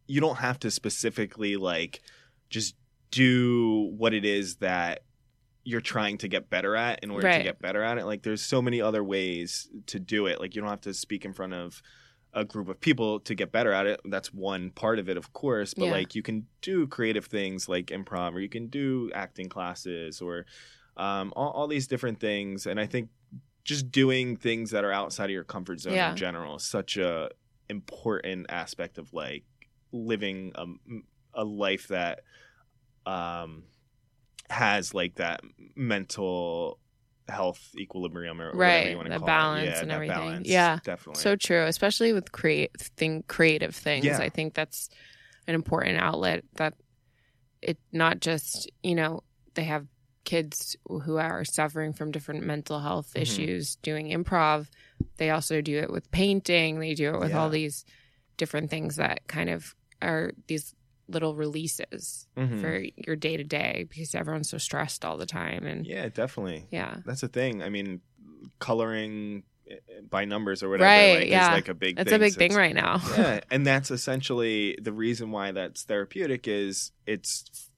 you 0.07 0.21
don't 0.21 0.37
have 0.37 0.59
to 0.59 0.71
specifically 0.71 1.55
like 1.55 2.01
just 2.49 2.75
do 3.11 3.91
what 3.97 4.13
it 4.13 4.25
is 4.25 4.57
that 4.57 5.03
you're 5.63 5.81
trying 5.81 6.17
to 6.17 6.27
get 6.27 6.49
better 6.49 6.75
at 6.75 7.03
in 7.03 7.11
order 7.11 7.27
to 7.37 7.43
get 7.43 7.59
better 7.61 7.83
at 7.83 7.97
it. 7.97 8.05
Like 8.05 8.23
there's 8.23 8.41
so 8.41 8.61
many 8.61 8.81
other 8.81 9.03
ways 9.03 9.67
to 9.87 9.99
do 9.99 10.25
it. 10.25 10.39
Like 10.39 10.55
you 10.55 10.61
don't 10.61 10.69
have 10.69 10.81
to 10.81 10.93
speak 10.93 11.25
in 11.25 11.33
front 11.33 11.53
of 11.53 11.81
a 12.33 12.45
group 12.45 12.69
of 12.69 12.79
people 12.79 13.19
to 13.21 13.35
get 13.35 13.51
better 13.51 13.71
at 13.71 13.85
it. 13.85 13.99
That's 14.05 14.33
one 14.33 14.71
part 14.71 14.99
of 14.99 15.09
it, 15.09 15.17
of 15.17 15.33
course. 15.33 15.73
But 15.73 15.85
Yeah. 15.85 15.91
like 15.91 16.15
you 16.15 16.23
can 16.23 16.47
do 16.61 16.87
creative 16.87 17.25
things 17.25 17.67
like 17.69 17.87
improv, 17.87 18.33
or 18.33 18.39
you 18.39 18.49
can 18.49 18.67
do 18.67 19.11
acting 19.13 19.49
classes, 19.49 20.21
or 20.21 20.45
um, 20.97 21.33
all, 21.35 21.49
all 21.51 21.67
these 21.67 21.87
different 21.87 22.19
things. 22.19 22.65
And 22.65 22.79
I 22.79 22.85
think 22.85 23.09
just 23.63 23.91
doing 23.91 24.35
things 24.37 24.71
that 24.71 24.83
are 24.83 24.91
outside 24.91 25.25
of 25.25 25.31
your 25.31 25.43
comfort 25.43 25.79
zone 25.79 25.93
Yeah. 25.93 26.11
in 26.11 26.15
general 26.17 26.55
is 26.57 26.63
such 26.63 26.97
a 26.97 27.29
important 27.69 28.47
aspect 28.49 28.97
of 28.97 29.13
like 29.13 29.43
living 29.91 30.51
a, 30.55 30.65
a 31.33 31.43
life 31.43 31.87
that 31.89 32.21
um 33.05 33.63
has 34.49 34.93
like 34.93 35.15
that 35.15 35.41
mental 35.75 36.79
health 37.27 37.69
equilibrium 37.77 38.41
or 38.41 38.45
whatever 38.47 38.59
Right, 38.59 38.89
you 38.89 38.95
want 38.97 39.07
to 39.07 39.13
the 39.13 39.19
call 39.19 39.27
balance 39.27 39.67
it. 39.67 39.71
Yeah, 39.71 39.81
and 39.81 39.91
everything. 39.91 40.15
balance, 40.15 40.47
Yeah. 40.47 40.79
definitely. 40.83 41.21
so 41.21 41.35
true 41.35 41.65
especially 41.65 42.11
with 42.13 42.31
create 42.31 42.71
thing 42.97 43.23
creative 43.27 43.75
things 43.75 44.05
Yeah. 44.05 44.17
i 44.19 44.29
think 44.29 44.55
that's 44.55 44.89
an 45.47 45.53
important 45.53 45.97
outlet 45.99 46.43
that 46.55 46.73
it 47.61 47.77
not 47.91 48.19
just 48.19 48.69
you 48.81 48.95
know 48.95 49.21
they 49.53 49.63
have 49.65 49.85
kids 50.25 50.75
who 50.87 51.17
are 51.17 51.43
suffering 51.45 51.93
from 51.93 52.11
different 52.11 52.43
mental 52.45 52.79
health 52.79 53.13
Mhm. 53.15 53.21
issues 53.21 53.75
doing 53.77 54.07
improv 54.09 54.67
they 55.17 55.29
also 55.29 55.61
do 55.61 55.77
it 55.79 55.89
with 55.89 56.09
painting 56.11 56.79
they 56.79 56.93
do 56.93 57.13
it 57.15 57.19
with 57.19 57.33
all 57.33 57.49
these 57.49 57.85
different 58.37 58.69
things 58.69 58.97
that 58.97 59.25
kind 59.27 59.49
of 59.49 59.75
are 60.01 60.31
these 60.47 60.75
little 61.07 61.35
releases 61.35 62.27
Mhm. 62.37 62.61
for 62.61 62.83
your 62.95 63.15
day 63.15 63.35
to 63.37 63.43
day 63.43 63.85
because 63.89 64.13
everyone's 64.13 64.49
so 64.49 64.57
stressed 64.57 65.03
all 65.03 65.17
the 65.17 65.25
time 65.25 65.65
and 65.65 65.85
yeah, 65.85 66.07
definitely 66.09 66.67
yeah. 66.71 66.97
That's 67.05 67.21
the 67.21 67.27
thing. 67.27 67.63
I 67.63 67.69
mean, 67.69 68.01
coloring 68.59 69.43
eh, 69.69 69.75
by 70.09 70.25
numbers 70.25 70.61
or 70.63 70.69
whatever 70.69 70.87
Right, 70.89 71.19
like, 71.21 71.29
yeah. 71.29 71.47
is 71.47 71.51
like 71.51 71.67
a 71.67 71.73
big 71.73 71.99
it's 71.99 72.09
thing. 72.09 72.15
a 72.15 72.19
big 72.19 72.33
So 72.33 72.39
thing 72.39 72.53
right 72.53 72.75
now 72.75 72.99
yeah, 73.17 73.39
and 73.51 73.65
that's 73.65 73.91
essentially 73.91 74.77
the 74.81 74.93
reason 74.93 75.31
why 75.31 75.51
that's 75.51 75.83
therapeutic 75.83 76.47
is 76.47 76.91
it's 77.05 77.68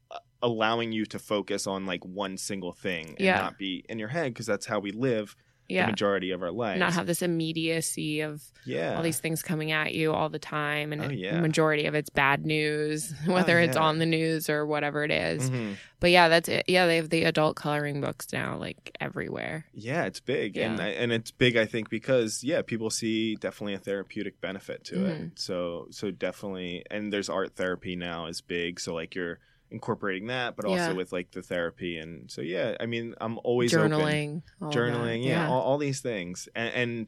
allowing 0.42 0.92
you 0.92 1.06
to 1.06 1.20
focus 1.20 1.68
on 1.68 1.86
like 1.86 2.04
one 2.06 2.38
single 2.38 2.74
thing 2.74 3.10
and 3.10 3.20
Yeah. 3.20 3.38
not 3.42 3.58
be 3.58 3.84
in 3.90 4.00
your 4.00 4.10
head 4.10 4.34
because 4.34 4.46
that's 4.46 4.66
how 4.66 4.80
we 4.80 4.92
live 4.92 5.36
the 5.70 5.76
yeah 5.76 5.86
majority 5.86 6.32
of 6.32 6.42
our 6.44 6.52
lives. 6.52 6.80
not 6.80 6.92
have 6.94 7.08
this 7.08 7.22
immediacy 7.22 8.20
of 8.22 8.42
yeah, 8.66 8.96
all 8.98 9.02
these 9.04 9.20
things 9.20 9.42
coming 9.42 9.72
at 9.72 9.94
you 9.94 10.12
all 10.12 10.28
the 10.28 10.38
time 10.40 10.92
and 10.92 11.02
Oh, 11.02 11.10
yeah. 11.10 11.36
the 11.36 11.42
majority 11.42 11.86
of 11.86 11.96
it's 11.96 12.10
bad 12.10 12.46
news 12.46 13.14
whether 13.26 13.58
it's 13.60 13.76
yeah. 13.78 13.82
on 13.84 13.98
the 14.00 14.06
news 14.06 14.50
or 14.50 14.66
whatever 14.66 15.04
it 15.06 15.12
is. 15.12 15.50
Mhm. 15.50 15.76
but 16.02 16.10
yeah 16.12 16.28
that's 16.28 16.50
it 16.50 16.66
yeah 16.68 16.88
they 16.88 16.98
have 16.98 17.10
the 17.10 17.24
adult 17.24 17.56
coloring 17.56 18.02
books 18.02 18.28
now 18.34 18.58
like 18.58 18.96
everywhere 19.00 19.66
Yeah, 19.74 20.04
it's 20.06 20.20
big, 20.20 20.58
and 20.58 20.80
and 20.82 21.12
it's 21.14 21.32
big. 21.32 21.56
I 21.56 21.66
think 21.66 21.90
because 21.90 22.44
yeah, 22.44 22.62
people 22.64 22.90
see 22.90 23.36
definitely 23.36 23.76
a 23.76 23.80
therapeutic 23.80 24.42
benefit 24.42 24.84
to 24.86 25.06
it. 25.06 25.22
Mhm. 25.22 25.40
So 25.40 25.88
so 25.92 26.12
definitely, 26.12 26.84
and 26.92 27.14
there's 27.14 27.30
art 27.30 27.56
therapy 27.56 27.96
now 27.96 28.26
is 28.28 28.42
big. 28.42 28.80
So 28.80 28.94
like 28.94 29.16
you're 29.16 29.40
incorporating 29.72 30.28
that, 30.28 30.56
but 30.56 30.66
Yeah. 30.68 30.72
also 30.84 30.94
with 30.96 31.12
like 31.12 31.32
the 31.32 31.42
therapy, 31.42 31.98
and 31.98 32.30
so 32.30 32.42
yeah. 32.42 32.76
I 32.80 32.86
mean, 32.86 33.16
I'm 33.22 33.40
always 33.44 33.74
open. 33.74 33.92
journaling 33.92 34.42
that. 34.60 34.70
journaling, 34.72 35.26
yeah, 35.26 35.48
All, 35.48 35.62
all 35.62 35.78
these 35.78 36.02
things, 36.02 36.48
and, 36.56 36.74
and 36.74 37.08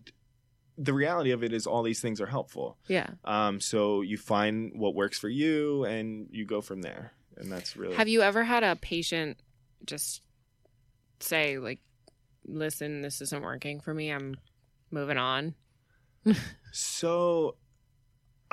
the 0.78 0.94
reality 0.94 1.32
of 1.32 1.44
it 1.44 1.54
is 1.54 1.68
all 1.68 1.84
these 1.84 2.02
things 2.02 2.20
are 2.20 2.26
helpful. 2.26 2.78
yeah 2.88 3.08
Um, 3.26 3.60
so 3.60 4.02
you 4.02 4.18
find 4.18 4.72
what 4.76 4.96
works 4.96 5.20
for 5.20 5.30
you, 5.30 5.84
and 5.86 6.28
you 6.32 6.46
go 6.46 6.62
from 6.62 6.82
there, 6.82 7.14
and 7.38 7.52
that's 7.52 7.76
really 7.78 7.96
have 7.96 8.08
you 8.08 8.22
ever 8.24 8.44
had 8.44 8.64
a 8.64 8.76
patient 8.76 9.38
just 9.86 10.22
say 11.20 11.58
like 11.60 11.80
listen 12.46 13.02
this 13.02 13.22
isn't 13.22 13.42
working 13.44 13.80
for 13.80 13.94
me 13.94 14.10
i'm 14.10 14.36
moving 14.92 15.18
on 15.18 15.54
So 16.72 17.56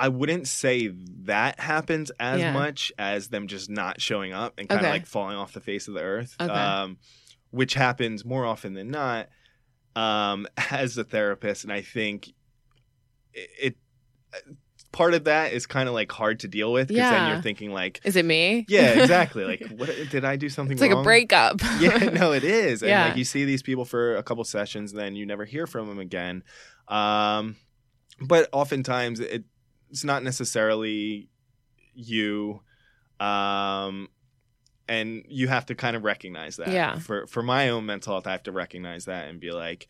I 0.01 0.07
wouldn't 0.09 0.47
say 0.47 0.87
that 1.25 1.59
happens 1.59 2.11
as 2.19 2.41
Yeah. 2.41 2.51
much 2.53 2.91
as 2.97 3.27
them 3.29 3.47
just 3.47 3.69
not 3.69 4.01
showing 4.01 4.33
up 4.33 4.55
and 4.57 4.67
kind 4.67 4.79
of 4.79 4.85
Okay. 4.85 4.91
like 4.91 5.05
falling 5.05 5.37
off 5.37 5.53
the 5.53 5.61
face 5.61 5.87
of 5.87 5.93
the 5.93 6.01
earth. 6.01 6.35
Okay. 6.39 6.51
Um, 6.51 6.97
which 7.51 7.73
happens 7.75 8.25
more 8.25 8.45
often 8.45 8.73
than 8.73 8.89
not 8.89 9.29
um, 9.95 10.47
as 10.71 10.97
a 10.97 11.03
therapist. 11.03 11.63
And 11.65 11.71
I 11.71 11.81
think 11.81 12.29
it, 13.33 13.49
it 13.61 13.75
part 14.91 15.13
of 15.13 15.25
that 15.25 15.53
is 15.53 15.65
kind 15.67 15.87
of 15.87 15.93
like 15.93 16.11
hard 16.11 16.39
to 16.41 16.47
deal 16.47 16.71
with 16.73 16.87
because 16.89 17.09
then 17.11 17.27
you're 17.27 17.41
thinking 17.41 17.71
like, 17.71 18.01
is 18.03 18.15
it 18.15 18.25
me 18.25 18.65
yeah, 18.67 18.93
exactly. 19.01 19.43
Like, 19.45 19.61
what 19.69 20.09
did 20.09 20.25
I 20.25 20.35
do 20.35 20.49
something 20.49 20.73
it's 20.73 20.81
like 20.81 20.91
a 20.91 21.03
breakup 21.03 21.61
yeah, 21.79 22.09
no, 22.11 22.31
it 22.33 22.43
is. 22.43 22.81
And 22.81 22.89
Yeah. 22.91 23.03
like 23.03 23.17
you 23.17 23.23
see 23.25 23.45
these 23.45 23.61
people 23.61 23.85
for 23.85 24.15
a 24.15 24.23
couple 24.23 24.43
sessions, 24.45 24.91
then 24.93 25.15
you 25.15 25.25
never 25.25 25.45
hear 25.45 25.67
from 25.67 25.87
them 25.87 25.99
again. 25.99 26.43
Um, 26.87 27.55
but 28.19 28.49
oftentimes 28.51 29.19
it, 29.19 29.43
it's 29.91 30.03
not 30.03 30.23
necessarily 30.23 31.29
you. 31.93 32.61
Um, 33.19 34.07
and 34.87 35.23
you 35.27 35.47
have 35.47 35.67
to 35.67 35.75
kind 35.75 35.95
of 35.95 36.03
recognize 36.03 36.55
that. 36.57 36.69
Yeah. 36.69 36.97
For 36.99 37.27
for 37.27 37.43
my 37.43 37.69
own 37.69 37.85
mental 37.85 38.13
health, 38.13 38.25
I 38.27 38.31
have 38.31 38.43
to 38.43 38.51
recognize 38.51 39.05
that 39.05 39.29
and 39.29 39.39
be 39.39 39.51
like, 39.51 39.87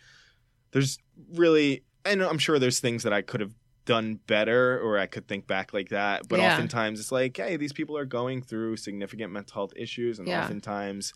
there's 0.72 1.00
really, 1.34 1.84
and 2.06 2.22
I'm 2.22 2.38
sure 2.38 2.60
there's 2.60 2.80
things 2.80 3.04
that 3.04 3.14
I 3.14 3.22
could 3.22 3.40
have 3.40 3.54
done 3.86 4.20
better 4.28 4.80
or 4.80 5.00
I 5.00 5.08
could 5.08 5.28
think 5.28 5.48
back 5.48 5.74
like 5.74 5.90
that. 5.90 6.28
But 6.28 6.40
Yeah. 6.40 6.52
oftentimes 6.54 7.00
it's 7.00 7.12
like, 7.12 7.38
hey, 7.38 7.58
these 7.58 7.74
people 7.74 7.98
are 7.98 8.06
going 8.06 8.42
through 8.44 8.78
significant 8.78 9.32
mental 9.34 9.54
health 9.56 9.74
issues, 9.76 10.20
and 10.20 10.28
Yeah. 10.28 10.44
oftentimes 10.44 11.14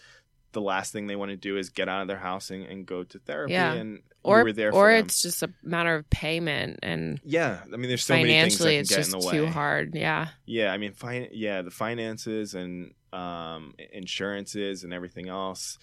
the 0.55 0.61
last 0.61 0.91
thing 0.91 1.05
they 1.05 1.15
want 1.15 1.29
to 1.29 1.37
do 1.37 1.57
is 1.57 1.69
get 1.69 1.87
out 1.87 2.01
of 2.01 2.07
their 2.07 2.17
house 2.17 2.49
and, 2.49 2.63
and 2.63 2.87
go 2.87 3.03
to 3.03 3.19
therapy. 3.19 3.53
Yeah. 3.53 3.73
And 3.73 3.99
or 4.23 4.39
you 4.39 4.45
were 4.45 4.53
there 4.53 4.71
for 4.71 4.89
or 4.89 4.95
them. 4.95 5.05
it's 5.05 5.21
just 5.21 5.43
a 5.43 5.53
matter 5.61 5.93
of 5.93 6.09
payment 6.09 6.79
and 6.81 7.19
yeah. 7.23 7.59
I 7.71 7.77
mean, 7.77 7.89
there's 7.89 8.03
so 8.03 8.15
many 8.15 8.29
things 8.29 8.57
that 8.57 8.73
it's 8.73 8.89
get 8.89 8.95
just 8.97 9.13
in 9.13 9.19
the 9.19 9.27
way. 9.27 9.33
too 9.33 9.45
hard 9.45 9.93
yeah 9.93 10.29
Yeah, 10.47 10.73
I 10.73 10.77
mean, 10.77 10.93
fin- 10.93 11.29
yeah, 11.31 11.61
the 11.61 11.69
finances 11.69 12.55
and 12.55 12.93
um, 13.13 13.75
insurances 13.93 14.83
and 14.83 14.93
everything 14.93 15.29
else. 15.29 15.77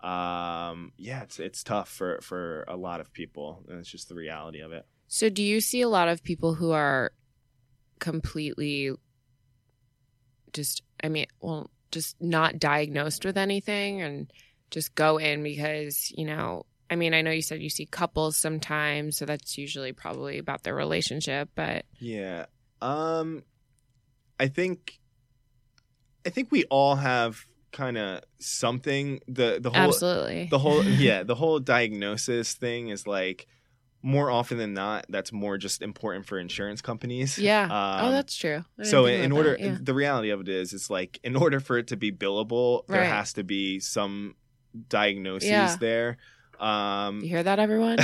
Um, 0.00 0.92
yeah, 0.96 1.22
it's 1.22 1.40
it's 1.40 1.64
tough 1.64 1.88
for 1.88 2.20
for 2.22 2.64
a 2.68 2.76
lot 2.76 3.00
of 3.00 3.12
people, 3.12 3.64
and 3.68 3.80
it's 3.80 3.90
just 3.90 4.08
the 4.08 4.14
reality 4.14 4.60
of 4.60 4.70
it. 4.70 4.86
So, 5.08 5.28
do 5.28 5.42
you 5.42 5.60
see 5.60 5.80
a 5.80 5.88
lot 5.88 6.06
of 6.06 6.22
people 6.22 6.54
who 6.54 6.70
are 6.70 7.10
completely 7.98 8.92
just, 10.52 10.82
I 11.02 11.08
mean, 11.08 11.26
well, 11.40 11.70
just 11.90 12.16
not 12.20 12.58
diagnosed 12.58 13.24
with 13.24 13.36
anything 13.36 14.02
and 14.02 14.32
just 14.70 14.94
go 14.94 15.18
in 15.18 15.42
because, 15.42 16.12
you 16.16 16.24
know, 16.24 16.66
I 16.90 16.96
mean, 16.96 17.14
I 17.14 17.22
know 17.22 17.30
you 17.30 17.42
said 17.42 17.62
you 17.62 17.70
see 17.70 17.86
couples 17.86 18.38
sometimes, 18.38 19.18
so 19.18 19.26
that's 19.26 19.58
usually 19.58 19.92
probably 19.92 20.38
about 20.38 20.62
their 20.62 20.74
relationship, 20.74 21.50
but 21.54 21.84
Yeah. 22.00 22.46
Um 22.80 23.42
I 24.40 24.48
think 24.48 24.98
I 26.24 26.30
think 26.30 26.50
we 26.50 26.64
all 26.64 26.96
have 26.96 27.44
kind 27.72 27.98
of 27.98 28.22
something 28.38 29.20
the 29.28 29.58
the 29.60 29.70
whole 29.70 29.88
absolutely. 29.88 30.48
the 30.50 30.58
whole 30.58 30.84
yeah, 30.84 31.22
the 31.22 31.34
whole 31.34 31.58
diagnosis 31.58 32.54
thing 32.54 32.88
is 32.88 33.06
like 33.06 33.46
more 34.08 34.30
often 34.30 34.56
than 34.56 34.72
not 34.72 35.04
that's 35.10 35.32
more 35.32 35.58
just 35.58 35.82
important 35.82 36.24
for 36.26 36.38
insurance 36.38 36.80
companies. 36.80 37.38
yeah. 37.38 37.64
Um, 37.64 38.06
oh, 38.06 38.10
that's 38.10 38.34
true. 38.34 38.64
So 38.82 39.04
in 39.04 39.32
order 39.32 39.50
that, 39.50 39.60
yeah. 39.60 39.76
the 39.78 39.92
reality 39.92 40.30
of 40.30 40.40
it 40.40 40.48
is 40.48 40.72
it's 40.72 40.88
like 40.88 41.20
in 41.22 41.36
order 41.44 41.60
for 41.60 41.76
it 41.76 41.88
to 41.88 41.96
be 41.96 42.10
billable 42.10 42.86
there 42.86 43.04
has 43.04 43.34
to 43.34 43.44
be 43.44 43.80
some 43.80 44.34
diagnoses 44.88 45.48
Yeah. 45.50 45.76
there. 45.78 46.16
Um 46.58 47.20
You 47.22 47.28
hear 47.28 47.42
that, 47.42 47.58
everyone? 47.58 47.98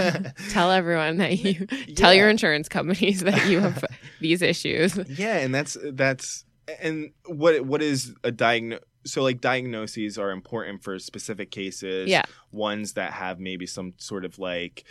tell 0.50 0.70
everyone 0.70 1.16
that 1.18 1.38
you 1.38 1.66
tell 1.96 2.12
Yeah. 2.12 2.20
your 2.20 2.28
insurance 2.30 2.68
companies 2.68 3.20
that 3.22 3.48
you 3.48 3.60
have 3.60 3.82
these 4.20 4.42
issues. 4.42 4.96
Yeah, 5.18 5.38
and 5.38 5.54
that's 5.54 5.76
that's 5.92 6.44
and 6.82 7.12
what 7.26 7.64
what 7.64 7.80
is 7.82 8.14
a 8.22 8.30
diagnose? 8.30 8.80
So 9.06 9.22
like 9.22 9.40
diagnoses 9.40 10.18
are 10.18 10.30
important 10.32 10.82
for 10.82 10.98
specific 10.98 11.50
cases. 11.50 12.08
Yeah. 12.08 12.24
ones 12.52 12.92
that 12.94 13.12
have 13.12 13.38
maybe 13.40 13.66
some 13.66 13.94
sort 13.98 14.24
of 14.24 14.38
like, 14.38 14.84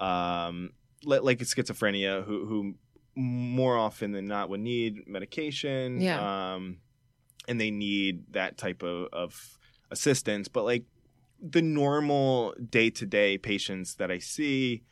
um, 0.00 0.70
li- 1.04 1.18
like 1.20 1.38
schizophrenia, 1.40 2.24
who 2.24 2.46
who 2.46 2.74
more 3.14 3.76
often 3.76 4.12
than 4.12 4.26
not 4.26 4.48
would 4.48 4.60
need 4.60 5.06
medication. 5.06 6.00
Yeah. 6.00 6.54
Um, 6.54 6.78
and 7.48 7.60
they 7.60 7.70
need 7.70 8.32
that 8.32 8.56
type 8.58 8.82
of 8.82 9.08
of 9.12 9.58
assistance, 9.90 10.48
but 10.48 10.64
like 10.64 10.84
the 11.42 11.62
normal 11.62 12.54
day 12.70 12.90
to 12.90 13.06
day 13.06 13.38
patients 13.38 13.94
that 13.96 14.10
I 14.10 14.18
see 14.18 14.82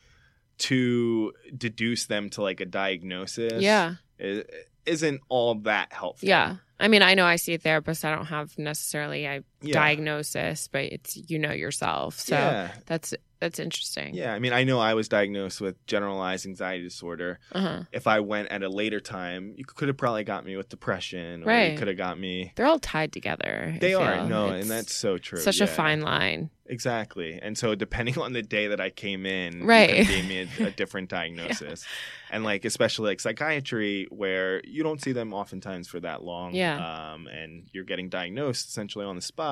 to 0.57 1.31
deduce 1.55 2.05
them 2.07 2.29
to 2.31 2.41
like 2.41 2.59
a 2.59 2.65
diagnosis. 2.65 3.61
Yeah. 3.61 3.95
i- 4.19 4.43
Isn't 4.85 5.21
all 5.29 5.55
that 5.61 5.93
helpful. 5.93 6.27
Yeah. 6.27 6.57
I 6.79 6.87
mean, 6.87 7.01
I 7.01 7.13
know 7.13 7.25
I 7.25 7.35
see 7.35 7.53
a 7.53 7.57
therapist. 7.57 8.03
I 8.03 8.13
don't 8.15 8.25
have 8.25 8.57
necessarily 8.57 9.25
a 9.25 9.43
Yeah. 9.61 9.73
diagnosis, 9.73 10.67
but 10.67 10.83
it's 10.85 11.17
you 11.29 11.37
know 11.39 11.51
yourself. 11.51 12.19
So 12.19 12.35
yeah. 12.35 12.71
that's 12.85 13.13
that's 13.39 13.57
interesting. 13.59 14.15
Yeah. 14.15 14.33
I 14.33 14.39
mean, 14.39 14.51
I 14.51 14.65
know 14.65 14.79
I 14.79 14.93
was 14.95 15.07
diagnosed 15.07 15.61
with 15.61 15.85
generalized 15.87 16.45
anxiety 16.45 16.83
disorder. 16.83 17.39
Uh-huh. 17.53 17.83
If 17.93 18.05
I 18.05 18.19
went 18.19 18.49
at 18.49 18.63
a 18.63 18.69
later 18.69 18.99
time, 18.99 19.53
you 19.55 19.63
could 19.63 19.87
have 19.87 19.95
probably 19.95 20.25
got 20.25 20.45
me 20.45 20.57
with 20.57 20.67
depression, 20.67 21.43
or 21.43 21.47
Right. 21.47 21.71
you 21.71 21.77
could 21.77 21.87
have 21.87 21.95
got 21.95 22.19
me. 22.19 22.51
They're 22.55 22.65
all 22.65 22.79
tied 22.79 23.13
together. 23.13 23.77
They 23.79 23.93
are 23.93 24.25
no, 24.27 24.47
It's 24.51 24.63
and 24.63 24.71
that's 24.71 24.93
so 24.93 25.17
true. 25.17 25.39
such 25.39 25.61
a 25.61 25.67
fine 25.67 26.01
line. 26.01 26.49
Exactly. 26.65 27.39
And 27.41 27.57
so 27.57 27.73
depending 27.75 28.19
on 28.19 28.33
the 28.33 28.43
day 28.43 28.67
that 28.67 28.79
I 28.81 28.89
came 28.91 29.25
in, 29.25 29.65
Right. 29.65 30.05
gave 30.05 30.27
me 30.27 30.47
a, 30.59 30.67
a 30.67 30.71
different 30.71 31.09
diagnosis. 31.17 31.85
And 32.31 32.43
like 32.43 32.63
especially 32.65 33.09
like 33.11 33.19
psychiatry 33.21 34.05
where 34.11 34.61
you 34.65 34.83
don't 34.83 35.01
see 35.01 35.13
them 35.13 35.33
oftentimes 35.33 35.87
for 35.87 35.99
that 36.01 36.23
long. 36.23 36.53
Yeah. 36.53 37.13
Um 37.13 37.25
and 37.27 37.67
you're 37.73 37.85
getting 37.85 38.09
diagnosed 38.09 38.67
essentially 38.67 39.05
on 39.05 39.15
the 39.15 39.21
spot. 39.21 39.48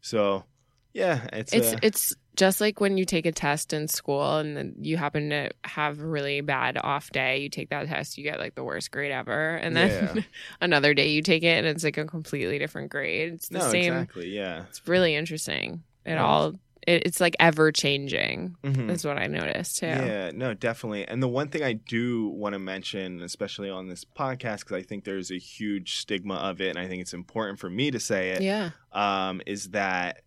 So 0.00 0.44
yeah, 0.92 1.26
it's 1.32 1.52
It's 1.52 1.72
uh, 1.74 1.78
it's 1.82 2.14
just 2.36 2.60
like 2.60 2.80
when 2.80 2.98
you 2.98 3.04
take 3.04 3.26
a 3.26 3.32
test 3.32 3.72
in 3.72 3.86
school 3.88 4.36
and 4.38 4.56
then 4.56 4.74
you 4.80 4.96
happen 4.96 5.30
to 5.30 5.50
have 5.64 6.00
a 6.00 6.06
really 6.06 6.40
bad 6.40 6.76
off 6.82 7.10
day. 7.10 7.38
You 7.38 7.48
take 7.48 7.70
that 7.70 7.86
test, 7.86 8.18
you 8.18 8.24
get 8.24 8.38
like 8.38 8.54
the 8.54 8.64
worst 8.64 8.90
grade 8.90 9.12
ever, 9.12 9.56
and 9.56 9.76
then 9.76 9.90
Yeah. 10.16 10.22
another 10.60 10.94
day 10.94 11.08
you 11.08 11.22
take 11.22 11.42
it 11.42 11.58
and 11.58 11.66
it's 11.66 11.84
like 11.84 11.96
a 11.98 12.04
completely 12.06 12.58
different 12.58 12.90
grade. 12.90 13.34
It's 13.34 13.48
the 13.48 13.58
no, 13.58 13.70
same. 13.70 13.94
exactly. 13.94 14.28
Yeah. 14.30 14.64
It's 14.68 14.86
really 14.86 15.14
interesting. 15.14 15.82
It 16.04 16.12
Yeah. 16.12 16.24
all 16.24 16.54
it, 16.86 17.02
it's 17.06 17.20
like 17.20 17.34
ever 17.40 17.72
changing. 17.72 18.56
Mhm. 18.64 18.90
Is 18.90 19.04
what 19.04 19.18
I 19.18 19.26
noticed 19.26 19.78
too. 19.78 19.86
Yeah, 19.86 20.30
no, 20.34 20.54
definitely. 20.54 21.06
And 21.06 21.22
the 21.22 21.28
one 21.28 21.48
thing 21.48 21.62
I 21.62 21.72
do 21.74 22.28
want 22.28 22.52
to 22.54 22.58
mention, 22.58 23.22
especially 23.22 23.70
on 23.70 23.88
this 23.88 24.04
podcast, 24.04 24.60
because 24.60 24.76
I 24.76 24.82
think 24.82 25.04
there's 25.04 25.30
a 25.30 25.38
huge 25.38 25.96
stigma 25.98 26.34
of 26.34 26.60
it, 26.60 26.70
and 26.70 26.78
I 26.78 26.86
think 26.88 27.00
it's 27.02 27.14
important 27.14 27.58
for 27.58 27.68
me 27.70 27.90
to 27.90 28.00
say 28.00 28.30
it, 28.30 28.42
Yeah. 28.42 28.70
um, 28.92 29.40
is 29.46 29.70
that 29.70 30.22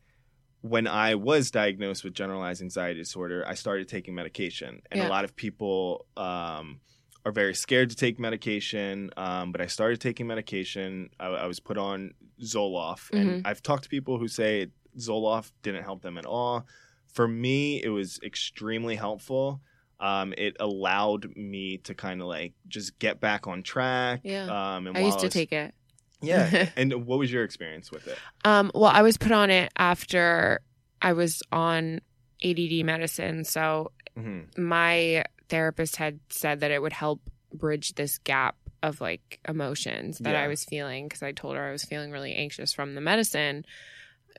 when 0.61 0.87
I 0.87 1.15
was 1.15 1.51
diagnosed 1.51 2.03
with 2.03 2.13
generalized 2.13 2.61
anxiety 2.61 2.99
disorder, 2.99 3.43
I 3.47 3.53
started 3.53 3.87
taking 3.87 4.15
medication, 4.15 4.81
and 4.91 4.99
Yeah. 5.01 5.07
a 5.07 5.09
lot 5.09 5.23
of 5.23 5.35
people 5.35 6.05
um, 6.17 6.81
are 7.25 7.31
very 7.31 7.53
scared 7.53 7.89
to 7.89 7.95
take 7.95 8.19
medication. 8.19 9.11
Um, 9.17 9.51
but 9.51 9.59
I 9.61 9.67
started 9.67 9.99
taking 10.01 10.27
medication. 10.27 11.09
I, 11.19 11.27
I 11.27 11.45
was 11.45 11.59
put 11.59 11.77
on 11.77 12.13
Zoloft, 12.41 13.11
Mm-hmm. 13.11 13.17
and 13.29 13.47
I've 13.47 13.61
talked 13.61 13.83
to 13.83 13.89
people 13.89 14.17
who 14.17 14.27
say 14.27 14.67
Zoloft 14.97 15.51
didn't 15.63 15.83
help 15.83 16.01
them 16.01 16.17
at 16.17 16.25
all. 16.25 16.65
For 17.13 17.27
me, 17.27 17.81
it 17.83 17.89
was 17.89 18.19
extremely 18.23 18.95
helpful. 18.95 19.61
Um, 19.99 20.33
it 20.37 20.57
allowed 20.59 21.35
me 21.35 21.77
to 21.79 21.95
kind 21.95 22.21
of 22.21 22.27
like 22.27 22.53
just 22.67 22.99
get 22.99 23.19
back 23.19 23.47
on 23.47 23.63
track. 23.63 24.21
Yeah. 24.23 24.75
Um, 24.75 24.87
and 24.87 24.97
I 24.97 25.01
used 25.01 25.19
to 25.19 25.25
was- 25.27 25.33
take 25.33 25.51
it. 25.51 25.73
Yeah. 26.21 26.69
and 26.75 27.05
what 27.05 27.19
was 27.19 27.31
your 27.31 27.43
experience 27.43 27.91
with 27.91 28.07
it? 28.07 28.17
Um, 28.43 28.71
well, 28.73 28.91
I 28.93 29.01
was 29.03 29.17
put 29.17 29.31
on 29.31 29.49
it 29.51 29.71
after 29.77 30.61
I 31.01 31.13
was 31.13 31.41
on 31.51 32.01
ADD 32.43 32.83
medicine. 32.85 33.43
So 33.43 33.91
hmm 34.15 34.41
my 34.57 35.23
therapist 35.49 35.95
had 35.97 36.19
said 36.29 36.59
that 36.61 36.71
it 36.71 36.81
would 36.81 36.91
help 36.93 37.21
bridge 37.53 37.93
this 37.93 38.17
gap 38.17 38.55
of 38.83 38.99
like 38.99 39.39
emotions 39.47 40.17
that 40.19 40.33
Yeah. 40.33 40.41
I 40.43 40.47
was 40.47 40.65
feeling 40.65 41.05
because 41.07 41.23
I 41.23 41.31
told 41.31 41.55
her 41.55 41.63
I 41.67 41.71
was 41.71 41.83
feeling 41.83 42.11
really 42.11 42.33
anxious 42.33 42.73
from 42.73 42.95
the 42.95 43.01
medicine. 43.01 43.63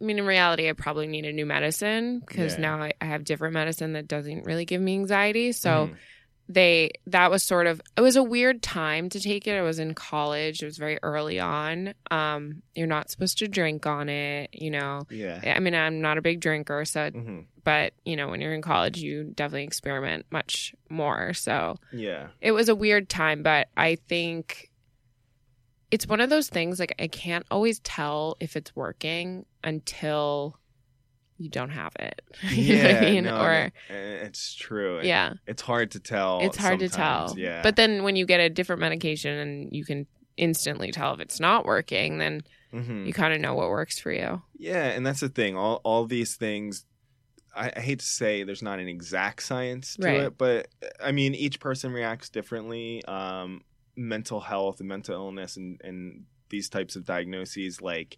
I 0.01 0.05
mean, 0.05 0.18
in 0.18 0.26
reality, 0.26 0.68
I 0.68 0.72
probably 0.72 1.07
need 1.07 1.24
a 1.24 1.32
new 1.32 1.46
medicine 1.46 2.20
because 2.20 2.57
Yeah. 2.59 2.62
now 2.62 2.82
I, 2.82 2.92
I 3.01 3.07
have 3.07 3.24
different 3.24 3.55
medicine 3.55 3.92
that 3.94 4.09
doesn't 4.09 4.44
really 4.44 4.64
give 4.64 4.80
me 4.80 4.94
anxiety. 4.94 5.53
So 5.53 5.88
Mhm. 5.88 5.96
they 6.51 6.90
that 7.07 7.30
was 7.30 7.42
sort 7.42 7.66
of 7.66 7.80
it 7.96 8.01
was 8.01 8.16
a 8.16 8.22
weird 8.22 8.62
time 8.62 9.09
to 9.11 9.20
take 9.20 9.46
it. 9.46 9.53
I 9.59 9.62
was 9.62 9.78
in 9.78 9.94
college. 9.94 10.62
It 10.62 10.66
was 10.66 10.78
very 10.78 10.99
early 11.03 11.38
on. 11.38 11.92
Um, 12.11 12.62
you're 12.74 12.86
not 12.86 13.11
supposed 13.11 13.38
to 13.38 13.49
drink 13.49 13.86
on 13.86 14.09
it, 14.09 14.51
you 14.53 14.70
know. 14.70 15.03
yeah. 15.11 15.55
I 15.57 15.61
mean, 15.61 15.74
I'm 15.74 16.01
not 16.01 16.16
a 16.16 16.22
big 16.22 16.40
drinker, 16.40 16.84
so 16.84 17.11
hmm 17.11 17.40
but 17.64 17.92
you 18.07 18.16
know, 18.16 18.28
when 18.28 18.40
you're 18.40 18.55
in 18.55 18.62
college, 18.62 18.96
you 18.99 19.24
definitely 19.34 19.64
experiment 19.64 20.24
much 20.30 20.74
more. 20.88 21.34
So 21.34 21.76
Yeah. 21.92 22.28
it 22.40 22.53
was 22.53 22.70
a 22.70 22.74
weird 22.74 23.11
time, 23.11 23.42
but 23.42 23.68
I 23.76 23.96
think 24.09 24.68
it's 25.91 26.07
one 26.07 26.20
of 26.20 26.30
those 26.30 26.49
things 26.49 26.78
like 26.78 26.95
I 26.99 27.07
can't 27.09 27.47
always 27.51 27.78
tell 27.80 28.36
if 28.41 28.57
it's 28.57 28.74
working 28.76 29.47
until 29.64 30.59
you 31.39 31.49
don't 31.49 31.70
have 31.70 31.93
it. 32.01 32.20
you 32.51 32.76
know 32.76 32.82
what 32.82 32.91
Yeah. 32.93 32.99
I 32.99 33.11
mean? 33.11 33.24
no, 33.24 33.41
or 33.41 33.51
eh, 33.53 33.70
it's 33.91 34.55
true. 34.55 35.01
yeah, 35.03 35.34
It's 35.47 35.62
hard 35.62 35.93
to 35.93 36.01
tell. 36.01 36.41
it's 36.43 36.57
hard 36.57 36.80
to 36.80 36.89
tell. 36.89 37.34
Yeah. 37.39 37.62
But 37.62 37.76
then 37.76 38.03
when 38.03 38.16
you 38.16 38.26
get 38.26 38.41
a 38.41 38.51
different 38.51 38.80
medication 38.80 39.39
and 39.39 39.74
you 39.74 39.84
can 39.84 40.07
instantly 40.36 40.91
tell 40.93 41.14
if 41.14 41.20
it's 41.20 41.41
not 41.41 41.64
working, 41.64 42.18
then 42.18 42.43
Mhm. 42.72 43.07
you 43.07 43.12
kind 43.12 43.32
of 43.32 43.41
know 43.41 43.55
what 43.55 43.70
works 43.70 43.99
for 43.99 44.12
you. 44.12 44.43
Yeah, 44.59 44.84
and 44.89 45.07
that's 45.07 45.20
the 45.20 45.28
thing. 45.30 45.57
All 45.57 45.80
all 45.84 46.05
these 46.07 46.36
things. 46.36 46.84
I, 47.57 47.72
I 47.74 47.80
hate 47.80 48.01
to 48.01 48.05
say 48.05 48.43
there's 48.45 48.62
not 48.62 48.78
an 48.78 48.89
exact 48.89 49.43
science 49.43 49.97
to 49.97 50.07
Right. 50.07 50.20
it, 50.24 50.39
but 50.39 50.68
I 51.01 51.12
mean 51.12 51.34
each 51.34 51.61
person 51.61 51.93
reacts 51.93 52.28
differently. 52.28 53.03
Um, 53.07 53.62
mental 53.99 54.40
health 54.40 54.78
and 54.80 54.88
mental 54.88 55.14
illness 55.14 55.57
and 55.57 55.80
and 55.82 56.24
these 56.51 56.68
types 56.68 56.94
of 56.96 57.05
diagnoses 57.05 57.82
like 57.82 58.16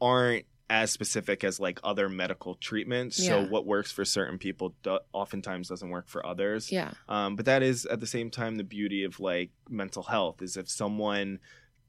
aren't 0.00 0.44
as 0.68 0.90
specific 0.90 1.44
as 1.44 1.60
like 1.60 1.78
other 1.84 2.08
medical 2.08 2.54
treatments. 2.54 3.22
So 3.22 3.44
what 3.44 3.66
works 3.66 3.92
for 3.92 4.04
certain 4.06 4.38
people 4.38 4.74
do- 4.82 4.98
oftentimes 5.12 5.68
doesn't 5.68 5.90
work 5.90 6.08
for 6.08 6.24
others. 6.24 6.72
Yeah. 6.72 6.92
Um, 7.08 7.36
but 7.36 7.44
that 7.44 7.62
is 7.62 7.84
at 7.86 8.00
the 8.00 8.06
same 8.06 8.30
time 8.30 8.56
the 8.56 8.64
beauty 8.64 9.04
of 9.04 9.20
like 9.20 9.50
mental 9.68 10.02
health 10.02 10.40
is 10.40 10.56
if 10.56 10.70
someone 10.70 11.40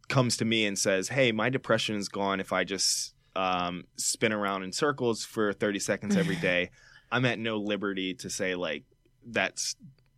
comes 0.09 0.35
to 0.37 0.45
me 0.45 0.65
and 0.65 0.77
says, 0.77 1.07
"Hey, 1.09 1.31
my 1.31 1.49
depression 1.49 1.95
is 1.95 2.09
gone 2.09 2.39
if 2.41 2.51
I 2.51 2.65
just 2.65 3.13
um, 3.37 3.85
spin 3.95 4.33
around 4.33 4.63
in 4.63 4.71
circles 4.73 5.23
for 5.23 5.53
30 5.53 5.79
seconds 5.79 6.17
every 6.17 6.35
day," 6.51 6.69
I'm 7.09 7.25
at 7.25 7.39
no 7.39 7.57
liberty 7.57 8.13
to 8.15 8.29
say 8.29 8.53
like 8.55 8.83
that's 9.25 9.75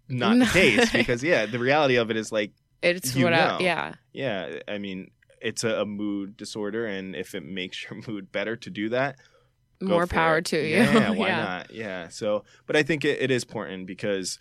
not 0.09 0.37
No. 0.37 0.45
the 0.45 0.51
case 0.59 0.91
because 0.91 1.23
yeah, 1.23 1.45
the 1.45 1.59
reality 1.59 1.97
of 1.97 2.09
it 2.09 2.17
is 2.17 2.31
like 2.31 2.51
It's 2.85 3.15
You 3.15 3.25
what 3.25 3.33
I, 3.33 3.59
yeah. 3.59 3.93
yeah, 4.13 4.59
I 4.67 4.77
mean 4.77 5.11
it's 5.41 5.63
a, 5.63 5.81
a 5.81 5.85
mood 5.85 6.37
disorder, 6.37 6.85
and 6.85 7.15
if 7.15 7.35
it 7.35 7.43
makes 7.43 7.83
your 7.83 8.01
mood 8.07 8.31
better 8.31 8.55
to 8.55 8.69
do 8.69 8.89
that, 8.89 9.17
More 9.81 10.07
power 10.07 10.37
it. 10.39 10.45
to 10.45 10.57
you. 10.57 10.77
Yeah, 10.77 11.09
why 11.19 11.27
Yeah. 11.27 11.41
not? 11.43 11.71
Yeah. 11.73 12.07
So, 12.09 12.43
but 12.65 12.75
I 12.75 12.83
think 12.83 13.05
it, 13.05 13.21
it 13.21 13.29
is 13.31 13.43
important 13.43 13.85
because 13.87 14.39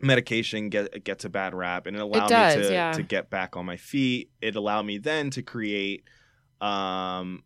medication 0.00 0.68
get, 0.68 1.04
gets 1.04 1.24
a 1.24 1.28
bad 1.30 1.54
rap, 1.54 1.86
and 1.86 1.96
it 1.96 2.02
allowed 2.02 2.28
does, 2.28 2.56
me 2.56 2.62
to, 2.64 2.72
yeah. 2.72 2.92
to 2.92 3.02
get 3.02 3.30
back 3.30 3.56
on 3.56 3.64
my 3.66 3.76
feet. 3.76 4.30
It 4.40 4.54
allowed 4.56 4.82
me 4.82 4.98
then 4.98 5.30
to 5.30 5.42
create 5.42 6.04
um, 6.60 7.42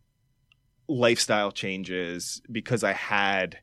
lifestyle 0.87 1.51
changes 1.51 2.41
because 2.51 2.83
I 2.83 2.93
had 2.93 3.57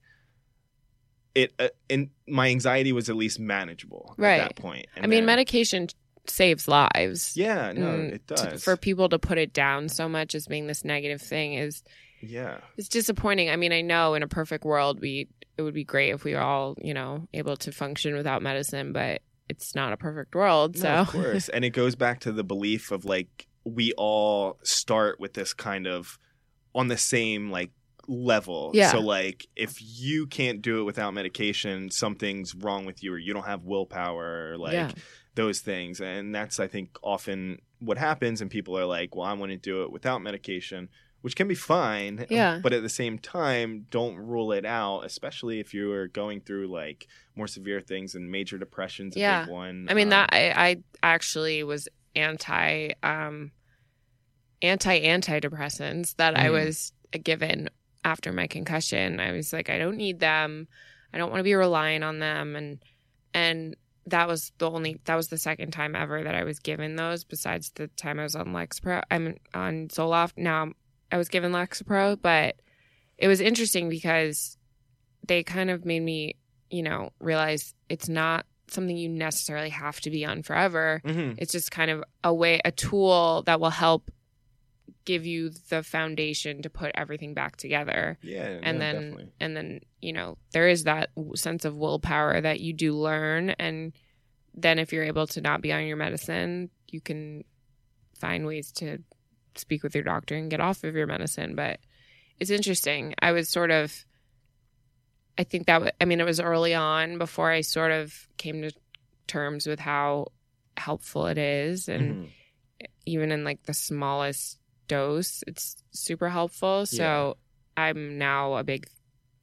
it. 1.35 1.53
Uh, 1.59 1.69
and 1.91 2.11
my 2.29 2.49
anxiety 2.49 2.93
was 2.93 3.09
at 3.11 3.17
least 3.17 3.39
manageable 3.39 4.15
Right. 4.17 4.41
at 4.41 4.49
that 4.49 4.63
point. 4.63 4.87
I 4.97 5.01
And 5.01 5.11
mean, 5.11 5.21
then- 5.21 5.27
medication 5.27 5.89
saves 6.27 6.67
lives. 6.69 7.37
Yeah, 7.37 7.73
no, 7.73 7.91
And 7.91 8.13
it 8.15 8.27
to- 8.29 8.35
does. 8.35 8.65
for 8.65 8.77
people 8.77 9.09
to 9.11 9.19
put 9.19 9.39
it 9.39 9.53
down 9.53 9.89
so 9.89 10.09
much 10.09 10.35
as 10.35 10.47
being 10.47 10.67
this 10.67 10.85
negative 10.85 11.21
thing 11.21 11.55
is 11.55 11.83
yeah. 12.23 12.59
it's 12.77 12.89
disappointing. 12.89 13.51
I 13.51 13.57
mean, 13.57 13.73
I 13.73 13.81
know 13.83 14.15
in 14.15 14.23
a 14.23 14.29
perfect 14.29 14.65
world 14.65 15.01
we 15.01 15.29
it 15.57 15.63
would 15.63 15.75
be 15.75 15.85
great 15.85 16.11
if 16.11 16.25
we 16.25 16.35
were 16.35 16.41
all, 16.41 16.77
you 16.83 16.95
know, 16.95 17.29
able 17.33 17.57
to 17.59 17.71
function 17.71 18.15
without 18.15 18.43
medicine, 18.43 18.93
but 18.93 19.23
it's 19.49 19.75
not 19.75 19.93
a 19.93 19.97
perfect 19.97 20.35
world. 20.35 20.77
So 20.77 20.89
No, 20.89 20.95
of 21.03 21.09
course. 21.11 21.49
and 21.49 21.65
it 21.65 21.71
goes 21.71 21.95
back 21.95 22.21
to 22.21 22.33
the 22.33 22.43
belief 22.43 22.91
of 22.91 23.05
like 23.05 23.47
we 23.65 23.93
all 23.97 24.59
start 24.63 25.21
with 25.21 25.35
this 25.35 25.55
kind 25.55 25.87
of 25.87 26.19
on 26.75 26.89
the 26.89 26.97
same 26.97 27.51
like 27.51 27.71
level. 28.09 28.71
Yeah. 28.75 28.91
So 28.91 29.01
like 29.01 29.47
if 29.57 29.77
you 29.81 30.27
can't 30.27 30.61
do 30.61 30.81
it 30.81 30.85
without 30.85 31.15
medication, 31.15 31.91
something's 31.91 32.55
wrong 32.55 32.85
with 32.85 33.03
you 33.03 33.13
or 33.13 33.19
you 33.19 33.33
don't 33.33 33.47
have 33.47 33.63
willpower 33.65 34.53
or 34.53 34.59
like 34.59 34.73
Yeah. 34.73 34.91
Those 35.35 35.61
things. 35.61 36.01
And 36.01 36.35
that's 36.35 36.61
I 36.61 36.67
think 36.69 36.97
often 37.03 37.61
what 37.81 37.99
happens 37.99 38.41
and 38.41 38.51
people 38.51 38.79
are 38.79 38.87
like, 38.87 39.15
Well, 39.15 39.27
I 39.27 39.33
want 39.33 39.51
to 39.53 39.57
do 39.59 39.83
it 39.83 39.93
without 39.93 40.23
medication. 40.23 40.89
Which 41.23 41.37
can 41.37 41.49
be 41.49 41.55
fine, 41.55 42.27
Yeah. 42.29 42.61
but 42.63 42.75
at 42.75 42.83
the 42.83 42.91
same 42.91 43.19
time, 43.19 43.87
don't 43.91 44.17
rule 44.17 44.53
it 44.53 44.67
out, 44.67 45.07
especially 45.07 45.59
if 45.59 45.73
you 45.73 45.91
are 45.93 46.07
going 46.07 46.43
through 46.43 46.67
like 46.67 47.07
more 47.35 47.47
severe 47.47 47.81
things 47.81 48.15
and 48.15 48.31
major 48.31 48.59
depression's 48.59 49.17
Yeah. 49.17 49.47
one. 49.47 49.87
I 49.89 49.95
mean 49.95 50.09
Um, 50.09 50.11
that 50.11 50.29
I, 50.35 50.51
I 50.51 50.77
actually 51.03 51.63
was 51.65 51.89
anti 52.15 52.91
um 53.03 53.53
anti 54.63 55.01
antidepressants 55.01 56.17
that 56.17 56.37
I 56.39 56.49
Mhm. 56.49 56.53
was 56.53 56.93
given 57.23 57.71
after 58.05 58.33
my 58.33 58.47
concussion. 58.47 59.21
I 59.21 59.33
was 59.33 59.53
like, 59.53 59.71
I 59.71 59.79
don't 59.79 59.97
need 59.97 60.21
them. 60.21 60.69
I 61.13 61.19
don't 61.19 61.31
want 61.31 61.41
to 61.41 61.45
be 61.45 61.55
relying 61.55 62.03
on 62.03 62.19
them 62.19 62.57
and 62.57 62.83
and 63.33 63.77
that 64.07 64.29
was 64.29 64.53
the 64.59 64.71
only 64.71 65.01
that 65.05 65.15
was 65.15 65.29
the 65.29 65.39
second 65.39 65.73
time 65.73 65.97
ever 65.97 66.23
that 66.23 66.35
I 66.35 66.45
was 66.45 66.59
given 66.59 66.97
those 66.97 67.25
besides 67.25 67.73
the 67.75 67.89
time 67.89 68.21
I 68.21 68.25
was 68.25 68.35
on 68.35 68.49
Lexapro. 68.49 69.03
I'm 69.11 69.37
on 69.55 69.89
Zoloft. 69.89 70.33
Now 70.37 70.73
I 71.11 71.17
was 71.17 71.29
given 71.29 71.53
Lexapro, 71.53 72.21
but 72.21 72.57
it 73.17 73.29
was 73.29 73.41
interesting 73.41 73.89
because 73.89 74.59
they 75.27 75.43
kind 75.43 75.71
of 75.71 75.85
made 75.85 76.03
me, 76.03 76.37
you 76.71 76.83
know, 76.83 77.11
realize 77.21 77.75
it's 77.89 78.09
not 78.09 78.47
something 78.69 78.97
you 78.97 79.09
necessarily 79.09 79.69
have 79.71 80.01
to 80.01 80.11
be 80.11 80.25
on 80.25 80.43
forever. 80.43 81.01
Mm-hmm. 81.05 81.35
It's 81.39 81.53
just 81.53 81.71
kind 81.71 81.91
of 81.91 82.03
a 82.23 82.33
way, 82.33 82.61
a 82.65 82.73
tool 82.73 83.43
that 83.47 83.61
will 83.61 83.71
help 83.71 84.11
give 85.05 85.27
you 85.27 85.51
the 85.69 85.83
foundation 85.83 86.63
to 86.63 86.71
put 86.71 86.93
everything 86.95 87.35
back 87.35 87.57
together. 87.57 88.19
Yeah, 88.23 88.59
And 88.63 88.81
then, 88.81 88.95
definitely. 88.95 89.33
and 89.41 89.57
then, 89.57 89.81
you 90.01 90.13
know, 90.13 90.39
there 90.53 90.69
is 90.69 90.85
that 90.85 91.11
sense 91.35 91.65
of 91.65 91.77
willpower 91.77 92.41
that 92.41 92.61
you 92.61 92.73
do 92.73 92.95
learn. 92.95 93.51
And 93.51 93.93
then 94.55 94.79
if 94.79 94.93
you're 94.93 95.05
able 95.05 95.27
to 95.29 95.41
not 95.41 95.61
be 95.61 95.73
on 95.73 95.85
your 95.87 95.97
medicine, 95.97 96.71
you 96.89 97.01
can 97.01 97.45
find 98.19 98.47
ways 98.47 98.73
to 98.73 98.99
speak 99.57 99.83
with 99.83 99.95
your 99.95 100.05
doctor 100.05 100.35
and 100.37 100.51
get 100.51 100.61
off 100.61 100.85
of 100.85 100.95
your 100.95 101.07
medicine. 101.07 101.55
But 101.55 101.81
it's 102.41 102.51
interesting. 102.51 103.15
I 103.21 103.33
was 103.33 103.49
sort 103.49 103.71
of, 103.71 103.93
I 105.37 105.45
think 105.45 105.67
that, 105.67 105.95
I 106.01 106.05
mean, 106.05 106.21
it 106.21 106.25
was 106.27 106.41
early 106.41 106.75
on 106.75 107.19
before 107.19 107.51
I 107.51 107.61
sort 107.61 107.91
of 107.93 108.15
came 108.37 108.63
to 108.63 108.71
terms 109.27 109.67
with 109.67 109.81
how 109.81 110.29
helpful 110.77 111.27
it 111.27 111.39
is. 111.39 111.89
And 111.89 112.17
Mhm. 112.17 112.31
even 113.07 113.33
in 113.33 113.45
like 113.45 113.63
the 113.65 113.75
smallest 113.75 114.59
dose, 114.89 115.43
it's 115.47 115.77
super 115.91 116.29
helpful. 116.29 116.87
So 116.87 117.37
I'm 117.77 118.19
now 118.19 118.55
a 118.55 118.65
big 118.65 118.87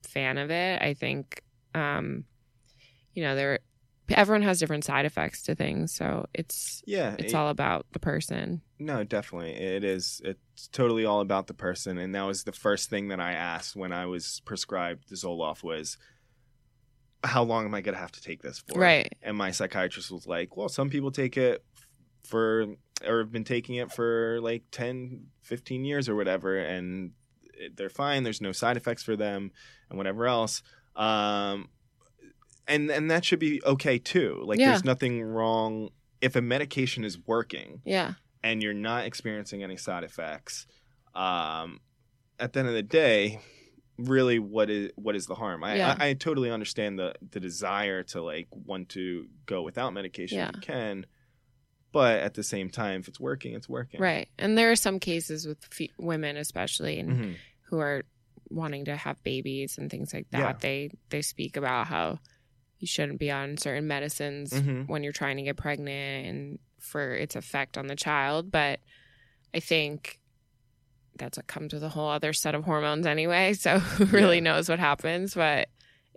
fan 0.04 0.38
of 0.38 0.52
it. 0.52 0.82
I 0.82 0.94
think, 0.94 1.44
um, 1.76 2.26
you 3.14 3.24
know, 3.24 3.36
there, 3.36 3.60
everyone 4.10 4.42
has 4.42 4.60
different 4.60 4.84
side 4.84 5.06
effects 5.06 5.44
to 5.44 5.56
things. 5.56 5.94
So 5.94 6.28
it's, 6.34 6.82
yeah, 6.86 7.16
it's 7.20 7.34
it- 7.34 7.36
all 7.36 7.50
about 7.50 7.86
the 7.94 8.00
person. 8.00 8.62
No, 8.80 9.04
definitely. 9.04 9.52
It 9.52 9.84
is. 9.84 10.22
It's 10.24 10.68
totally 10.70 11.06
all 11.06 11.22
about 11.22 11.46
the 11.46 11.54
person. 11.54 12.00
And 12.00 12.16
that 12.16 12.24
was 12.24 12.44
the 12.44 12.52
first 12.52 12.90
thing 12.90 13.10
that 13.10 13.20
I 13.20 13.34
asked 13.34 13.76
when 13.76 13.92
I 13.94 14.08
was 14.08 14.42
prescribed 14.44 15.10
the 15.10 15.16
Zoloft 15.16 15.62
was, 15.62 15.98
how 17.24 17.44
long 17.44 17.66
am 17.66 17.76
I 17.76 17.82
going 17.82 17.94
to 17.94 18.02
have 18.02 18.12
to 18.14 18.22
take 18.22 18.42
this 18.42 18.64
for? 18.68 18.80
Right. 18.80 19.14
And 19.22 19.38
my 19.38 19.52
psychiatrist 19.52 20.10
was 20.10 20.26
like, 20.26 20.58
well, 20.58 20.68
some 20.70 20.90
people 20.90 21.12
take 21.12 21.38
it 21.38 21.64
for, 22.24 22.76
or 23.06 23.20
have 23.20 23.32
been 23.32 23.44
taking 23.44 23.76
it 23.76 23.92
for 23.92 24.40
like 24.42 24.64
10, 24.72 25.28
15 25.42 25.86
years 25.86 26.08
or 26.10 26.16
whatever. 26.16 26.58
And 26.58 27.12
they're 27.76 27.90
fine. 27.90 28.24
There's 28.24 28.42
no 28.42 28.52
side 28.52 28.78
effects 28.78 29.04
for 29.04 29.16
them 29.16 29.52
and 29.90 29.98
whatever 29.98 30.26
else. 30.28 30.64
Um, 30.96 31.70
and, 32.68 32.90
and 32.90 33.10
that 33.12 33.26
should 33.26 33.40
be 33.40 33.62
okay 33.66 33.98
too. 33.98 34.42
Like 34.46 34.60
Yeah. 34.60 34.70
there's 34.70 34.84
nothing 34.86 35.22
wrong 35.22 35.90
if 36.22 36.36
a 36.36 36.42
medication 36.42 37.04
is 37.04 37.18
working 37.26 37.82
Yeah. 37.86 38.14
and 38.44 38.62
you're 38.62 38.74
not 38.74 39.06
experiencing 39.06 39.64
any 39.64 39.78
side 39.78 40.04
effects, 40.04 40.68
um, 41.16 41.80
at 42.40 42.54
the 42.54 42.60
end 42.60 42.70
of 42.70 42.74
the 42.76 42.84
day, 42.84 43.40
really, 43.98 44.40
what 44.40 44.70
is 44.70 44.92
what 44.96 45.16
is 45.16 45.28
the 45.28 45.36
harm? 45.36 45.64
I, 45.64 45.76
Yeah. 45.76 45.96
I, 46.00 46.10
I 46.10 46.14
totally 46.14 46.50
understand 46.50 46.98
the 46.98 47.14
the 47.32 47.40
desire 47.40 48.02
to 48.04 48.22
like 48.24 48.48
want 48.52 48.90
to 48.90 49.28
go 49.46 49.62
without 49.62 49.94
medication 49.94 50.40
if 50.40 50.46
Yeah. 50.46 50.52
you 50.56 50.62
can, 50.62 51.06
but 51.92 52.20
at 52.20 52.34
the 52.36 52.44
same 52.44 52.70
time, 52.70 53.02
if 53.02 53.08
it's 53.08 53.20
working, 53.20 53.54
it's 53.54 53.68
working. 53.70 54.00
Right. 54.02 54.30
And 54.38 54.58
there 54.58 54.72
are 54.72 54.76
some 54.76 55.00
cases 55.00 55.46
with 55.48 55.64
fe- 55.66 55.92
women, 55.98 56.38
especially, 56.38 57.00
and 57.00 57.10
Mhm. 57.12 57.36
who 57.64 57.80
are 57.80 58.04
wanting 58.50 58.86
to 58.86 58.96
have 58.96 59.22
babies 59.24 59.78
and 59.78 59.90
things 59.90 60.14
like 60.14 60.30
that. 60.32 60.40
Yeah. 60.40 60.54
They 60.60 60.90
they 61.10 61.22
speak 61.22 61.56
about 61.58 61.88
how 61.88 62.20
you 62.80 62.88
shouldn't 62.88 63.20
be 63.20 63.30
on 63.32 63.58
certain 63.58 63.88
medicines 63.88 64.52
Mhm. 64.52 64.88
when 64.88 65.04
you're 65.04 65.14
trying 65.14 65.38
to 65.38 65.44
get 65.44 65.56
pregnant 65.58 66.28
and 66.28 66.60
for 66.80 67.14
its 67.14 67.36
effect 67.36 67.78
on 67.78 67.88
the 67.88 67.96
child. 67.96 68.52
But 68.52 68.80
I 69.54 69.60
think 69.60 70.20
that's 71.18 71.38
what 71.38 71.46
comes 71.48 71.74
with 71.74 71.84
a 71.84 71.90
whole 71.90 72.10
other 72.10 72.34
set 72.34 72.56
of 72.56 72.64
hormones 72.64 73.06
anyway. 73.06 73.54
So 73.60 73.80
who 73.80 74.06
really 74.06 74.38
Yeah. 74.38 74.44
knows 74.44 74.68
what 74.70 74.80
happens? 74.80 75.34
But 75.36 75.70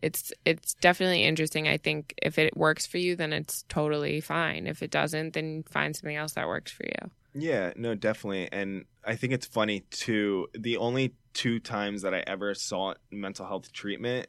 it's 0.04 0.34
it's 0.44 0.74
definitely 0.74 1.24
interesting. 1.24 1.66
I 1.66 1.78
think 1.78 2.12
if 2.22 2.38
it 2.38 2.54
works 2.54 2.86
for 2.86 2.98
you, 2.98 3.16
then 3.16 3.32
it's 3.32 3.64
totally 3.70 4.20
fine. 4.20 4.66
If 4.66 4.82
it 4.82 4.90
doesn't, 4.90 5.32
then 5.32 5.64
find 5.70 5.96
something 5.96 6.14
else 6.14 6.34
that 6.34 6.46
works 6.46 6.70
for 6.70 6.84
you. 6.84 7.10
Yeah, 7.32 7.72
no, 7.74 7.94
definitely. 7.94 8.50
And 8.52 8.84
I 9.02 9.16
think 9.16 9.32
it's 9.32 9.46
funny 9.46 9.80
too. 9.90 10.48
The 10.52 10.76
only 10.76 11.14
two 11.32 11.58
times 11.58 12.02
that 12.02 12.12
I 12.12 12.22
ever 12.26 12.54
sought 12.54 12.98
mental 13.10 13.46
health 13.46 13.72
treatment 13.72 14.26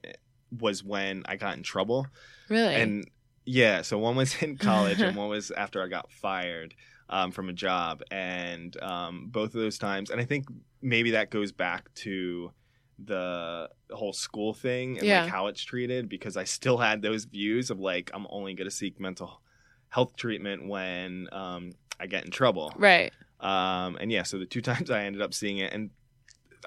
was 0.57 0.81
when 0.81 1.23
I 1.25 1.35
got 1.35 1.57
in 1.57 1.63
trouble. 1.63 2.07
Really? 2.47 2.75
And 2.75 3.11
yeah, 3.45 3.81
so 3.81 3.99
one 3.99 4.15
was 4.15 4.41
in 4.41 4.57
college 4.57 5.01
and 5.01 5.15
one 5.17 5.27
was 5.27 5.51
after 5.51 5.83
I 5.83 5.89
got 5.89 6.09
fired 6.09 6.73
um, 7.09 7.31
from 7.31 7.49
a 7.49 7.53
job. 7.53 8.01
And 8.11 8.81
um, 8.81 9.27
both 9.29 9.53
of 9.53 9.59
those 9.59 9.77
times, 9.77 10.09
and 10.09 10.21
I 10.21 10.25
think 10.25 10.45
maybe 10.81 11.11
that 11.11 11.31
goes 11.31 11.51
back 11.51 11.93
to 11.95 12.51
the 12.97 13.69
whole 13.91 14.13
school 14.13 14.53
thing 14.53 14.97
and 14.97 15.05
Yeah. 15.07 15.23
like 15.23 15.31
how 15.31 15.47
it's 15.47 15.61
treated 15.63 16.07
because 16.09 16.37
I 16.37 16.43
still 16.45 16.77
had 16.77 17.01
those 17.01 17.25
views 17.25 17.69
of 17.69 17.79
like 17.79 18.09
I'm 18.13 18.25
only 18.29 18.53
going 18.53 18.69
to 18.69 18.75
seek 18.75 18.99
mental 18.99 19.41
health 19.89 20.15
treatment 20.15 20.67
when 20.67 21.27
um, 21.31 21.71
I 21.99 22.07
get 22.07 22.25
in 22.25 22.31
trouble. 22.31 22.73
right. 22.77 23.11
Um, 23.39 23.97
and 23.99 24.11
yeah, 24.11 24.23
so 24.23 24.39
the 24.39 24.45
two 24.45 24.61
times 24.71 24.89
I 24.89 25.03
ended 25.03 25.21
up 25.21 25.33
seeing 25.33 25.57
it, 25.57 25.73
and 25.73 25.89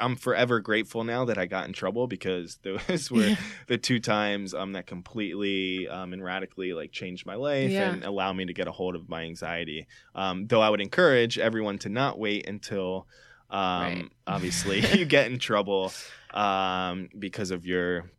I'm 0.01 0.14
forever 0.16 0.61
grateful 0.61 1.03
now 1.03 1.24
that 1.24 1.39
I 1.39 1.47
got 1.47 1.66
in 1.66 1.72
trouble 1.72 2.07
because 2.07 2.59
those 2.62 3.11
were 3.11 3.22
Yeah. 3.29 3.37
the 3.66 3.79
two 3.79 3.99
times 3.99 4.55
um, 4.55 4.72
that 4.74 4.87
completely 4.87 5.89
um, 5.89 6.12
and 6.12 6.22
radically 6.22 6.72
like 6.72 6.93
changed 6.93 7.26
my 7.26 7.35
life 7.35 7.72
Yeah. 7.72 7.91
and 7.91 8.05
allow 8.05 8.33
me 8.33 8.45
to 8.45 8.53
get 8.53 8.68
a 8.68 8.72
hold 8.72 8.95
of 8.95 9.09
my 9.09 9.22
anxiety. 9.22 9.87
Um, 10.14 10.47
though 10.47 10.61
I 10.61 10.68
would 10.70 10.81
encourage 10.81 11.39
everyone 11.39 11.79
to 11.79 11.89
not 11.89 12.18
wait 12.18 12.47
until 12.49 13.09
um, 13.51 13.82
Right. 13.82 14.09
obviously 14.26 14.80
you 14.99 15.05
get 15.05 15.30
in 15.30 15.38
trouble 15.38 15.92
um, 16.34 17.09
because 17.18 17.51
of 17.51 17.64
your 17.66 18.11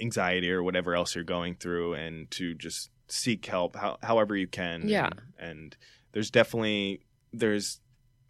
anxiety 0.00 0.50
or 0.50 0.62
whatever 0.62 0.94
else 0.94 1.14
you're 1.14 1.24
going 1.24 1.54
through, 1.56 1.94
and 1.94 2.30
to 2.32 2.54
just 2.54 2.90
seek 3.08 3.44
help 3.46 3.76
how, 3.76 3.98
however 4.02 4.36
you 4.36 4.46
can. 4.46 4.88
Yeah. 4.88 5.10
and, 5.38 5.50
and 5.50 5.76
there's 6.12 6.30
definitely 6.30 7.00
there's 7.32 7.80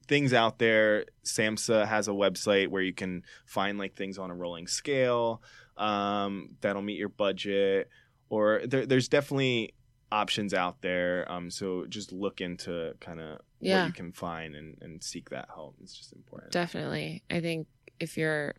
things 0.09 0.33
out 0.33 0.59
there. 0.59 1.05
SAMHSA 1.25 1.87
has 1.87 2.09
a 2.09 2.13
website 2.13 2.69
where 2.69 2.83
you 2.83 2.93
can 2.93 3.23
find 3.47 3.79
like 3.79 3.95
things 3.95 4.19
on 4.19 4.31
a 4.31 4.35
rolling 4.35 4.67
scale 4.67 5.43
um, 5.77 6.57
that'll 6.61 6.83
meet 6.83 6.99
your 6.99 7.09
budget, 7.09 7.89
or 8.29 8.63
there, 8.67 8.85
there's 8.87 9.09
definitely 9.09 9.75
options 10.13 10.53
out 10.53 10.83
there. 10.83 11.31
Um, 11.31 11.51
so 11.51 11.87
just 11.89 12.13
look 12.13 12.41
into 12.41 12.95
kind 13.01 13.21
of 13.21 13.39
Yeah. 13.61 13.81
what 13.83 13.87
you 13.89 13.93
can 13.93 14.13
find 14.13 14.55
and, 14.55 14.77
and 14.81 15.03
seek 15.03 15.31
that 15.31 15.49
help. 15.55 15.77
It's 15.83 15.95
just 15.97 16.13
important. 16.13 16.53
Definitely. 16.53 17.23
I 17.31 17.41
think 17.41 17.67
if 17.99 18.17
you're 18.17 18.55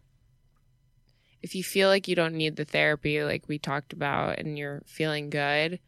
if 1.41 1.55
you 1.55 1.63
feel 1.63 1.87
like 1.89 2.07
you 2.07 2.15
don't 2.15 2.35
need 2.35 2.55
the 2.55 2.65
therapy 2.65 3.23
like 3.23 3.47
we 3.47 3.57
talked 3.57 3.93
about 3.93 4.37
and 4.39 4.57
you're 4.57 4.83
feeling 4.85 5.29
good, 5.31 5.79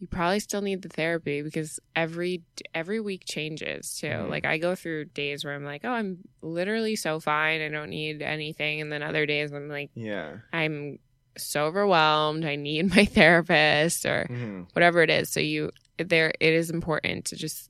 you 0.00 0.06
probably 0.08 0.40
still 0.40 0.62
need 0.62 0.82
the 0.82 0.88
therapy 0.88 1.42
because 1.42 1.78
every 1.94 2.42
every 2.74 3.00
week 3.00 3.22
changes 3.24 3.96
too. 4.00 4.08
Mhm. 4.08 4.30
Like 4.30 4.44
I 4.44 4.58
go 4.58 4.74
through 4.74 5.04
days 5.06 5.44
where 5.44 5.54
I'm 5.54 5.64
like, 5.64 5.82
"Oh, 5.84 5.90
I'm 5.92 6.18
literally 6.42 6.96
so 6.96 7.20
fine. 7.20 7.60
I 7.60 7.68
don't 7.68 7.90
need 7.90 8.22
anything." 8.22 8.80
And 8.80 8.90
then 8.90 9.02
other 9.02 9.26
days 9.26 9.52
I'm 9.52 9.68
like, 9.68 9.90
Yeah. 9.94 10.38
"I'm 10.52 10.98
so 11.38 11.66
overwhelmed. 11.66 12.44
I 12.44 12.56
need 12.56 12.88
my 12.96 13.04
therapist 13.04 14.04
or 14.06 14.26
Mhm. 14.28 14.66
whatever 14.72 15.02
it 15.02 15.10
is. 15.10 15.30
So 15.30 15.38
you 15.40 15.70
there 15.98 16.32
it 16.40 16.52
is 16.54 16.70
important 16.70 17.26
to 17.26 17.36
just 17.36 17.69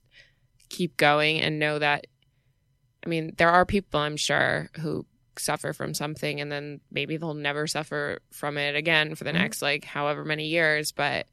keep 0.71 0.97
going 0.97 1.41
and 1.41 1.59
know 1.59 1.79
that 1.79 2.07
I 3.05 3.09
mean, 3.09 3.35
there 3.39 3.49
are 3.51 3.64
people 3.66 4.01
I'm 4.01 4.16
sure 4.16 4.68
who 4.81 5.05
suffer 5.39 5.73
from 5.73 5.95
something 5.95 6.41
and 6.41 6.51
then 6.53 6.81
maybe 6.91 7.16
they'll 7.16 7.33
never 7.35 7.66
suffer 7.66 8.18
from 8.31 8.59
it 8.59 8.75
again 8.77 9.14
for 9.14 9.25
the 9.25 9.31
Mhm. 9.31 9.35
next 9.35 9.62
like 9.62 9.85
however 9.85 10.25
many 10.25 10.49
years, 10.49 10.93
but 10.93 11.27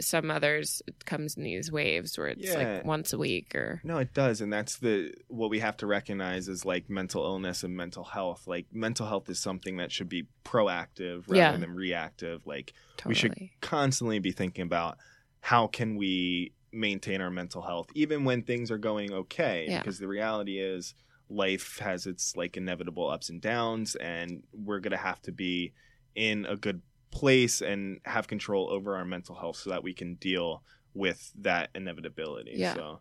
some 0.00 0.30
others 0.30 0.82
it 0.86 1.04
comes 1.06 1.36
in 1.38 1.42
these 1.42 1.72
waves 1.72 2.18
where 2.18 2.28
it's 2.28 2.46
Yeah. 2.46 2.54
like 2.74 2.84
once 2.84 3.12
a 3.14 3.18
week 3.18 3.54
or 3.54 3.80
No, 3.82 3.96
it 3.98 4.12
does, 4.12 4.40
and 4.42 4.52
that's 4.52 4.76
the 4.76 5.12
what 5.28 5.48
we 5.50 5.58
have 5.60 5.76
to 5.78 5.86
recognize 5.86 6.48
is 6.48 6.64
like 6.66 6.90
mental 6.90 7.24
illness 7.24 7.64
and 7.64 7.74
mental 7.74 8.04
health. 8.04 8.46
Like 8.46 8.66
mental 8.72 9.06
health 9.08 9.28
is 9.30 9.40
something 9.40 9.78
that 9.78 9.90
should 9.90 10.08
be 10.10 10.26
proactive 10.44 11.24
rather 11.26 11.36
Yeah. 11.36 11.56
than 11.56 11.74
reactive. 11.74 12.46
Like 12.46 12.74
totally. 12.98 13.10
we 13.10 13.14
should 13.14 13.34
constantly 13.60 14.18
be 14.18 14.32
thinking 14.32 14.62
about 14.62 14.98
how 15.40 15.66
can 15.66 15.96
we 15.96 16.52
maintain 16.72 17.20
our 17.20 17.30
mental 17.30 17.62
health 17.62 17.86
even 17.94 18.24
when 18.24 18.42
things 18.42 18.70
are 18.70 18.78
going 18.78 19.12
okay 19.12 19.66
Yeah. 19.68 19.78
because 19.78 19.98
the 19.98 20.08
reality 20.08 20.58
is 20.58 20.94
life 21.28 21.78
has 21.78 22.06
its 22.06 22.36
like 22.36 22.56
inevitable 22.56 23.08
ups 23.08 23.30
and 23.30 23.40
downs 23.40 23.94
and 23.96 24.42
we're 24.52 24.80
going 24.80 24.90
to 24.92 24.96
have 24.96 25.20
to 25.22 25.32
be 25.32 25.72
in 26.14 26.46
a 26.46 26.56
good 26.56 26.82
place 27.10 27.62
and 27.62 28.00
have 28.04 28.28
control 28.28 28.70
over 28.70 28.96
our 28.96 29.04
mental 29.04 29.34
health 29.34 29.56
so 29.56 29.70
that 29.70 29.82
we 29.82 29.94
can 29.94 30.14
deal 30.16 30.62
with 30.94 31.32
that 31.40 31.70
inevitability 31.74 32.52
Yeah. 32.56 32.74
so 32.74 33.00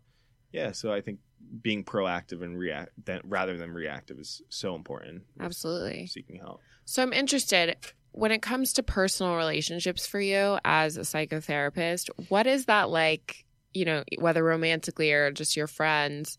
yeah 0.51 0.71
so 0.71 0.91
i 0.93 1.01
think 1.01 1.19
being 1.61 1.83
proactive 1.83 2.41
and 2.41 2.57
react 2.57 2.91
that 3.05 3.21
rather 3.25 3.57
than 3.57 3.71
reactive 3.71 4.17
is 4.19 4.41
so 4.49 4.73
important 4.75 5.23
Absolutely. 5.39 6.07
seeking 6.07 6.37
help 6.37 6.61
So 6.85 7.03
I'm 7.03 7.13
interested 7.13 7.75
when 8.11 8.31
it 8.31 8.41
comes 8.41 8.73
to 8.73 8.83
personal 8.83 9.35
relationships 9.35 10.07
for 10.07 10.21
you 10.21 10.57
as 10.63 10.95
a 10.97 11.01
psychotherapist, 11.01 12.09
what 12.29 12.47
is 12.47 12.65
that 12.65 12.89
like, 12.89 13.44
you 13.75 13.85
know, 13.85 14.03
whether 14.17 14.43
romantically 14.43 15.11
or 15.11 15.31
just 15.31 15.55
your 15.55 15.67
friends? 15.67 16.37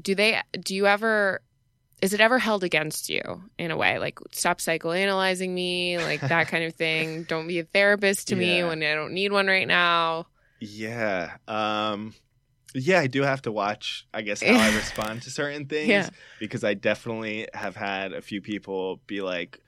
Do 0.00 0.14
they 0.14 0.40
do 0.60 0.74
you 0.74 0.86
ever 0.86 1.40
is 2.02 2.12
it 2.12 2.20
ever 2.20 2.38
held 2.38 2.62
against 2.62 3.08
you 3.08 3.22
in 3.58 3.70
a 3.70 3.76
way? 3.76 3.98
Like, 3.98 4.18
stop 4.32 4.58
psychoanalyzing 4.58 5.48
me, 5.50 5.98
like 5.98 6.20
that 6.28 6.48
kind 6.52 6.64
of 6.64 6.74
thing. 6.74 7.24
Don't 7.24 7.48
be 7.48 7.58
a 7.58 7.64
therapist 7.64 8.28
to 8.28 8.36
me 8.36 8.62
when 8.62 8.82
I 8.82 8.94
don't 8.94 9.14
need 9.14 9.32
one 9.32 9.46
right 9.46 9.66
now. 9.66 10.26
Yeah. 10.60 11.36
Um 11.48 12.14
yeah, 12.74 13.00
I 13.00 13.06
do 13.06 13.22
have 13.22 13.40
to 13.42 13.52
watch, 13.52 14.06
I 14.12 14.20
guess, 14.22 14.42
how 14.42 14.54
I 14.54 14.68
respond 14.76 15.22
to 15.22 15.30
certain 15.30 15.66
things 15.66 15.88
Yeah. 15.88 16.10
because 16.38 16.62
I 16.62 16.74
definitely 16.74 17.48
have 17.54 17.74
had 17.74 18.12
a 18.12 18.20
few 18.20 18.42
people 18.42 19.00
be 19.06 19.22
like, 19.22 19.60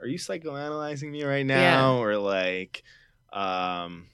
"Are 0.00 0.06
you 0.06 0.18
psychoanalyzing 0.18 1.10
me 1.10 1.24
right 1.24 1.44
now?" 1.44 1.98
or 1.98 2.16
like 2.16 2.82
um 3.34 4.06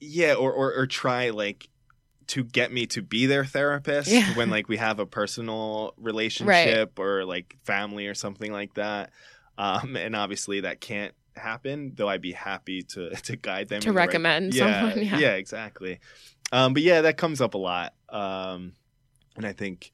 yeah, 0.00 0.34
or 0.34 0.52
or 0.52 0.72
or 0.74 0.86
try 0.86 1.30
like 1.30 1.68
to 2.28 2.44
get 2.44 2.72
me 2.72 2.86
to 2.86 3.02
be 3.02 3.26
their 3.26 3.44
therapist 3.44 4.08
Yeah. 4.10 4.34
when 4.36 4.50
like 4.50 4.68
we 4.68 4.76
have 4.76 5.00
a 5.00 5.06
personal 5.06 5.94
relationship 5.96 6.98
or 6.98 7.24
like 7.24 7.56
family 7.64 8.06
or 8.06 8.14
something 8.14 8.52
like 8.52 8.74
that. 8.74 9.10
Um 9.58 9.96
and 9.96 10.14
obviously 10.14 10.60
that 10.60 10.80
can't 10.80 11.12
happen, 11.36 11.92
though 11.96 12.08
I'd 12.08 12.22
be 12.22 12.32
happy 12.32 12.82
to 12.82 13.10
to 13.22 13.36
guide 13.36 13.68
them 13.68 13.80
To 13.80 13.88
the 13.88 13.92
right- 13.94 14.06
recommend 14.06 14.54
yeah, 14.54 14.80
someone, 14.90 15.04
yeah. 15.06 15.18
yeah, 15.18 15.32
exactly. 15.34 15.98
Um, 16.52 16.72
but 16.72 16.82
yeah, 16.82 17.02
that 17.02 17.16
comes 17.16 17.40
up 17.40 17.54
a 17.54 17.58
lot, 17.58 17.94
um, 18.08 18.72
and 19.36 19.46
I 19.46 19.52
think 19.52 19.92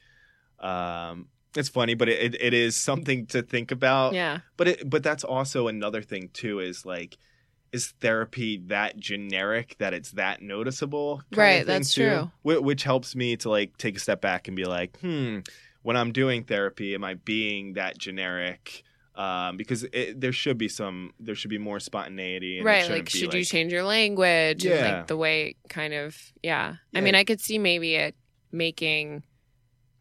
um, 0.59 1.29
it's 1.55 1.69
funny, 1.69 1.95
but 1.95 2.09
it, 2.09 2.35
it, 2.35 2.43
it 2.43 2.55
is 2.55 2.77
something 2.77 3.27
to 3.27 3.43
think 3.43 3.71
about. 3.73 4.15
Yeah. 4.15 4.41
But 4.57 4.69
it, 4.69 4.89
but 4.91 5.03
that's 5.03 5.25
also 5.25 5.69
another 5.69 6.03
thing 6.03 6.31
too. 6.33 6.61
Is 6.61 6.87
like, 6.87 7.19
is 7.73 7.93
therapy 8.01 8.63
that 8.67 8.97
generic 8.99 9.77
that 9.79 9.93
it's 9.95 10.13
that 10.13 10.43
noticeable? 10.43 11.23
Right, 11.35 11.67
that's 11.67 11.93
too? 11.95 12.31
true. 12.43 12.55
Wh- 12.59 12.63
Which 12.63 12.83
helps 12.85 13.15
me 13.17 13.37
to 13.39 13.51
like 13.51 13.77
take 13.77 13.97
a 13.97 14.01
step 14.01 14.21
back 14.21 14.49
and 14.49 14.57
be 14.57 14.65
like, 14.65 14.99
hmm, 15.01 15.41
when 15.83 15.97
I'm 15.97 16.13
doing 16.13 16.45
therapy, 16.45 16.95
am 16.95 17.05
I 17.05 17.15
being 17.15 17.75
that 17.75 17.99
generic? 17.99 18.83
Um, 19.15 19.57
because 19.57 19.83
it, 19.93 20.21
there 20.21 20.33
should 20.33 20.59
be 20.59 20.69
some, 20.69 21.13
there 21.19 21.35
should 21.35 21.49
be 21.51 21.59
more 21.59 21.81
spontaneity. 21.81 22.59
And 22.59 22.67
it 22.69 22.71
right. 22.71 22.91
Like, 22.91 23.09
should 23.09 23.33
you 23.33 23.45
change 23.45 23.73
your 23.73 23.85
language? 23.85 24.65
And 24.67 24.75
Yeah. 24.75 24.97
like 24.99 25.07
the 25.07 25.17
way 25.17 25.57
kind 25.71 25.95
of, 25.95 26.17
yeah. 26.43 26.75
I 26.95 27.01
mean, 27.01 27.15
I 27.15 27.25
could 27.25 27.41
see 27.41 27.59
maybe 27.59 27.95
it 27.95 28.15
making 28.53 29.23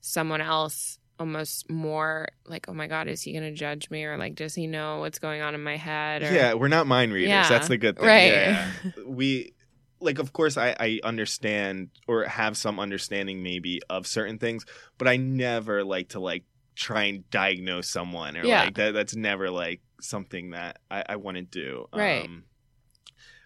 someone 0.01 0.41
else 0.41 0.99
almost 1.19 1.69
more 1.69 2.27
like, 2.45 2.67
oh 2.67 2.73
my 2.73 2.87
God, 2.87 3.07
is 3.07 3.21
he 3.21 3.31
going 3.31 3.43
to 3.43 3.51
judge 3.53 3.89
me? 3.89 4.03
Or 4.03 4.17
like, 4.17 4.35
does 4.35 4.53
he 4.55 4.67
know 4.67 4.99
what's 4.99 5.19
going 5.19 5.41
on 5.41 5.55
in 5.55 5.63
my 5.63 5.77
head? 5.77 6.23
Or, 6.23 6.31
Yeah, 6.33 6.53
we're 6.55 6.67
not 6.67 6.87
mind 6.87 7.13
readers. 7.13 7.29
Yeah, 7.29 7.47
That's 7.49 7.67
the 7.67 7.77
good 7.77 7.97
thing. 7.97 8.05
right. 8.05 8.31
Yeah, 8.31 8.71
yeah. 8.83 8.91
we 9.05 9.53
like 10.01 10.19
of 10.19 10.33
course 10.33 10.57
I, 10.57 10.75
I 10.79 10.99
understand 11.03 11.89
or 12.07 12.25
have 12.25 12.57
some 12.57 12.79
understanding 12.81 13.41
maybe 13.43 13.79
of 13.89 14.05
certain 14.05 14.37
things, 14.37 14.65
but 14.97 15.07
I 15.07 15.15
never 15.17 15.83
like 15.85 16.09
to 16.09 16.19
like 16.19 16.43
try 16.75 17.03
and 17.03 17.27
diagnose 17.31 17.89
someone 17.89 18.35
or 18.35 18.43
Yeah. 18.45 18.65
like 18.65 18.75
that 18.75 18.93
that's 18.93 19.15
never 19.15 19.49
like 19.49 19.81
something 20.01 20.49
that 20.51 20.79
I, 20.91 21.03
I 21.09 21.15
want 21.15 21.37
to 21.37 21.43
do. 21.43 21.85
Right. 21.95 22.25
Um, 22.25 22.43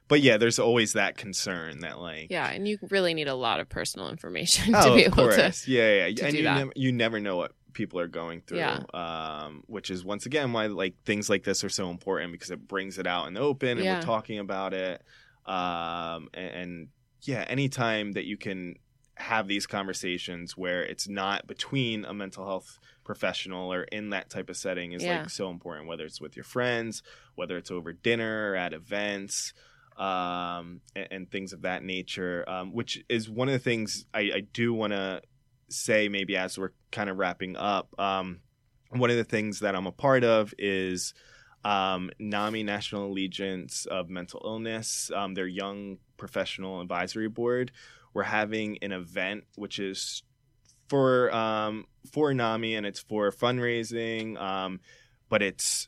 but 0.08 0.22
yeah, 0.22 0.38
there's 0.38 0.58
always 0.58 0.94
that 0.94 1.18
concern 1.18 1.82
that 1.82 2.00
like 2.00 2.28
Yeah. 2.32 2.50
And 2.50 2.68
you 2.68 2.80
really 2.90 3.14
need 3.14 3.28
a 3.28 3.36
lot 3.36 3.60
of 3.60 3.70
personal 3.70 4.10
information 4.10 4.74
oh, 4.76 4.90
to 4.90 4.96
be 4.96 5.06
of 5.06 5.14
able 5.14 5.30
to. 5.30 5.36
course. 5.38 5.68
yeah, 5.68 6.08
yeah, 6.08 6.16
to 6.16 6.26
and 6.26 6.36
you 6.36 6.44
never 6.44 6.72
you 6.76 6.92
never 6.92 7.20
know 7.20 7.38
what 7.38 7.52
people 7.74 8.00
are 8.00 8.08
going 8.08 8.42
through. 8.42 8.58
Yeah. 8.60 8.80
Um, 8.94 9.64
which 9.68 9.90
is 9.90 10.04
once 10.04 10.26
again 10.26 10.52
why 10.54 10.68
like 10.68 10.96
things 11.06 11.30
like 11.30 11.44
this 11.44 11.64
are 11.64 11.70
so 11.70 11.90
important 11.90 12.32
because 12.32 12.52
it 12.52 12.68
brings 12.68 12.98
it 12.98 13.08
out 13.08 13.28
in 13.28 13.34
the 13.34 13.40
open 13.42 13.78
and 13.78 13.82
Yeah. 13.82 13.96
we're 13.96 14.02
talking 14.02 14.40
about 14.40 14.74
it. 14.74 15.02
Um, 15.46 16.30
and, 16.34 16.50
and 16.56 16.88
yeah, 17.24 17.46
anytime 17.48 18.14
that 18.14 18.26
you 18.26 18.38
can 18.38 18.76
have 19.16 19.48
these 19.48 19.68
conversations 19.68 20.56
where 20.56 20.82
it's 20.84 21.08
not 21.10 21.46
between 21.46 22.06
a 22.06 22.14
mental 22.14 22.46
health 22.46 22.80
professional 23.04 23.74
or 23.74 23.84
in 23.84 24.12
that 24.12 24.30
type 24.30 24.50
of 24.50 24.56
setting 24.56 24.94
is 24.94 25.04
Yeah. 25.04 25.20
like 25.22 25.30
so 25.30 25.50
important 25.50 25.88
whether 25.88 26.06
it's 26.06 26.22
with 26.22 26.38
your 26.38 26.46
friends 26.46 27.04
whether 27.36 27.58
it's 27.58 27.70
over 27.72 27.92
dinner 27.92 28.52
or 28.52 28.56
at 28.56 28.72
events 28.72 29.52
um, 29.98 30.80
and, 30.96 31.08
and 31.12 31.32
things 31.32 31.52
of 31.52 31.64
that 31.64 31.84
nature 31.84 32.46
um, 32.48 32.72
which 32.72 33.04
is 33.10 33.30
one 33.30 33.50
of 33.50 33.54
the 33.54 33.60
things 33.60 34.06
i, 34.14 34.20
I 34.36 34.40
do 34.54 34.74
want 34.74 34.94
to 34.94 35.22
say 35.70 36.08
maybe 36.08 36.38
as 36.38 36.58
we're 36.58 36.72
kind 36.92 37.10
of 37.10 37.18
wrapping 37.18 37.56
up 37.56 37.94
um, 38.00 38.40
one 38.92 39.10
of 39.10 39.18
the 39.18 39.24
things 39.24 39.60
that 39.60 39.76
i'm 39.76 39.88
a 39.88 39.92
part 39.92 40.24
of 40.24 40.54
is 40.58 41.14
um, 41.64 42.10
NAMI 42.20 42.64
National 42.64 43.12
Alliance 43.12 43.86
of 43.86 44.10
Mental 44.10 44.42
Illness, 44.44 45.12
um, 45.14 45.34
their 45.34 45.48
Young 45.48 45.98
Professional 46.18 46.82
Advisory 46.82 47.28
Board. 47.28 47.72
We're 48.14 48.24
having 48.24 48.78
an 48.82 48.92
event 48.92 49.44
which 49.56 49.80
is 49.80 50.24
for 50.88 51.34
um, 51.36 51.86
for 52.12 52.34
NAMI 52.34 52.76
and 52.76 52.86
it's 52.86 53.00
for 53.00 53.32
fundraising, 53.32 54.40
um, 54.40 54.80
but 55.30 55.42
it's 55.42 55.88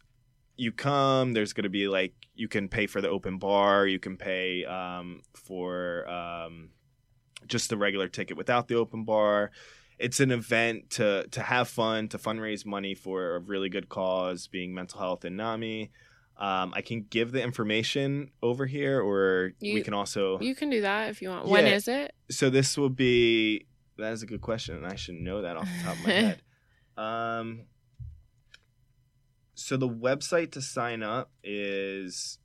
you 0.55 0.71
come. 0.71 1.33
There's 1.33 1.53
going 1.53 1.63
to 1.63 1.69
be 1.69 1.87
like 1.87 2.13
you 2.35 2.47
can 2.47 2.67
pay 2.67 2.87
for 2.87 3.01
the 3.01 3.09
open 3.09 3.37
bar, 3.37 3.87
you 3.87 3.99
can 3.99 4.17
pay 4.17 4.65
um, 4.65 5.21
for 5.33 6.07
um, 6.09 6.69
just 7.47 7.69
the 7.69 7.77
regular 7.77 8.07
ticket 8.07 8.37
without 8.37 8.67
the 8.67 8.75
open 8.75 9.03
bar 9.03 9.51
it's 10.01 10.19
an 10.19 10.31
event 10.31 10.89
to 10.91 11.27
to 11.31 11.41
have 11.41 11.67
fun, 11.69 12.07
to 12.09 12.17
fundraise 12.17 12.65
money 12.65 12.95
for 12.95 13.35
a 13.35 13.39
really 13.39 13.69
good 13.69 13.87
cause, 13.89 14.47
being 14.47 14.73
mental 14.73 14.99
health 14.99 15.23
in 15.25 15.35
NAMI. 15.35 15.91
Um, 16.37 16.73
I 16.75 16.81
can 16.81 17.05
give 17.09 17.31
the 17.31 17.43
information 17.43 18.31
over 18.41 18.65
here, 18.65 18.99
or 18.99 19.53
we 19.61 19.81
can 19.81 19.93
also. 19.93 20.39
You 20.39 20.55
can 20.55 20.69
do 20.71 20.81
that 20.81 21.09
if 21.09 21.21
you 21.21 21.29
want. 21.29 21.47
When 21.47 21.65
Yeah. 21.67 21.73
is 21.75 21.87
it? 21.87 22.13
so 22.31 22.49
this 22.49 22.77
will 22.77 22.89
be. 22.89 23.67
That 23.97 24.13
is 24.13 24.23
a 24.23 24.25
good 24.25 24.41
question, 24.41 24.75
and 24.75 24.87
I 24.87 24.95
should 24.95 25.15
know 25.15 25.43
that 25.43 25.55
off 25.57 25.69
the 25.77 25.83
top 25.83 25.97
of 25.97 26.03
my 26.03 26.11
head. 26.11 26.41
Um, 26.97 27.65
so 29.55 29.77
the 29.77 29.87
website 29.89 30.51
to 30.53 30.61
sign 30.61 31.01
up 31.03 31.31
is 31.43 32.37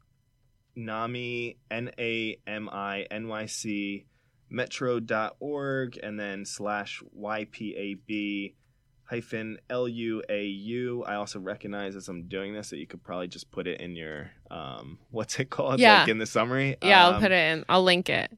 NAMI 0.77 1.59
N 1.71 1.91
A 1.99 2.39
M 2.47 2.69
I 2.71 3.07
N 3.11 3.29
Y 3.29 3.47
C 3.47 4.07
metro.org 4.49 5.99
and 6.03 6.18
then 6.18 6.44
slash 6.44 7.03
YPAB 7.18 8.55
hyphen 9.05 9.59
L-U-A-U. 9.70 11.05
I 11.07 11.14
also 11.14 11.38
recognize 11.38 11.94
as 11.97 12.09
I'm 12.09 12.28
doing 12.28 12.55
this 12.55 12.70
that 12.70 12.78
you 12.78 12.86
could 12.86 13.03
probably 13.05 13.28
just 13.28 13.51
put 13.53 13.66
it 13.66 13.80
in 13.80 13.94
your 13.97 14.30
um 14.51 14.99
what's 15.11 15.38
it 15.38 15.51
called? 15.51 15.78
Yeah. 15.80 16.01
Like 16.01 16.09
in 16.09 16.18
the 16.18 16.26
summary. 16.26 16.76
Yeah, 16.82 17.07
I'll 17.07 17.14
Um, 17.14 17.20
put 17.22 17.30
it 17.32 17.53
in. 17.53 17.64
I'll 17.68 17.84
link 17.84 18.09
it. 18.09 18.30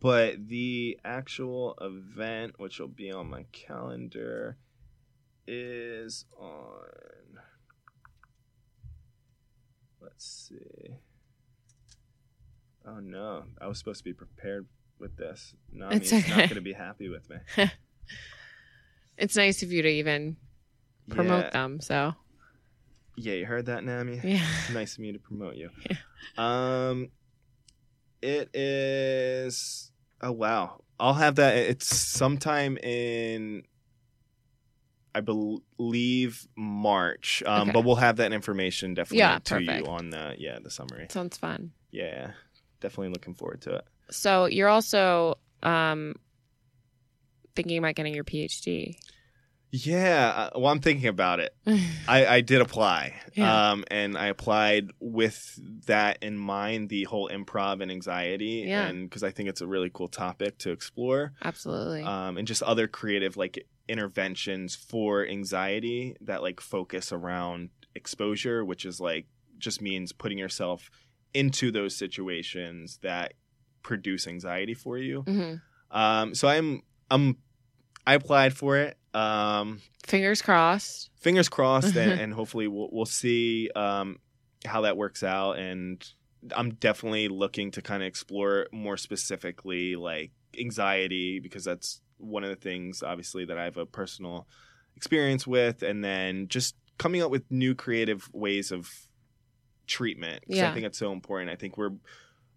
but 0.00 0.48
the 0.48 0.98
actual 1.04 1.76
event, 1.80 2.54
which 2.58 2.78
will 2.80 2.88
be 2.88 3.10
on 3.12 3.28
my 3.30 3.44
calendar, 3.52 4.56
is 5.46 6.24
on. 6.38 7.38
Let's 10.00 10.26
see. 10.26 10.96
Oh 12.86 13.00
no, 13.00 13.44
I 13.60 13.66
was 13.66 13.78
supposed 13.78 13.98
to 14.00 14.04
be 14.04 14.12
prepared 14.12 14.66
with 15.04 15.16
this. 15.18 15.54
Nami's 15.70 16.10
It's 16.12 16.28
not 16.28 16.36
going 16.38 16.48
to 16.54 16.60
be 16.62 16.72
happy 16.72 17.08
with 17.10 17.28
me. 17.30 17.36
It's 19.16 19.36
nice 19.36 19.62
of 19.62 19.70
you 19.70 19.82
to 19.82 19.88
even 19.88 20.36
promote 21.08 21.44
yeah. 21.44 21.50
them. 21.50 21.80
So 21.80 22.14
Yeah, 23.16 23.34
you 23.34 23.46
heard 23.46 23.66
that, 23.66 23.84
Nami? 23.84 24.20
yeah, 24.24 24.44
nice 24.72 24.94
of 24.94 24.98
me 25.00 25.12
to 25.12 25.18
promote 25.20 25.54
you. 25.54 25.70
Um, 26.38 27.10
it 28.22 28.48
is. 28.56 29.92
Oh 30.20 30.32
wow! 30.32 30.82
I'll 30.98 31.14
have 31.14 31.36
that. 31.36 31.54
It's 31.56 31.86
sometime 31.94 32.76
in, 32.78 33.62
I 35.14 35.20
believe 35.20 36.48
March. 36.56 37.42
Um, 37.46 37.68
Okay. 37.68 37.72
but 37.72 37.84
we'll 37.84 37.96
have 37.96 38.16
that 38.16 38.32
information 38.32 38.94
definitely 38.94 39.18
Yeah, 39.18 39.34
to 39.38 39.54
perfect. 39.60 39.70
you 39.86 39.86
on 39.86 40.10
the 40.10 40.34
yeah 40.38 40.58
the 40.60 40.70
summary. 40.70 41.06
sounds 41.10 41.36
fun. 41.36 41.70
Yeah, 41.92 42.32
definitely 42.84 43.08
looking 43.14 43.34
forward 43.34 43.62
to 43.62 43.76
it. 43.76 43.84
So 44.10 44.44
you're 44.44 44.68
also 44.68 45.38
um, 45.62 46.14
thinking 47.56 47.78
about 47.78 47.94
getting 47.94 48.14
your 48.14 48.24
PhD. 48.24 48.96
Yeah, 49.70 50.50
uh, 50.54 50.58
well, 50.60 50.70
I'm 50.70 50.78
thinking 50.80 51.08
about 51.08 51.40
it. 51.40 51.52
I, 52.06 52.26
I 52.26 52.40
did 52.42 52.60
apply, 52.60 53.14
Yeah. 53.34 53.72
um, 53.72 53.84
and 53.90 54.16
I 54.16 54.26
applied 54.26 54.90
with 55.00 55.58
that 55.86 56.18
in 56.22 56.38
mind, 56.38 56.90
the 56.90 57.04
whole 57.04 57.28
improv 57.28 57.82
and 57.82 57.90
anxiety, 57.90 58.64
Yeah. 58.68 58.86
and 58.86 59.08
because 59.08 59.24
I 59.24 59.30
think 59.32 59.48
it's 59.48 59.62
a 59.62 59.66
really 59.66 59.90
cool 59.92 60.06
topic 60.06 60.58
to 60.58 60.70
explore, 60.70 61.32
Absolutely. 61.42 62.02
um, 62.04 62.36
and 62.38 62.46
just 62.46 62.62
other 62.62 62.86
creative 62.86 63.36
like 63.36 63.66
interventions 63.88 64.76
for 64.76 65.26
anxiety 65.26 66.14
that 66.20 66.40
like 66.42 66.60
focus 66.60 67.10
around 67.10 67.70
exposure, 67.96 68.64
which 68.64 68.84
is 68.84 69.00
like 69.00 69.26
just 69.58 69.82
means 69.82 70.12
putting 70.12 70.38
yourself 70.38 70.88
into 71.34 71.70
those 71.70 71.94
situations 71.96 72.98
that 73.02 73.34
produce 73.82 74.26
anxiety 74.26 74.74
for 74.74 74.96
you. 74.98 75.22
hmm 75.22 75.54
Um, 75.90 76.34
so 76.34 76.48
I'm 76.48 76.82
I'm 77.10 77.36
I 78.06 78.14
applied 78.14 78.54
for 78.56 78.76
it. 78.78 78.96
Um, 79.14 79.80
Fingers 80.06 80.42
crossed. 80.42 81.10
fingers 81.20 81.48
crossed 81.48 81.96
and, 81.96 82.20
and 82.20 82.34
hopefully 82.34 82.68
we'll, 82.68 82.88
we'll 82.92 83.06
see 83.06 83.70
um, 83.76 84.18
how 84.66 84.82
that 84.82 84.96
works 84.96 85.22
out 85.22 85.52
and 85.58 86.06
i'm 86.54 86.74
definitely 86.74 87.28
looking 87.28 87.70
to 87.70 87.80
kind 87.80 88.02
of 88.02 88.06
explore 88.06 88.66
more 88.70 88.98
specifically 88.98 89.96
like 89.96 90.30
anxiety 90.60 91.40
because 91.40 91.64
that's 91.64 92.02
one 92.18 92.44
of 92.44 92.50
the 92.50 92.56
things 92.56 93.02
obviously 93.02 93.46
that 93.46 93.56
i 93.56 93.64
have 93.64 93.78
a 93.78 93.86
personal 93.86 94.46
experience 94.96 95.46
with, 95.46 95.82
and 95.82 96.04
then 96.04 96.46
just 96.48 96.76
coming 96.98 97.20
up 97.22 97.30
with 97.30 97.42
new 97.50 97.74
creative 97.74 98.28
ways 98.32 98.70
of 98.70 98.90
treatment. 99.86 100.44
Yeah. 100.46 100.70
I 100.70 100.74
think 100.74 100.86
it's 100.86 100.98
so 100.98 101.12
important. 101.12 101.50
I 101.50 101.56
think 101.56 101.76
we're 101.76 101.94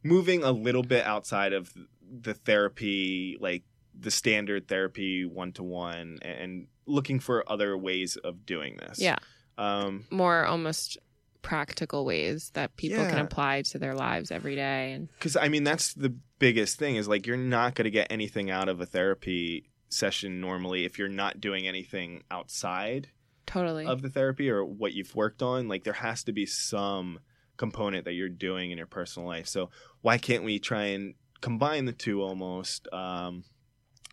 moving 0.03 0.43
a 0.43 0.51
little 0.51 0.83
bit 0.83 1.05
outside 1.05 1.53
of 1.53 1.71
the 2.09 2.33
therapy, 2.33 3.37
like 3.39 3.63
the 3.99 4.11
standard 4.11 4.67
therapy 4.67 5.25
one 5.25 5.51
to 5.53 5.63
one, 5.63 6.19
and 6.21 6.67
looking 6.85 7.19
for 7.19 7.49
other 7.51 7.77
ways 7.77 8.15
of 8.17 8.45
doing 8.45 8.77
this. 8.77 8.99
Yeah. 8.99 9.17
Um, 9.57 10.05
More 10.11 10.45
almost 10.45 10.97
practical 11.41 12.03
ways 12.03 12.51
that 12.55 12.75
people 12.75 13.05
can 13.05 13.19
apply 13.19 13.61
to 13.61 13.79
their 13.79 13.95
lives 13.95 14.31
every 14.31 14.55
day. 14.55 14.91
And 14.91 15.07
because 15.13 15.37
I 15.37 15.47
mean 15.47 15.63
that's 15.63 15.93
the 15.93 16.13
biggest 16.39 16.77
thing 16.77 16.97
is 16.97 17.07
like 17.07 17.25
you're 17.25 17.37
not 17.37 17.73
going 17.73 17.85
to 17.85 17.91
get 17.91 18.11
anything 18.11 18.51
out 18.51 18.67
of 18.67 18.81
a 18.81 18.85
therapy 18.85 19.69
session 19.89 20.41
normally 20.41 20.83
if 20.83 20.99
you're 20.99 21.07
not 21.07 21.39
doing 21.39 21.65
anything 21.65 22.21
outside 22.29 23.07
totally. 23.47 23.85
of 23.87 24.03
the 24.03 24.09
therapy 24.09 24.49
or 24.49 24.63
what 24.63 24.93
you've 24.93 25.15
worked 25.15 25.41
on. 25.41 25.67
Like 25.67 25.83
there 25.83 25.93
has 25.93 26.23
to 26.25 26.31
be 26.31 26.45
some 26.45 27.19
component 27.57 28.05
that 28.05 28.13
you're 28.13 28.29
doing 28.29 28.69
in 28.69 28.77
your 28.77 28.87
personal 28.87 29.27
life. 29.27 29.47
So 29.47 29.71
why 30.01 30.19
can't 30.19 30.43
we 30.43 30.59
try 30.59 30.85
and 30.85 31.15
combine 31.41 31.85
the 31.85 31.93
two 31.93 32.21
almost? 32.21 32.87
Um, 32.93 33.43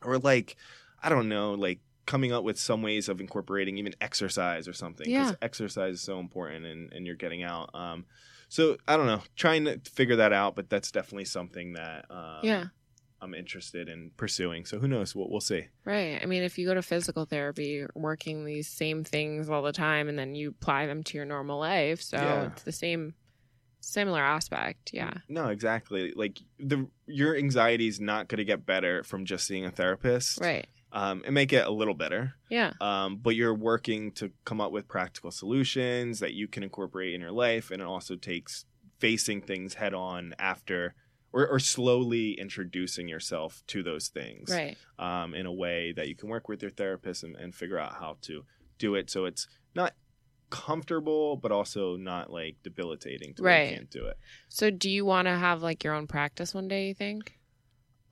or 0.03 0.19
like 0.19 0.57
I 1.03 1.11
don't 1.11 1.29
know, 1.29 1.53
like 1.53 1.81
coming 2.07 2.33
up 2.33 2.45
with 2.45 2.59
some 2.59 2.83
ways 2.83 3.09
of 3.09 3.21
incorporating 3.21 3.79
even 3.79 3.95
exercise 4.01 4.69
or 4.69 4.73
something. 4.73 5.09
Yeah. 5.09 5.33
exercise 5.43 5.95
is 5.95 6.03
so 6.03 6.19
important 6.19 6.65
and, 6.67 6.93
and 6.93 7.07
you're 7.07 7.15
getting 7.15 7.43
out. 7.43 7.71
Um, 7.75 8.07
so 8.49 8.77
I 8.87 8.97
don't 8.97 9.07
know, 9.07 9.23
trying 9.37 9.65
to 9.65 9.81
figure 9.91 10.17
that 10.17 10.33
out, 10.33 10.55
but 10.55 10.71
that's 10.71 10.91
definitely 10.91 11.25
something 11.25 11.75
that 11.75 12.07
um, 12.11 12.41
yeah. 12.43 12.65
I'm 13.25 13.35
interested 13.35 13.89
in 13.89 14.11
pursuing. 14.17 14.65
So 14.67 14.79
who 14.79 14.87
knows? 14.87 15.15
We'll, 15.15 15.29
we'll 15.31 15.41
see. 15.41 15.67
Right. 15.85 16.21
I 16.23 16.27
mean, 16.27 16.43
if 16.43 16.59
you 16.59 16.67
go 16.67 16.75
to 16.75 16.83
physical 16.83 17.25
therapy, 17.25 17.69
you're 17.69 17.91
working 17.95 18.45
these 18.45 18.69
same 18.69 19.03
things 19.03 19.49
all 19.49 19.63
the 19.63 19.73
time 19.73 20.09
and 20.09 20.19
then 20.19 20.35
you 20.35 20.51
apply 20.51 20.87
them 20.87 21.03
to 21.05 21.17
your 21.17 21.25
normal 21.27 21.59
life. 21.59 22.03
So 22.03 22.17
Yeah. 22.19 22.45
it's 22.45 22.63
the 22.63 22.73
same, 22.73 23.15
similar 23.81 24.21
aspect. 24.21 24.91
Yeah. 24.93 25.15
No, 25.29 25.49
exactly. 25.49 26.13
Like 26.15 26.39
the 26.59 26.87
your 27.07 27.37
anxiety 27.37 27.89
is 27.89 27.99
not 28.01 28.29
going 28.29 28.39
to 28.39 28.45
get 28.45 28.65
better 28.67 29.03
from 29.03 29.25
just 29.25 29.47
seeing 29.47 29.65
a 29.65 29.71
therapist. 29.71 30.41
Right. 30.41 30.67
Um, 30.93 31.25
it 31.27 31.33
may 31.33 31.45
get 31.45 31.67
a 31.67 31.71
little 31.73 31.95
better, 31.95 32.35
Yeah. 32.49 32.73
um, 32.81 33.17
but 33.17 33.35
you're 33.35 33.53
working 33.53 34.13
to 34.13 34.31
come 34.45 34.61
up 34.61 34.71
with 34.71 34.87
practical 34.87 35.33
solutions 35.33 36.21
that 36.21 36.35
you 36.35 36.47
can 36.47 36.63
incorporate 36.63 37.15
in 37.15 37.21
your 37.21 37.33
life, 37.33 37.73
and 37.73 37.83
it 37.83 37.85
also 37.85 38.15
takes 38.15 38.65
facing 39.01 39.41
things 39.43 39.75
head 39.75 39.93
on 39.93 40.35
after, 40.39 40.95
or, 41.35 41.49
or 41.49 41.59
slowly 41.59 42.33
introducing 42.39 43.09
yourself 43.09 43.65
to 43.67 43.83
those 43.83 44.07
things, 44.09 44.51
Right. 44.51 44.77
um, 45.01 45.35
in 45.35 45.47
a 45.47 45.53
way 45.53 45.91
that 45.93 46.07
you 46.07 46.15
can 46.15 46.29
work 46.29 46.49
with 46.49 46.63
your 46.63 46.71
therapist 46.71 47.25
and, 47.25 47.35
and 47.35 47.53
figure 47.53 47.77
out 47.79 47.95
how 47.95 48.19
to 48.23 48.45
do 48.79 48.95
it 48.95 49.11
so 49.11 49.25
it's 49.25 49.49
not 49.75 49.95
comfortable, 50.51 51.37
but 51.37 51.51
also 51.51 51.97
not 51.97 52.31
like 52.31 52.57
debilitating 52.63 53.35
to 53.35 53.43
Right. 53.43 53.71
you 53.71 53.77
can't 53.77 53.91
do 53.91 54.07
it. 54.07 54.17
So 54.49 54.71
do 54.71 54.89
you 54.89 55.05
want 55.05 55.27
to 55.27 55.37
have 55.37 55.61
like 55.61 55.83
your 55.83 55.95
own 55.95 56.07
practice 56.07 56.55
one 56.55 56.69
day, 56.69 56.87
you 56.87 56.95
think? 56.95 57.37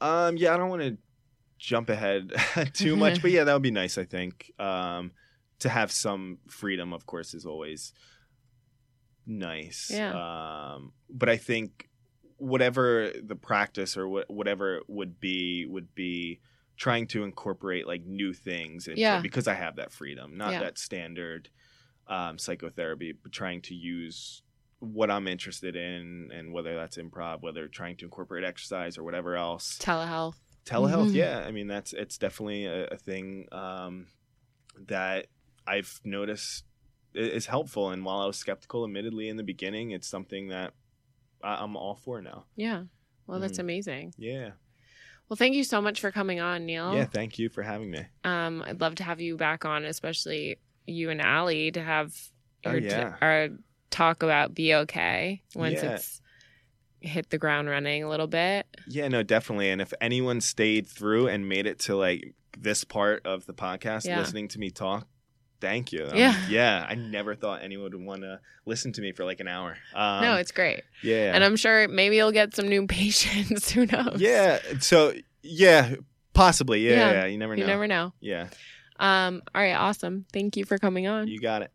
Um, 0.00 0.36
yeah, 0.36 0.52
I 0.52 0.56
don't 0.56 0.68
want 0.68 0.82
to 0.82 0.98
jump 1.58 1.90
ahead 1.90 2.32
too 2.74 2.96
much, 2.96 3.22
but 3.22 3.30
yeah, 3.36 3.44
that 3.44 3.52
would 3.52 3.62
be 3.62 3.70
nice. 3.70 3.98
I 3.98 4.04
think 4.04 4.50
um, 4.58 5.12
to 5.60 5.68
have 5.68 5.92
some 5.92 6.38
freedom, 6.48 6.92
of 6.92 7.06
course, 7.06 7.34
is 7.34 7.46
always 7.46 7.92
nice. 9.26 9.90
Yeah. 9.94 10.10
Um, 10.74 10.92
but 11.08 11.28
I 11.28 11.36
think 11.36 11.88
whatever 12.42 13.10
the 13.22 13.36
practice 13.36 13.96
or 13.96 14.06
wh- 14.08 14.30
whatever 14.30 14.76
it 14.78 14.84
would 14.88 15.20
be 15.20 15.64
would 15.66 15.94
be 15.94 16.40
trying 16.76 17.06
to 17.06 17.22
incorporate 17.22 17.86
like 17.86 18.04
new 18.04 18.32
things 18.32 18.88
into 18.88 19.00
Yeah. 19.00 19.20
because 19.20 19.46
I 19.46 19.54
have 19.54 19.76
that 19.76 19.92
freedom, 19.92 20.36
not 20.36 20.52
Yeah. 20.52 20.60
that 20.60 20.78
standard 20.78 21.48
um, 22.08 22.36
psychotherapy, 22.38 23.12
but 23.12 23.30
trying 23.30 23.62
to 23.62 23.74
use 23.74 24.42
what 24.80 25.08
I'm 25.08 25.28
interested 25.28 25.76
in 25.76 26.30
and 26.34 26.52
whether 26.52 26.74
that's 26.74 26.96
improv, 26.96 27.42
whether 27.42 27.68
trying 27.68 27.96
to 27.98 28.04
incorporate 28.06 28.42
exercise 28.44 28.98
or 28.98 29.04
whatever 29.04 29.36
else. 29.36 29.78
Telehealth. 29.78 30.34
Telehealth, 30.64 31.10
Mhm. 31.10 31.14
yeah. 31.14 31.44
I 31.46 31.52
mean, 31.52 31.68
that's 31.68 31.92
it's 31.92 32.18
definitely 32.18 32.66
a, 32.66 32.86
a 32.88 32.96
thing 32.96 33.46
um, 33.52 34.08
that 34.88 35.26
I've 35.66 36.00
noticed 36.04 36.64
is 37.14 37.46
helpful. 37.46 37.90
And 37.90 38.04
while 38.04 38.18
I 38.20 38.26
was 38.26 38.36
skeptical, 38.36 38.84
admittedly, 38.84 39.28
in 39.28 39.36
the 39.36 39.44
beginning, 39.44 39.92
it's 39.92 40.08
something 40.08 40.48
that 40.48 40.74
I, 41.42 41.56
I'm 41.56 41.76
all 41.76 41.94
for 41.96 42.20
now. 42.22 42.44
Yeah. 42.56 42.84
Well, 43.26 43.40
that's 43.40 43.58
Mhm. 43.58 43.62
amazing. 43.62 44.14
Yeah. 44.18 44.50
Well, 45.28 45.36
thank 45.36 45.54
you 45.54 45.64
so 45.64 45.80
much 45.80 46.00
for 46.00 46.10
coming 46.10 46.40
on, 46.40 46.66
Neil. 46.66 46.94
Yeah. 46.94 47.04
Thank 47.04 47.38
you 47.38 47.48
for 47.48 47.62
having 47.62 47.90
me. 47.90 48.04
Um, 48.24 48.62
I'd 48.66 48.80
love 48.80 48.96
to 48.96 49.04
have 49.04 49.20
you 49.20 49.36
back 49.36 49.64
on, 49.64 49.84
especially 49.84 50.58
you 50.86 51.10
and 51.10 51.20
Allie, 51.22 51.70
to 51.72 51.82
have 51.82 52.14
Oh, 52.64 52.72
your 52.72 52.80
yeah. 52.82 53.16
our 53.20 53.48
talk 53.90 54.22
about 54.22 54.54
be 54.54 54.74
okay 54.74 55.42
once 55.54 55.82
Yeah. 55.82 55.94
it's 55.94 56.20
hit 57.00 57.30
the 57.30 57.38
ground 57.38 57.68
running 57.68 58.04
a 58.04 58.08
little 58.08 58.26
bit. 58.28 58.66
Yeah, 58.88 59.08
no, 59.08 59.22
definitely. 59.24 59.70
And 59.70 59.80
if 59.80 59.92
anyone 60.00 60.40
stayed 60.40 60.86
through 60.86 61.26
and 61.28 61.48
made 61.48 61.66
it 61.66 61.78
to 61.80 61.96
like 61.96 62.34
this 62.56 62.84
part 62.84 63.26
of 63.26 63.46
the 63.46 63.54
podcast, 63.54 64.06
Yeah. 64.06 64.18
listening 64.20 64.48
to 64.48 64.58
me 64.60 64.70
talk, 64.70 65.08
thank 65.62 65.92
you. 65.92 66.04
Um, 66.10 66.14
Yeah. 66.16 66.36
yeah. 66.50 66.86
I 66.86 66.94
never 66.96 67.34
thought 67.34 67.62
anyone 67.62 67.84
would 67.92 68.04
want 68.04 68.20
to 68.22 68.40
listen 68.66 68.92
to 68.92 69.00
me 69.00 69.12
for 69.12 69.24
like 69.24 69.40
an 69.40 69.48
hour. 69.48 69.78
Um, 69.94 70.20
no, 70.22 70.34
it's 70.36 70.52
great, 70.52 70.82
yeah. 71.02 71.32
and 71.34 71.42
I'm 71.42 71.56
sure 71.56 71.88
maybe 71.88 72.16
you'll 72.16 72.32
get 72.32 72.54
some 72.54 72.68
new 72.68 72.86
patients. 73.00 73.70
Who 73.70 73.86
knows? 73.86 74.20
Yeah. 74.20 74.58
So 74.80 75.14
yeah, 75.42 75.94
possibly. 76.34 76.86
Yeah. 76.86 76.96
Yeah. 76.96 77.12
yeah, 77.12 77.24
You 77.26 77.38
never 77.38 77.56
know. 77.56 77.60
you 77.62 77.66
never 77.66 77.86
know. 77.86 78.12
Yeah. 78.20 78.48
Um, 79.00 79.42
all 79.54 79.62
right, 79.62 79.72
awesome. 79.74 80.26
Thank 80.32 80.56
you 80.56 80.64
for 80.66 80.76
coming 80.78 81.06
on. 81.08 81.26
You 81.26 81.40
got 81.40 81.62
it. 81.62 81.70